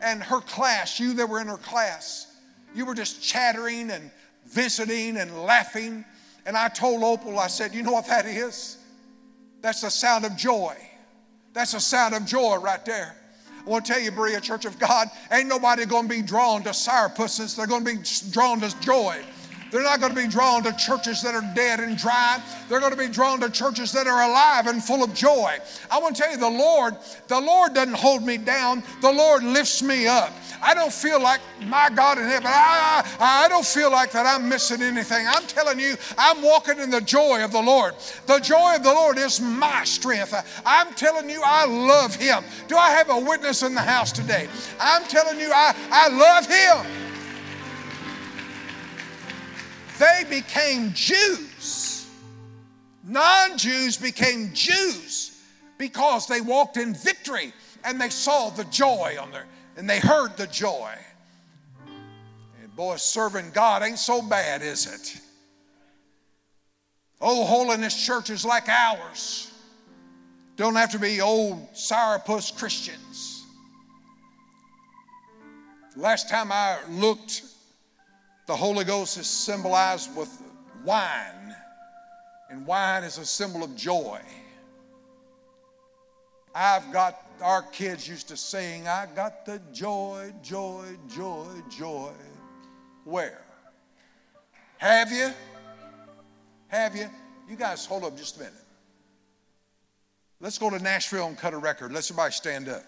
And 0.00 0.22
her 0.22 0.40
class, 0.40 1.00
you 1.00 1.14
that 1.14 1.28
were 1.28 1.40
in 1.40 1.48
her 1.48 1.56
class, 1.56 2.36
you 2.74 2.84
were 2.84 2.94
just 2.94 3.22
chattering 3.22 3.90
and 3.90 4.10
visiting 4.46 5.16
and 5.16 5.42
laughing. 5.42 6.04
And 6.46 6.56
I 6.56 6.68
told 6.68 7.02
Opal, 7.02 7.38
I 7.38 7.48
said, 7.48 7.74
You 7.74 7.82
know 7.82 7.92
what 7.92 8.06
that 8.06 8.26
is? 8.26 8.78
That's 9.62 9.80
the 9.80 9.90
sound 9.90 10.24
of 10.24 10.36
joy. 10.36 10.76
That's 11.54 11.72
the 11.72 11.80
sound 11.80 12.14
of 12.14 12.26
joy 12.26 12.56
right 12.58 12.84
there. 12.84 13.16
I 13.66 13.68
want 13.68 13.86
to 13.86 13.92
tell 13.92 14.00
you, 14.00 14.12
Berea 14.12 14.40
Church 14.40 14.64
of 14.64 14.78
God, 14.78 15.08
ain't 15.32 15.48
nobody 15.48 15.84
going 15.84 16.08
to 16.08 16.14
be 16.14 16.22
drawn 16.22 16.62
to 16.62 16.70
sourpusses. 16.70 17.56
They're 17.56 17.66
going 17.66 17.84
to 17.84 17.96
be 17.96 18.02
drawn 18.30 18.60
to 18.60 18.80
joy. 18.80 19.22
They're 19.70 19.82
not 19.82 20.00
going 20.00 20.14
to 20.14 20.20
be 20.20 20.28
drawn 20.28 20.62
to 20.62 20.72
churches 20.72 21.22
that 21.22 21.34
are 21.34 21.44
dead 21.54 21.80
and 21.80 21.96
dry. 21.96 22.42
They're 22.68 22.80
going 22.80 22.92
to 22.92 22.98
be 22.98 23.08
drawn 23.08 23.40
to 23.40 23.50
churches 23.50 23.92
that 23.92 24.06
are 24.06 24.28
alive 24.28 24.66
and 24.66 24.82
full 24.82 25.04
of 25.04 25.12
joy. 25.14 25.58
I 25.90 25.98
want 25.98 26.16
to 26.16 26.22
tell 26.22 26.30
you, 26.30 26.38
the 26.38 26.48
Lord, 26.48 26.96
the 27.26 27.40
Lord 27.40 27.74
doesn't 27.74 27.94
hold 27.94 28.22
me 28.22 28.38
down. 28.38 28.82
The 29.00 29.12
Lord 29.12 29.44
lifts 29.44 29.82
me 29.82 30.06
up. 30.06 30.32
I 30.60 30.74
don't 30.74 30.92
feel 30.92 31.22
like 31.22 31.40
my 31.66 31.90
God 31.90 32.18
in 32.18 32.24
heaven. 32.24 32.46
I, 32.46 33.04
I, 33.20 33.44
I 33.44 33.48
don't 33.48 33.64
feel 33.64 33.90
like 33.92 34.10
that 34.12 34.26
I'm 34.26 34.48
missing 34.48 34.82
anything. 34.82 35.26
I'm 35.28 35.44
telling 35.44 35.78
you, 35.78 35.96
I'm 36.16 36.42
walking 36.42 36.78
in 36.78 36.90
the 36.90 37.00
joy 37.00 37.44
of 37.44 37.52
the 37.52 37.62
Lord. 37.62 37.94
The 38.26 38.38
joy 38.38 38.76
of 38.76 38.82
the 38.82 38.92
Lord 38.92 39.18
is 39.18 39.40
my 39.40 39.84
strength. 39.84 40.34
I'm 40.64 40.92
telling 40.94 41.30
you, 41.30 41.42
I 41.44 41.64
love 41.66 42.14
Him. 42.14 42.42
Do 42.66 42.76
I 42.76 42.90
have 42.90 43.10
a 43.10 43.18
witness 43.18 43.62
in 43.62 43.74
the 43.74 43.80
house 43.80 44.12
today? 44.12 44.48
I'm 44.80 45.04
telling 45.04 45.38
you, 45.38 45.50
I, 45.52 45.74
I 45.90 46.08
love 46.08 46.46
Him. 46.46 47.07
They 49.98 50.24
became 50.28 50.92
Jews. 50.94 52.06
Non 53.04 53.56
Jews 53.58 53.96
became 53.96 54.50
Jews 54.52 55.42
because 55.78 56.26
they 56.26 56.40
walked 56.40 56.76
in 56.76 56.94
victory 56.94 57.52
and 57.84 58.00
they 58.00 58.10
saw 58.10 58.50
the 58.50 58.64
joy 58.64 59.16
on 59.20 59.30
their, 59.30 59.46
and 59.76 59.88
they 59.88 60.00
heard 60.00 60.36
the 60.36 60.46
joy. 60.46 60.92
And 62.62 62.74
boy, 62.76 62.96
serving 62.96 63.50
God 63.52 63.82
ain't 63.82 63.98
so 63.98 64.20
bad, 64.20 64.62
is 64.62 64.86
it? 64.86 65.20
Oh, 67.20 67.44
holiness 67.44 68.04
churches 68.04 68.44
like 68.44 68.68
ours 68.68 69.52
don't 70.56 70.74
have 70.74 70.90
to 70.90 70.98
be 70.98 71.20
old 71.20 71.72
sourpuss 71.72 72.56
Christians. 72.56 73.44
Last 75.96 76.28
time 76.28 76.52
I 76.52 76.78
looked 76.90 77.42
the 78.48 78.56
Holy 78.56 78.82
Ghost 78.82 79.18
is 79.18 79.26
symbolized 79.26 80.16
with 80.16 80.42
wine, 80.82 81.54
and 82.48 82.66
wine 82.66 83.04
is 83.04 83.18
a 83.18 83.26
symbol 83.26 83.62
of 83.62 83.76
joy. 83.76 84.22
I've 86.54 86.90
got, 86.90 87.26
our 87.42 87.60
kids 87.60 88.08
used 88.08 88.26
to 88.28 88.38
sing, 88.38 88.88
I 88.88 89.06
got 89.14 89.44
the 89.44 89.60
joy, 89.74 90.32
joy, 90.42 90.86
joy, 91.14 91.46
joy. 91.68 92.12
Where? 93.04 93.42
Have 94.78 95.12
you? 95.12 95.28
Have 96.68 96.96
you? 96.96 97.10
You 97.50 97.56
guys 97.56 97.84
hold 97.84 98.02
up 98.02 98.16
just 98.16 98.36
a 98.36 98.38
minute. 98.40 98.54
Let's 100.40 100.56
go 100.56 100.70
to 100.70 100.78
Nashville 100.78 101.26
and 101.26 101.36
cut 101.36 101.52
a 101.52 101.58
record. 101.58 101.92
Let's 101.92 102.10
everybody 102.10 102.32
stand 102.32 102.70
up. 102.70 102.84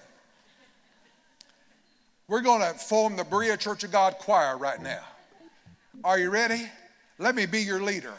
We're 2.29 2.41
going 2.41 2.63
to 2.63 2.79
form 2.79 3.17
the 3.17 3.25
Berea 3.25 3.59
Church 3.59 3.85
of 3.85 3.93
God 3.93 4.15
choir 4.15 4.57
right 4.57 4.81
now. 4.81 5.05
Are 6.03 6.19
you 6.19 6.31
ready? 6.31 6.63
Let 7.19 7.35
me 7.35 7.47
be 7.47 7.61
your 7.61 7.83
leader. 7.83 8.15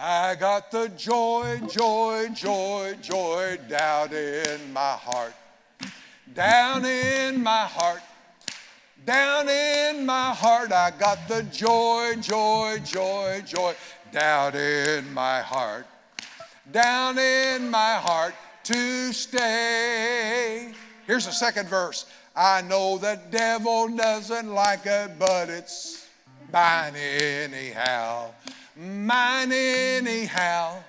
I 0.00 0.34
got 0.36 0.70
the 0.70 0.88
joy, 0.96 1.60
joy, 1.68 2.28
joy, 2.34 2.96
joy 3.02 3.58
down 3.68 4.12
in 4.12 4.72
my 4.72 4.92
heart. 4.92 5.34
Down 6.34 6.84
in 6.84 7.42
my 7.42 7.66
heart. 7.66 8.00
Down 9.04 9.48
in 9.48 10.06
my 10.06 10.32
heart, 10.32 10.72
I 10.72 10.92
got 10.98 11.28
the 11.28 11.42
joy, 11.44 12.14
joy, 12.22 12.78
joy, 12.84 13.42
joy 13.44 13.74
down 14.10 14.54
in 14.56 15.12
my 15.12 15.42
heart. 15.42 15.86
Down 16.72 17.18
in 17.18 17.70
my 17.70 17.96
heart 17.96 18.34
to 18.64 19.12
stay. 19.12 20.72
Here's 21.06 21.26
the 21.26 21.32
second 21.32 21.68
verse. 21.68 22.06
I 22.34 22.62
know 22.62 22.96
the 22.96 23.20
devil 23.30 23.88
doesn't 23.88 24.48
like 24.48 24.86
it, 24.86 25.18
but 25.18 25.50
it's 25.50 26.03
Mine 26.54 26.94
anyhow. 26.94 28.30
Mine 28.76 29.50
anyhow. 29.50 30.84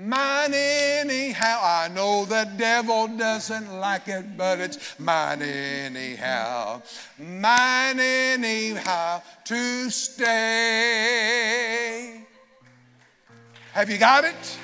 Mine 0.00 0.54
anyhow. 0.54 1.58
I 1.60 1.88
know 1.92 2.24
the 2.24 2.48
devil 2.56 3.08
doesn't 3.08 3.80
like 3.80 4.06
it, 4.06 4.36
but 4.36 4.60
it's 4.60 5.00
mine 5.00 5.42
anyhow. 5.42 6.82
Mine 7.18 7.98
anyhow 7.98 9.22
to 9.44 9.90
stay. 9.90 10.24
Have 13.72 13.90
you 13.90 13.98
got 13.98 14.22
it? 14.22 14.58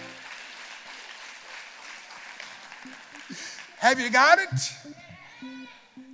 Have 3.79 3.99
you 3.99 4.09
got 4.11 4.39
it? 4.39 4.73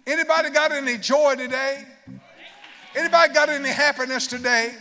Anybody 0.06 0.48
got 0.48 0.72
any 0.72 0.96
joy 0.96 1.34
today? 1.36 1.84
Anybody 2.96 3.34
got 3.34 3.48
any 3.48 3.70
happiness 3.70 4.26
today? 4.26 4.74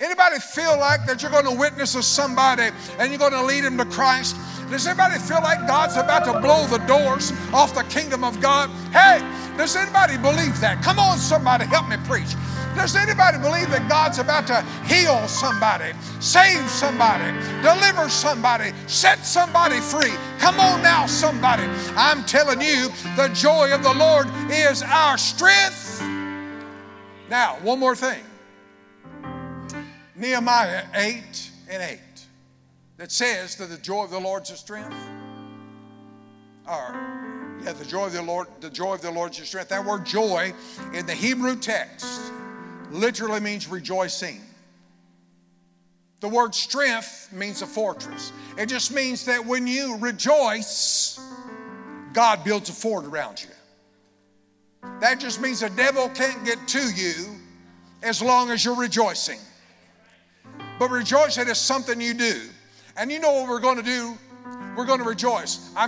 Anybody 0.00 0.38
feel 0.38 0.78
like 0.78 1.06
that 1.06 1.22
you're 1.22 1.30
going 1.30 1.44
to 1.44 1.56
witness 1.56 1.92
to 1.92 2.02
somebody 2.02 2.70
and 2.98 3.10
you're 3.10 3.18
going 3.18 3.32
to 3.32 3.42
lead 3.42 3.64
them 3.64 3.78
to 3.78 3.84
Christ? 3.84 4.36
Does 4.70 4.86
anybody 4.86 5.18
feel 5.18 5.40
like 5.42 5.66
God's 5.66 5.96
about 5.96 6.24
to 6.24 6.40
blow 6.40 6.66
the 6.66 6.84
doors 6.86 7.32
off 7.52 7.74
the 7.74 7.84
kingdom 7.84 8.24
of 8.24 8.40
God? 8.40 8.68
Hey, 8.92 9.20
does 9.56 9.76
anybody 9.76 10.16
believe 10.18 10.60
that? 10.60 10.82
Come 10.82 10.98
on, 10.98 11.18
somebody, 11.18 11.64
help 11.66 11.88
me 11.88 11.96
preach. 12.04 12.34
Does 12.74 12.94
anybody 12.94 13.38
believe 13.38 13.70
that 13.70 13.88
God's 13.88 14.18
about 14.18 14.46
to 14.48 14.60
heal 14.84 15.26
somebody, 15.28 15.92
save 16.20 16.68
somebody, 16.68 17.32
deliver 17.62 18.10
somebody, 18.10 18.72
set 18.86 19.24
somebody 19.24 19.80
free? 19.80 20.12
Come 20.38 20.60
on 20.60 20.82
now, 20.82 21.06
somebody. 21.06 21.64
I'm 21.96 22.22
telling 22.24 22.60
you, 22.60 22.88
the 23.16 23.30
joy 23.32 23.72
of 23.72 23.82
the 23.82 23.94
Lord 23.94 24.26
is 24.50 24.82
our 24.82 25.16
strength. 25.16 25.85
Now, 27.28 27.56
one 27.62 27.78
more 27.78 27.96
thing 27.96 28.22
Nehemiah 30.14 30.84
8 30.94 31.50
and 31.68 31.82
8 31.82 31.98
that 32.96 33.12
says 33.12 33.56
that 33.56 33.68
the 33.68 33.76
joy 33.76 34.04
of 34.04 34.10
the 34.10 34.18
Lord's 34.18 34.50
your 34.50 34.56
strength. 34.56 34.96
Or, 36.68 37.58
yeah, 37.62 37.72
the 37.72 37.84
joy 37.84 38.06
of 38.06 38.12
the 38.12 38.22
Lord, 38.22 38.48
the 38.60 38.70
joy 38.70 38.94
of 38.94 39.02
the 39.02 39.10
Lord's 39.10 39.38
your 39.38 39.46
strength. 39.46 39.68
That 39.68 39.84
word 39.84 40.06
joy 40.06 40.52
in 40.94 41.06
the 41.06 41.14
Hebrew 41.14 41.56
text 41.56 42.32
literally 42.90 43.40
means 43.40 43.68
rejoicing. 43.68 44.40
The 46.20 46.28
word 46.28 46.54
strength 46.54 47.30
means 47.32 47.60
a 47.60 47.66
fortress. 47.66 48.32
It 48.56 48.66
just 48.66 48.92
means 48.92 49.26
that 49.26 49.44
when 49.44 49.66
you 49.66 49.98
rejoice, 49.98 51.20
God 52.14 52.42
builds 52.42 52.70
a 52.70 52.72
fort 52.72 53.04
around 53.04 53.42
you. 53.42 53.50
That 55.00 55.20
just 55.20 55.40
means 55.40 55.60
the 55.60 55.70
devil 55.70 56.08
can't 56.08 56.44
get 56.44 56.66
to 56.68 56.90
you 56.94 57.36
as 58.02 58.22
long 58.22 58.50
as 58.50 58.64
you're 58.64 58.76
rejoicing. 58.76 59.38
But 60.78 60.90
rejoicing 60.90 61.48
is 61.48 61.58
something 61.58 62.00
you 62.00 62.14
do. 62.14 62.40
And 62.96 63.12
you 63.12 63.20
know 63.20 63.32
what 63.32 63.48
we're 63.48 63.60
going 63.60 63.76
to 63.76 63.82
do? 63.82 64.16
We're 64.76 64.86
going 64.86 65.00
to 65.00 65.04
rejoice. 65.04 65.70
I'm 65.76 65.84